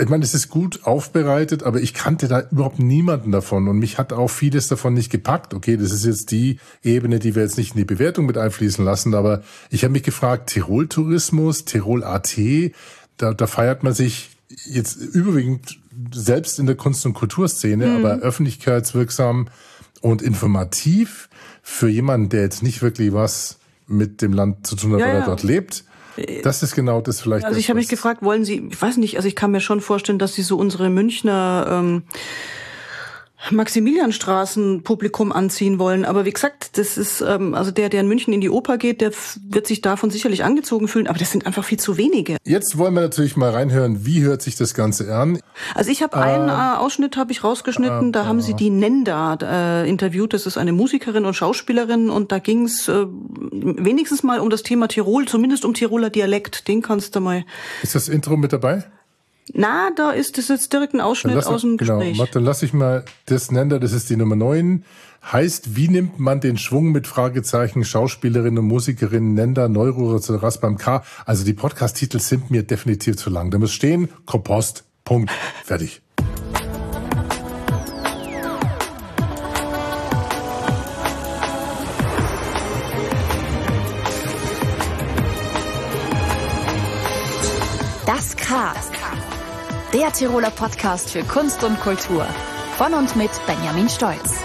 ich 0.00 0.08
meine, 0.08 0.24
es 0.24 0.32
ist 0.32 0.48
gut 0.48 0.84
aufbereitet, 0.84 1.62
aber 1.62 1.80
ich 1.80 1.92
kannte 1.92 2.28
da 2.28 2.48
überhaupt 2.50 2.78
niemanden 2.78 3.30
davon 3.30 3.68
und 3.68 3.78
mich 3.78 3.98
hat 3.98 4.12
auch 4.12 4.28
vieles 4.28 4.68
davon 4.68 4.94
nicht 4.94 5.10
gepackt. 5.10 5.52
Okay, 5.52 5.76
das 5.76 5.92
ist 5.92 6.06
jetzt 6.06 6.30
die 6.30 6.58
Ebene, 6.82 7.18
die 7.18 7.34
wir 7.34 7.42
jetzt 7.42 7.58
nicht 7.58 7.72
in 7.72 7.78
die 7.78 7.84
Bewertung 7.84 8.24
mit 8.24 8.38
einfließen 8.38 8.84
lassen, 8.84 9.14
aber 9.14 9.42
ich 9.70 9.84
habe 9.84 9.92
mich 9.92 10.02
gefragt, 10.02 10.50
Tirol 10.50 10.88
Tourismus, 10.88 11.66
Tirol 11.66 12.04
AT, 12.04 12.38
da, 13.18 13.34
da 13.34 13.46
feiert 13.46 13.82
man 13.82 13.92
sich 13.92 14.30
jetzt 14.64 14.96
überwiegend 14.96 15.78
selbst 16.12 16.58
in 16.58 16.66
der 16.66 16.76
Kunst- 16.76 17.04
und 17.04 17.12
Kulturszene, 17.14 17.86
mhm. 17.86 17.96
aber 17.96 18.18
öffentlichkeitswirksam 18.20 19.48
und 20.00 20.22
informativ 20.22 21.28
für 21.62 21.88
jemanden, 21.88 22.30
der 22.30 22.42
jetzt 22.42 22.62
nicht 22.62 22.80
wirklich 22.80 23.12
was 23.12 23.58
mit 23.86 24.22
dem 24.22 24.32
Land 24.32 24.66
zu 24.66 24.76
tun 24.76 24.92
hat, 24.92 25.00
ja, 25.00 25.06
weil 25.06 25.14
er 25.14 25.20
ja. 25.20 25.26
dort 25.26 25.42
lebt. 25.42 25.84
Das 26.42 26.62
ist 26.62 26.74
genau 26.74 27.00
das 27.00 27.20
vielleicht. 27.20 27.44
Also 27.44 27.58
ich 27.58 27.68
habe 27.68 27.78
mich 27.78 27.88
gefragt, 27.88 28.22
wollen 28.22 28.44
Sie, 28.44 28.68
ich 28.70 28.80
weiß 28.80 28.96
nicht, 28.98 29.16
also 29.16 29.28
ich 29.28 29.36
kann 29.36 29.50
mir 29.50 29.60
schon 29.60 29.80
vorstellen, 29.80 30.18
dass 30.18 30.34
Sie 30.34 30.42
so 30.42 30.56
unsere 30.56 30.90
Münchner 30.90 31.66
ähm, 31.70 32.02
Maximilianstraßen-Publikum 33.50 35.32
anziehen 35.32 35.78
wollen. 35.78 36.04
Aber 36.04 36.24
wie 36.24 36.32
gesagt, 36.32 36.78
das 36.78 36.96
ist, 36.96 37.20
ähm, 37.20 37.54
also 37.54 37.70
der, 37.70 37.88
der 37.88 38.00
in 38.00 38.08
München 38.08 38.32
in 38.32 38.40
die 38.40 38.50
Oper 38.50 38.78
geht, 38.78 39.00
der 39.00 39.12
wird 39.48 39.66
sich 39.66 39.80
davon 39.80 40.10
sicherlich 40.10 40.44
angezogen 40.44 40.88
fühlen, 40.88 41.06
aber 41.06 41.18
das 41.18 41.30
sind 41.30 41.46
einfach 41.46 41.64
viel 41.64 41.78
zu 41.78 41.96
wenige. 41.96 42.36
Jetzt 42.44 42.78
wollen 42.78 42.94
wir 42.94 43.02
natürlich 43.02 43.36
mal 43.36 43.50
reinhören, 43.50 44.04
wie 44.06 44.22
hört 44.22 44.42
sich 44.42 44.56
das 44.56 44.74
Ganze 44.74 45.14
an? 45.14 45.38
Also 45.74 45.90
ich 45.90 46.02
habe 46.02 46.16
äh, 46.16 46.20
einen 46.20 46.48
äh, 46.48 46.76
Ausschnitt 46.76 47.16
habe 47.16 47.32
ich 47.32 47.44
rausgeschnitten, 47.44 48.08
äh, 48.08 48.12
da 48.12 48.26
haben 48.26 48.40
sie 48.40 48.54
die 48.54 48.70
Nenda 48.70 49.38
äh, 49.40 49.88
interviewt. 49.88 50.32
Das 50.32 50.46
ist 50.46 50.58
eine 50.58 50.72
Musikerin 50.72 51.24
und 51.24 51.34
Schauspielerin 51.34 52.10
und 52.10 52.32
da 52.32 52.38
ging 52.38 52.64
es 52.64 52.88
äh, 52.88 53.06
wenigstens 53.06 54.22
mal 54.22 54.40
um 54.40 54.50
das 54.50 54.62
Thema 54.62 54.88
Tirol, 54.88 55.26
zumindest 55.26 55.64
um 55.64 55.74
Tiroler 55.74 56.10
Dialekt. 56.10 56.68
Den 56.68 56.82
kannst 56.82 57.16
du 57.16 57.20
mal. 57.20 57.44
Ist 57.82 57.94
das 57.94 58.08
Intro 58.08 58.36
mit 58.36 58.52
dabei? 58.52 58.84
Na, 59.52 59.90
da 59.94 60.10
ist 60.10 60.38
das 60.38 60.48
jetzt 60.48 60.72
direkt 60.72 60.94
ein 60.94 61.00
Ausschnitt 61.00 61.36
lass, 61.36 61.46
aus 61.46 61.60
dem 61.60 61.76
genau, 61.76 61.98
Gespräch. 61.98 62.18
Genau, 62.18 62.28
dann 62.32 62.44
lass 62.44 62.62
ich 62.62 62.72
mal 62.72 63.04
das 63.26 63.50
nennen, 63.50 63.80
das 63.80 63.92
ist 63.92 64.10
die 64.10 64.16
Nummer 64.16 64.36
9. 64.36 64.84
Heißt, 65.32 65.76
wie 65.76 65.88
nimmt 65.88 66.20
man 66.20 66.40
den 66.40 66.56
Schwung 66.56 66.92
mit 66.92 67.06
Fragezeichen 67.06 67.84
Schauspielerin 67.84 68.58
und 68.58 68.66
Musikerin 68.66 69.34
Nenda 69.34 69.68
Neuroras 69.68 70.60
beim 70.60 70.78
K? 70.78 71.02
Also 71.24 71.44
die 71.44 71.52
Podcast-Titel 71.52 72.20
sind 72.20 72.50
mir 72.50 72.62
definitiv 72.62 73.16
zu 73.16 73.30
lang. 73.30 73.50
Da 73.50 73.58
muss 73.58 73.72
stehen, 73.72 74.08
Kompost, 74.24 74.84
Punkt, 75.04 75.30
fertig. 75.64 76.02
Der 89.96 90.12
Tiroler 90.12 90.50
Podcast 90.50 91.10
für 91.10 91.22
Kunst 91.22 91.64
und 91.64 91.80
Kultur. 91.80 92.26
Von 92.76 92.92
und 92.92 93.16
mit 93.16 93.30
Benjamin 93.46 93.88
Stolz. 93.88 94.44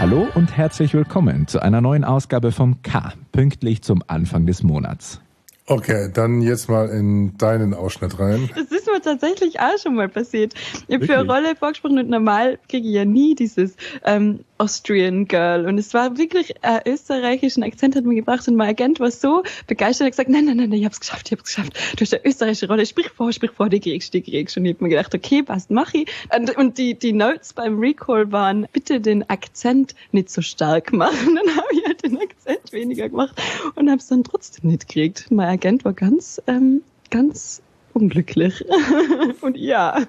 Hallo 0.00 0.26
und 0.34 0.56
herzlich 0.56 0.94
willkommen 0.94 1.46
zu 1.46 1.62
einer 1.62 1.80
neuen 1.80 2.02
Ausgabe 2.02 2.50
vom 2.50 2.82
K, 2.82 3.12
pünktlich 3.30 3.82
zum 3.82 4.02
Anfang 4.08 4.46
des 4.46 4.64
Monats. 4.64 5.20
Okay, 5.66 6.10
dann 6.12 6.42
jetzt 6.42 6.68
mal 6.68 6.88
in 6.88 7.38
deinen 7.38 7.72
Ausschnitt 7.72 8.18
rein. 8.18 8.50
Das 8.56 8.64
ist 8.64 8.88
mir 8.88 9.00
tatsächlich 9.00 9.60
auch 9.60 9.78
schon 9.80 9.94
mal 9.94 10.08
passiert. 10.08 10.54
Ich 10.88 10.96
habe 10.96 11.06
für 11.06 11.18
eine 11.18 11.32
Rolle 11.32 11.54
vorgesprochen 11.54 12.00
und 12.00 12.08
normal 12.08 12.58
kriege 12.68 12.88
ich 12.88 12.94
ja 12.94 13.04
nie 13.04 13.36
dieses 13.36 13.76
ähm, 14.04 14.40
Austrian 14.60 15.26
Girl. 15.26 15.66
Und 15.66 15.78
es 15.78 15.94
war 15.94 16.18
wirklich 16.18 16.54
äh, 16.60 16.80
österreichischen 16.86 17.62
Akzent 17.62 17.96
hat 17.96 18.04
mir 18.04 18.14
gebracht 18.14 18.46
und 18.46 18.56
mein 18.56 18.68
Agent 18.68 19.00
war 19.00 19.10
so 19.10 19.42
begeistert, 19.66 20.02
er 20.02 20.06
hat 20.06 20.12
gesagt, 20.12 20.28
nein, 20.28 20.44
nein, 20.44 20.58
nein, 20.58 20.72
ich 20.72 20.84
hab's 20.84 21.00
geschafft, 21.00 21.28
ich 21.28 21.32
hab's 21.32 21.44
geschafft. 21.44 21.72
Du 21.96 22.02
hast 22.02 22.12
eine 22.12 22.24
österreichische 22.26 22.68
Rolle, 22.68 22.84
sprich 22.84 23.08
vor, 23.08 23.32
sprich 23.32 23.52
vor, 23.52 23.70
die 23.70 23.80
kriegst, 23.80 24.12
die 24.12 24.20
kriegst. 24.20 24.56
Und 24.58 24.66
ich 24.66 24.74
hab 24.74 24.82
mir 24.82 24.90
gedacht, 24.90 25.14
okay, 25.14 25.42
passt, 25.42 25.70
mach 25.70 25.94
ich. 25.94 26.08
Und, 26.36 26.54
und 26.58 26.76
die, 26.76 26.94
die 26.94 27.14
Notes 27.14 27.54
beim 27.54 27.78
Recall 27.78 28.30
waren, 28.32 28.66
bitte 28.72 29.00
den 29.00 29.28
Akzent 29.30 29.94
nicht 30.12 30.28
so 30.28 30.42
stark 30.42 30.92
machen. 30.92 31.36
Dann 31.42 31.56
habe 31.56 31.68
ich 31.72 31.84
halt 31.86 32.04
den 32.04 32.18
Akzent 32.18 32.72
weniger 32.72 33.08
gemacht 33.08 33.40
und 33.76 33.90
hab's 33.90 34.08
dann 34.08 34.24
trotzdem 34.24 34.70
nicht 34.70 34.88
gekriegt. 34.88 35.30
Mein 35.30 35.48
Agent 35.48 35.84
war 35.86 35.94
ganz, 35.94 36.40
ähm, 36.46 36.82
ganz 37.08 37.62
unglücklich. 37.94 38.64
und 39.40 39.56
ja. 39.56 40.02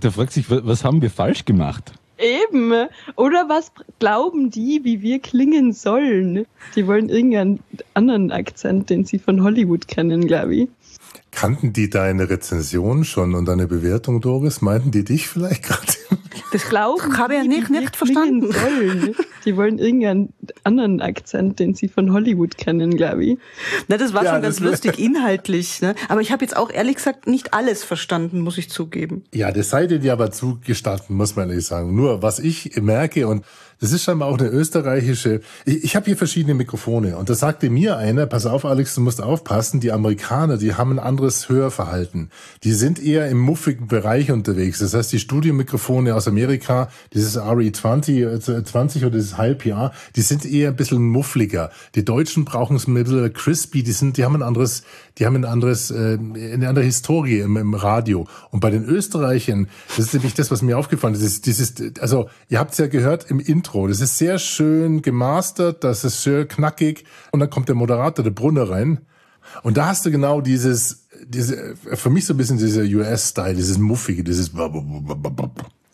Da 0.00 0.10
fragt 0.10 0.32
sich, 0.32 0.44
was 0.48 0.84
haben 0.84 1.00
wir 1.00 1.10
falsch 1.10 1.46
gemacht? 1.46 1.92
Eben. 2.18 2.72
Oder 3.16 3.48
was 3.48 3.72
glauben 3.98 4.50
die, 4.50 4.84
wie 4.84 5.02
wir 5.02 5.18
klingen 5.18 5.72
sollen? 5.72 6.46
Die 6.76 6.86
wollen 6.86 7.08
irgendeinen 7.08 7.60
anderen 7.94 8.30
Akzent, 8.30 8.90
den 8.90 9.04
sie 9.04 9.18
von 9.18 9.42
Hollywood 9.42 9.88
kennen, 9.88 10.26
glaube 10.26 10.54
ich. 10.54 10.68
Kannten 11.34 11.72
die 11.72 11.90
deine 11.90 12.30
Rezension 12.30 13.04
schon 13.04 13.34
und 13.34 13.46
deine 13.46 13.66
Bewertung, 13.66 14.20
Doris? 14.20 14.60
Meinten 14.62 14.90
die 14.90 15.04
dich 15.04 15.28
vielleicht 15.28 15.64
gerade? 15.64 15.92
Das 16.52 16.68
glauben 16.68 17.18
habe 17.18 17.34
ja 17.34 17.42
nicht, 17.42 17.68
nicht 17.70 17.96
verstanden. 17.96 18.52
Sollen. 18.52 19.14
Die 19.44 19.56
wollen 19.56 19.78
irgendeinen 19.78 20.32
anderen 20.62 21.00
Akzent, 21.00 21.58
den 21.58 21.74
sie 21.74 21.88
von 21.88 22.12
Hollywood 22.12 22.56
kennen, 22.56 22.96
glaube 22.96 23.24
ich. 23.24 23.38
Na, 23.88 23.96
das 23.96 24.14
war 24.14 24.24
Ja, 24.24 24.32
schon 24.32 24.42
ganz 24.42 24.56
das 24.56 24.64
lustig 24.64 24.98
inhaltlich. 24.98 25.80
Ne? 25.82 25.94
Aber 26.08 26.20
ich 26.20 26.30
habe 26.30 26.44
jetzt 26.44 26.56
auch 26.56 26.70
ehrlich 26.70 26.96
gesagt 26.96 27.26
nicht 27.26 27.54
alles 27.54 27.82
verstanden, 27.82 28.40
muss 28.40 28.56
ich 28.56 28.70
zugeben. 28.70 29.24
Ja, 29.34 29.50
das 29.50 29.70
seid 29.70 29.90
ihr 29.90 29.98
dir 29.98 30.12
aber 30.12 30.30
zugestanden, 30.30 31.16
muss 31.16 31.34
man 31.34 31.50
ehrlich 31.50 31.66
sagen. 31.66 31.94
Nur, 31.94 32.22
was 32.22 32.38
ich 32.38 32.80
merke, 32.80 33.26
und 33.26 33.44
das 33.84 33.92
ist 33.92 34.04
scheinbar 34.04 34.28
auch 34.28 34.38
eine 34.38 34.48
österreichische, 34.48 35.42
ich, 35.66 35.84
ich 35.84 35.94
habe 35.94 36.06
hier 36.06 36.16
verschiedene 36.16 36.54
Mikrofone 36.54 37.18
und 37.18 37.28
da 37.28 37.34
sagte 37.34 37.68
mir 37.68 37.98
einer, 37.98 38.24
pass 38.24 38.46
auf 38.46 38.64
Alex, 38.64 38.94
du 38.94 39.02
musst 39.02 39.20
aufpassen, 39.20 39.78
die 39.78 39.92
Amerikaner, 39.92 40.56
die 40.56 40.72
haben 40.72 40.92
ein 40.92 40.98
anderes 40.98 41.50
Hörverhalten. 41.50 42.30
Die 42.62 42.72
sind 42.72 42.98
eher 42.98 43.28
im 43.28 43.38
muffigen 43.38 43.86
Bereich 43.86 44.32
unterwegs. 44.32 44.78
Das 44.78 44.94
heißt, 44.94 45.12
die 45.12 45.18
Studiomikrofone 45.18 46.14
aus 46.14 46.26
Amerika, 46.26 46.88
dieses 47.12 47.38
RE20 47.38 48.58
äh, 48.58 48.64
20 48.64 49.02
oder 49.02 49.18
dieses 49.18 49.36
HiPR, 49.36 49.92
die 50.16 50.22
sind 50.22 50.46
eher 50.46 50.70
ein 50.70 50.76
bisschen 50.76 51.02
muffliger. 51.02 51.70
Die 51.94 52.06
Deutschen 52.06 52.46
brauchen 52.46 52.76
es 52.76 52.88
ein 52.88 52.94
bisschen 52.94 53.34
crispy, 53.34 53.82
die 53.82 53.92
sind, 53.92 54.16
die 54.16 54.24
haben 54.24 54.36
ein 54.36 54.42
anderes, 54.42 54.84
die 55.18 55.26
haben 55.26 55.36
ein 55.36 55.44
anderes, 55.44 55.90
äh, 55.90 56.18
eine 56.18 56.68
andere 56.68 56.84
Historie 56.84 57.40
im, 57.40 57.56
im 57.56 57.74
Radio. 57.74 58.26
Und 58.50 58.60
bei 58.60 58.70
den 58.70 58.84
Österreichern, 58.84 59.68
das 59.88 60.06
ist 60.06 60.14
nämlich 60.14 60.34
das, 60.34 60.50
was 60.50 60.62
mir 60.62 60.76
aufgefallen 60.76 61.14
ist, 61.14 61.46
dieses, 61.46 61.74
dieses 61.74 62.00
also 62.00 62.28
ihr 62.48 62.58
habt 62.58 62.72
es 62.72 62.78
ja 62.78 62.86
gehört 62.86 63.30
im 63.30 63.40
Intro, 63.40 63.86
das 63.86 64.00
ist 64.00 64.18
sehr 64.18 64.38
schön 64.38 65.02
gemastert, 65.02 65.84
das 65.84 66.04
ist 66.04 66.22
sehr 66.22 66.46
knackig 66.46 67.04
und 67.30 67.40
dann 67.40 67.50
kommt 67.50 67.68
der 67.68 67.76
Moderator, 67.76 68.22
der 68.22 68.32
Brunner 68.32 68.68
rein 68.68 69.00
und 69.62 69.76
da 69.76 69.86
hast 69.86 70.04
du 70.06 70.10
genau 70.10 70.40
dieses, 70.40 71.06
diese, 71.24 71.76
für 71.76 72.10
mich 72.10 72.26
so 72.26 72.34
ein 72.34 72.36
bisschen 72.36 72.58
dieser 72.58 72.82
US-Style, 72.82 73.54
dieses 73.54 73.78
muffige, 73.78 74.24
dieses 74.24 74.50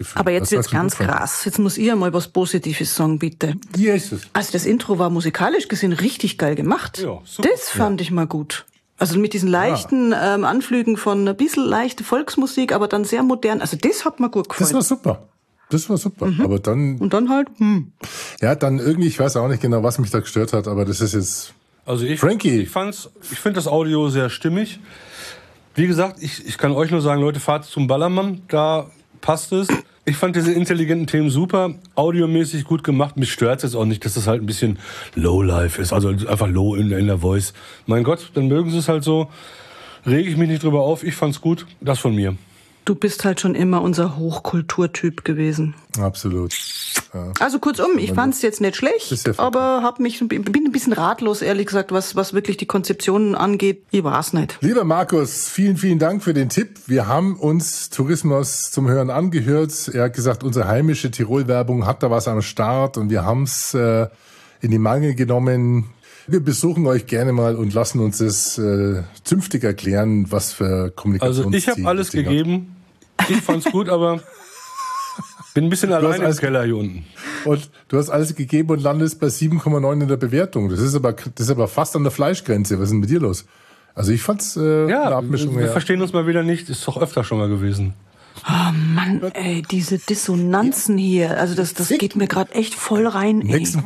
Gefühl. 0.00 0.18
Aber 0.18 0.30
jetzt 0.30 0.44
Das 0.44 0.52
wird's 0.52 0.70
ganz 0.70 0.96
krass. 0.96 1.44
Jetzt 1.44 1.58
muss 1.58 1.76
ich 1.76 1.94
mal 1.94 2.12
was 2.12 2.28
Positives 2.28 2.94
sagen, 2.94 3.18
bitte. 3.18 3.54
Jesus. 3.76 4.22
Also 4.32 4.52
das 4.52 4.64
Intro 4.64 4.98
war 4.98 5.10
musikalisch 5.10 5.68
gesehen 5.68 5.92
richtig 5.92 6.38
geil 6.38 6.54
gemacht. 6.54 6.98
Ja, 6.98 7.20
super. 7.24 7.48
das 7.50 7.68
fand 7.68 8.00
ich 8.00 8.10
mal 8.10 8.26
gut. 8.26 8.64
Also 9.00 9.18
mit 9.18 9.32
diesen 9.32 9.48
leichten 9.48 10.14
ähm, 10.14 10.44
Anflügen 10.44 10.98
von 10.98 11.26
ein 11.26 11.36
bisschen 11.36 11.64
leichte 11.64 12.04
Volksmusik, 12.04 12.72
aber 12.72 12.86
dann 12.86 13.04
sehr 13.04 13.22
modern. 13.22 13.62
Also 13.62 13.78
das 13.80 14.04
hat 14.04 14.20
mir 14.20 14.28
gut 14.28 14.50
gefallen. 14.50 14.68
Das 14.68 14.74
war 14.74 14.82
super. 14.82 15.28
Das 15.70 15.88
war 15.88 15.96
super. 15.96 16.30
Aber 16.38 16.58
dann. 16.58 16.98
Und 16.98 17.14
dann 17.14 17.30
halt, 17.30 17.48
hm. 17.56 17.92
Ja, 18.42 18.54
dann 18.54 18.78
irgendwie, 18.78 19.08
ich 19.08 19.18
weiß 19.18 19.36
auch 19.36 19.48
nicht 19.48 19.62
genau, 19.62 19.82
was 19.82 19.98
mich 19.98 20.10
da 20.10 20.20
gestört 20.20 20.52
hat, 20.52 20.68
aber 20.68 20.84
das 20.84 21.00
ist 21.00 21.14
jetzt. 21.14 21.54
Also 21.86 22.04
ich, 22.04 22.20
Frankie. 22.20 22.60
ich 22.60 22.68
fand's, 22.68 23.08
ich 23.32 23.40
finde 23.40 23.56
das 23.56 23.66
Audio 23.66 24.10
sehr 24.10 24.28
stimmig. 24.28 24.80
Wie 25.74 25.86
gesagt, 25.86 26.22
ich, 26.22 26.46
ich 26.46 26.58
kann 26.58 26.72
euch 26.72 26.90
nur 26.90 27.00
sagen, 27.00 27.22
Leute, 27.22 27.40
fahrt 27.40 27.64
zum 27.64 27.86
Ballermann, 27.86 28.42
da 28.48 28.90
passt 29.22 29.52
es. 29.52 29.68
Ich 30.06 30.16
fand 30.16 30.34
diese 30.34 30.52
intelligenten 30.52 31.06
Themen 31.06 31.30
super, 31.30 31.74
audiomäßig 31.94 32.64
gut 32.64 32.82
gemacht. 32.82 33.16
Mich 33.16 33.32
stört 33.32 33.62
jetzt 33.62 33.74
auch 33.74 33.84
nicht, 33.84 34.04
dass 34.04 34.14
das 34.14 34.26
halt 34.26 34.42
ein 34.42 34.46
bisschen 34.46 34.78
Low-Life 35.14 35.80
ist, 35.80 35.92
also 35.92 36.08
einfach 36.08 36.48
low 36.48 36.74
in, 36.74 36.90
in 36.90 37.06
der 37.06 37.18
Voice. 37.18 37.52
Mein 37.86 38.02
Gott, 38.02 38.30
dann 38.34 38.48
mögen 38.48 38.70
sie 38.70 38.78
es 38.78 38.88
halt 38.88 39.04
so. 39.04 39.28
Rege 40.06 40.30
ich 40.30 40.36
mich 40.38 40.48
nicht 40.48 40.62
drüber 40.62 40.80
auf, 40.80 41.04
ich 41.04 41.14
fand's 41.14 41.40
gut. 41.40 41.66
Das 41.80 41.98
von 41.98 42.14
mir. 42.14 42.36
Du 42.86 42.94
bist 42.94 43.24
halt 43.24 43.40
schon 43.40 43.54
immer 43.54 43.82
unser 43.82 44.16
Hochkulturtyp 44.16 45.24
gewesen. 45.24 45.74
Absolut. 45.98 46.54
Ja. 47.12 47.32
Also 47.40 47.58
kurzum, 47.58 47.98
ich 47.98 48.12
fand 48.12 48.34
es 48.34 48.42
jetzt 48.42 48.60
nicht 48.60 48.76
schlecht, 48.76 49.26
ja 49.26 49.32
aber 49.38 49.82
hab 49.82 49.98
mich, 49.98 50.20
bin 50.28 50.44
ein 50.46 50.72
bisschen 50.72 50.92
ratlos, 50.92 51.42
ehrlich 51.42 51.66
gesagt, 51.66 51.90
was, 51.92 52.14
was 52.14 52.32
wirklich 52.34 52.56
die 52.56 52.66
Konzeptionen 52.66 53.34
angeht. 53.34 53.84
Ich 53.90 54.04
war's 54.04 54.32
nicht. 54.32 54.58
Lieber 54.60 54.84
Markus, 54.84 55.48
vielen, 55.48 55.76
vielen 55.76 55.98
Dank 55.98 56.22
für 56.22 56.34
den 56.34 56.48
Tipp. 56.48 56.78
Wir 56.86 57.08
haben 57.08 57.36
uns 57.36 57.90
Tourismus 57.90 58.70
zum 58.70 58.88
Hören 58.88 59.10
angehört. 59.10 59.90
Er 59.92 60.04
hat 60.04 60.14
gesagt, 60.14 60.44
unsere 60.44 60.68
heimische 60.68 61.10
Tirol-Werbung 61.10 61.86
hat 61.86 62.02
da 62.02 62.10
was 62.10 62.28
am 62.28 62.42
Start 62.42 62.96
und 62.96 63.10
wir 63.10 63.24
haben's 63.24 63.74
äh, 63.74 64.08
in 64.60 64.70
die 64.70 64.78
Mangel 64.78 65.14
genommen. 65.14 65.90
Wir 66.26 66.40
besuchen 66.40 66.86
euch 66.86 67.06
gerne 67.06 67.32
mal 67.32 67.56
und 67.56 67.74
lassen 67.74 67.98
uns 67.98 68.20
es 68.20 68.56
äh, 68.58 69.02
zünftig 69.24 69.64
erklären, 69.64 70.30
was 70.30 70.52
für 70.52 70.90
Kommunikation. 70.90 71.46
Also 71.46 71.56
ich 71.56 71.68
habe 71.68 71.86
alles 71.86 72.12
gegeben. 72.12 72.76
Ich 73.28 73.40
fand's 73.42 73.70
gut, 73.70 73.88
aber 73.88 74.20
bin 75.54 75.64
ein 75.64 75.70
bisschen 75.70 75.92
allein 75.92 76.20
im 76.20 76.24
alles- 76.26 76.38
Keller 76.38 76.64
hier 76.64 76.76
unten. 76.76 77.04
Und 77.44 77.70
du 77.88 77.98
hast 77.98 78.10
alles 78.10 78.34
gegeben 78.34 78.70
und 78.70 78.82
landest 78.82 79.20
bei 79.20 79.28
7,9 79.28 80.02
in 80.02 80.08
der 80.08 80.16
Bewertung. 80.16 80.68
Das 80.68 80.80
ist 80.80 80.94
aber, 80.94 81.12
das 81.12 81.32
ist 81.46 81.50
aber 81.50 81.68
fast 81.68 81.96
an 81.96 82.02
der 82.02 82.12
Fleischgrenze. 82.12 82.78
Was 82.78 82.84
ist 82.84 82.90
denn 82.92 83.00
mit 83.00 83.10
dir 83.10 83.20
los? 83.20 83.44
Also 83.94 84.12
ich 84.12 84.22
fand's 84.22 84.56
äh, 84.56 84.60
eine 84.60 84.90
Ja, 84.90 85.02
Abmischung. 85.16 85.56
wir 85.58 85.66
ja. 85.66 85.72
verstehen 85.72 86.00
uns 86.00 86.12
mal 86.12 86.26
wieder 86.26 86.42
nicht. 86.42 86.68
Ist 86.70 86.86
doch 86.86 86.96
öfter 87.00 87.24
schon 87.24 87.38
mal 87.38 87.48
gewesen. 87.48 87.94
Oh 88.48 88.72
Mann, 88.94 89.20
ey, 89.34 89.62
diese 89.70 89.98
Dissonanzen 89.98 90.96
hier, 90.96 91.38
also 91.38 91.54
das, 91.54 91.74
das 91.74 91.88
geht 91.88 92.14
mir 92.16 92.28
gerade 92.28 92.52
echt 92.54 92.74
voll 92.74 93.06
rein. 93.06 93.40
Ey. 93.42 93.58
Nächstes, 93.58 93.82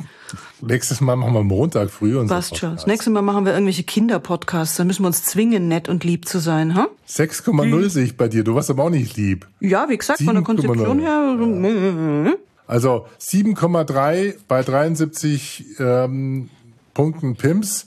nächstes 0.67 1.01
Mal 1.01 1.17
machen 1.17 1.35
wir 1.35 1.43
Montag 1.43 1.91
früh 1.91 2.19
und 2.19 2.29
Passt 2.29 2.51
so. 2.51 2.57
schon. 2.57 2.77
Das 2.77 2.87
nächste 2.87 3.11
Mal 3.11 3.23
machen 3.23 3.45
wir 3.45 3.53
irgendwelche 3.53 3.83
Kinderpodcasts, 3.85 4.77
da 4.77 4.85
müssen 4.85 5.03
wir 5.03 5.09
uns 5.09 5.25
zwingen, 5.25 5.69
nett 5.69 5.89
und 5.89 6.05
lieb 6.05 6.29
zu 6.29 6.39
sein, 6.39 6.75
ha? 6.75 6.89
6,0 7.09 7.89
sehe 7.89 8.05
ich 8.05 8.17
bei 8.17 8.29
dir. 8.29 8.45
Du 8.45 8.55
warst 8.55 8.71
aber 8.71 8.85
auch 8.85 8.91
nicht 8.91 9.17
lieb. 9.17 9.47
Ja, 9.61 9.89
wie 9.89 9.97
gesagt, 9.97 10.23
von 10.23 10.35
der 10.35 10.43
7,9. 10.43 10.47
Konzeption 10.47 11.01
her. 11.01 12.37
Also 12.67 13.07
7,3 13.21 14.37
bei 14.49 14.63
73 14.63 15.79
ähm, 15.79 16.49
Punkten 16.95 17.37
Pims. 17.37 17.87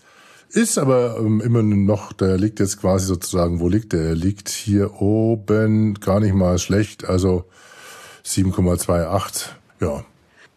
Ist 0.49 0.77
aber 0.77 1.17
ähm, 1.19 1.41
immer 1.41 1.61
noch, 1.61 2.13
der 2.13 2.37
liegt 2.37 2.59
jetzt 2.59 2.79
quasi 2.79 3.05
sozusagen, 3.05 3.59
wo 3.59 3.67
liegt 3.67 3.91
der? 3.91 4.03
Er 4.03 4.15
liegt 4.15 4.49
hier 4.49 5.01
oben 5.01 5.95
gar 5.95 6.19
nicht 6.21 6.33
mal 6.33 6.57
schlecht, 6.57 7.05
also 7.05 7.45
7,28. 8.25 9.47
Ja. 9.81 10.05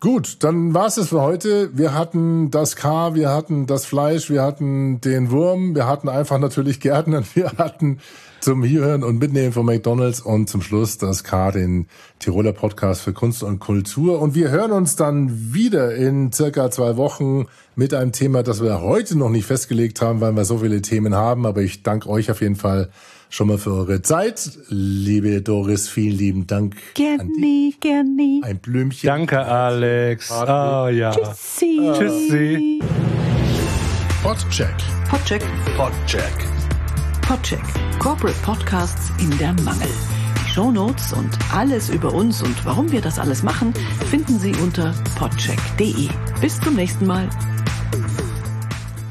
Gut, 0.01 0.43
dann 0.43 0.73
war's 0.73 0.97
es 0.97 1.11
für 1.11 1.21
heute. 1.21 1.77
Wir 1.77 1.93
hatten 1.93 2.51
das 2.51 2.75
K, 2.75 3.15
wir 3.15 3.29
hatten 3.29 3.67
das 3.67 3.85
Fleisch, 3.85 4.31
wir 4.31 4.43
hatten 4.43 5.03
den 5.03 5.31
Wurm, 5.31 5.75
wir 5.75 5.87
hatten 5.87 6.09
einfach 6.09 6.39
natürlich 6.39 6.81
Gärtner, 6.81 7.23
wir 7.35 7.53
hatten 7.59 8.01
zum 8.41 8.65
Hierhören 8.65 9.05
und 9.05 9.19
Mitnehmen 9.19 9.53
von 9.53 9.67
McDonalds 9.67 10.21
und 10.21 10.49
zum 10.49 10.63
Schluss 10.63 10.99
das 10.99 11.25
K, 11.25 11.51
den 11.51 11.87
Tiroler 12.19 12.53
Podcast 12.53 13.03
für 13.03 13.13
Kunst 13.13 13.43
und 13.43 13.59
Kultur. 13.59 14.21
Und 14.21 14.35
wir 14.35 14.51
hören 14.51 14.73
uns 14.73 14.97
dann 14.97 15.53
wieder 15.53 15.95
in 15.95 16.33
circa 16.33 16.71
zwei 16.71 16.97
Wochen 16.97 17.47
mit 17.77 17.95
einem 17.95 18.13
Thema, 18.13 18.43
das 18.43 18.63
wir 18.63 18.81
heute 18.81 19.17
noch 19.17 19.29
nicht 19.29 19.47
festgelegt 19.47 20.01
haben, 20.01 20.21
weil 20.21 20.33
wir 20.33 20.45
so 20.45 20.59
viele 20.59 20.83
Themen 20.83 21.15
haben. 21.15 21.47
Aber 21.47 21.61
ich 21.61 21.83
danke 21.83 22.09
euch 22.09 22.31
auf 22.31 22.41
jeden 22.41 22.57
Fall 22.57 22.91
schon 23.29 23.49
mal 23.49 23.59
für 23.59 23.73
eure 23.73 24.03
Zeit. 24.03 24.59
Liebe 24.69 25.41
Doris, 25.43 25.89
vielen 25.89 26.17
lieben 26.17 26.47
Dank. 26.47 26.77
Gerne, 26.95 27.73
gerne. 27.81 28.41
Ein 28.43 28.59
Blümchen. 28.59 29.07
Danke, 29.07 29.39
Alex. 29.39 30.31
Ah, 30.33 30.89
ja. 30.91 31.13
Tschüssi. 31.13 31.91
Tschüssi. 31.95 32.81
Podcheck. 34.23 34.75
Podcheck. 35.09 35.43
Podcheck. 35.77 36.35
Podcheck. 37.23 37.90
Corporate 38.01 38.37
Podcasts 38.43 39.13
in 39.21 39.31
der 39.37 39.53
Mangel. 39.63 39.91
Die 40.39 40.49
Shownotes 40.51 41.13
und 41.13 41.29
alles 41.53 41.91
über 41.91 42.15
uns 42.15 42.43
und 42.43 42.65
warum 42.65 42.91
wir 42.91 43.03
das 43.03 43.19
alles 43.19 43.43
machen, 43.43 43.75
finden 44.09 44.39
Sie 44.39 44.55
unter 44.63 44.95
podcheck.de. 45.19 46.09
Bis 46.41 46.59
zum 46.59 46.77
nächsten 46.77 47.07
Mal. 47.07 47.29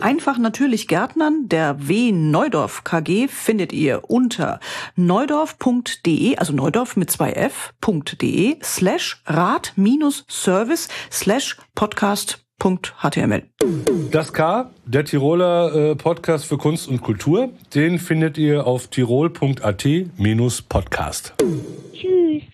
Einfach 0.00 0.38
natürlich 0.38 0.88
Gärtnern 0.88 1.48
der 1.48 1.88
W 1.88 2.10
Neudorf 2.12 2.84
KG 2.84 3.28
findet 3.28 3.72
ihr 3.72 4.02
unter 4.08 4.60
neudorf.de, 4.96 6.36
also 6.36 6.52
Neudorf 6.52 6.96
mit 6.96 7.10
zwei 7.10 7.32
F.de 7.32 8.56
slash 8.62 9.22
Rat 9.26 9.72
minus 9.76 10.24
Service 10.28 10.88
slash 11.10 11.56
Podcast 11.74 12.40
HTML. 12.58 13.42
Das 14.10 14.32
K, 14.32 14.70
der 14.86 15.04
Tiroler 15.04 15.74
äh, 15.74 15.94
Podcast 15.96 16.46
für 16.46 16.56
Kunst 16.56 16.88
und 16.88 17.02
Kultur, 17.02 17.50
den 17.74 17.98
findet 17.98 18.38
ihr 18.38 18.66
auf 18.66 18.86
tirol.at-podcast. 18.86 21.34
Tschüss. 21.92 22.44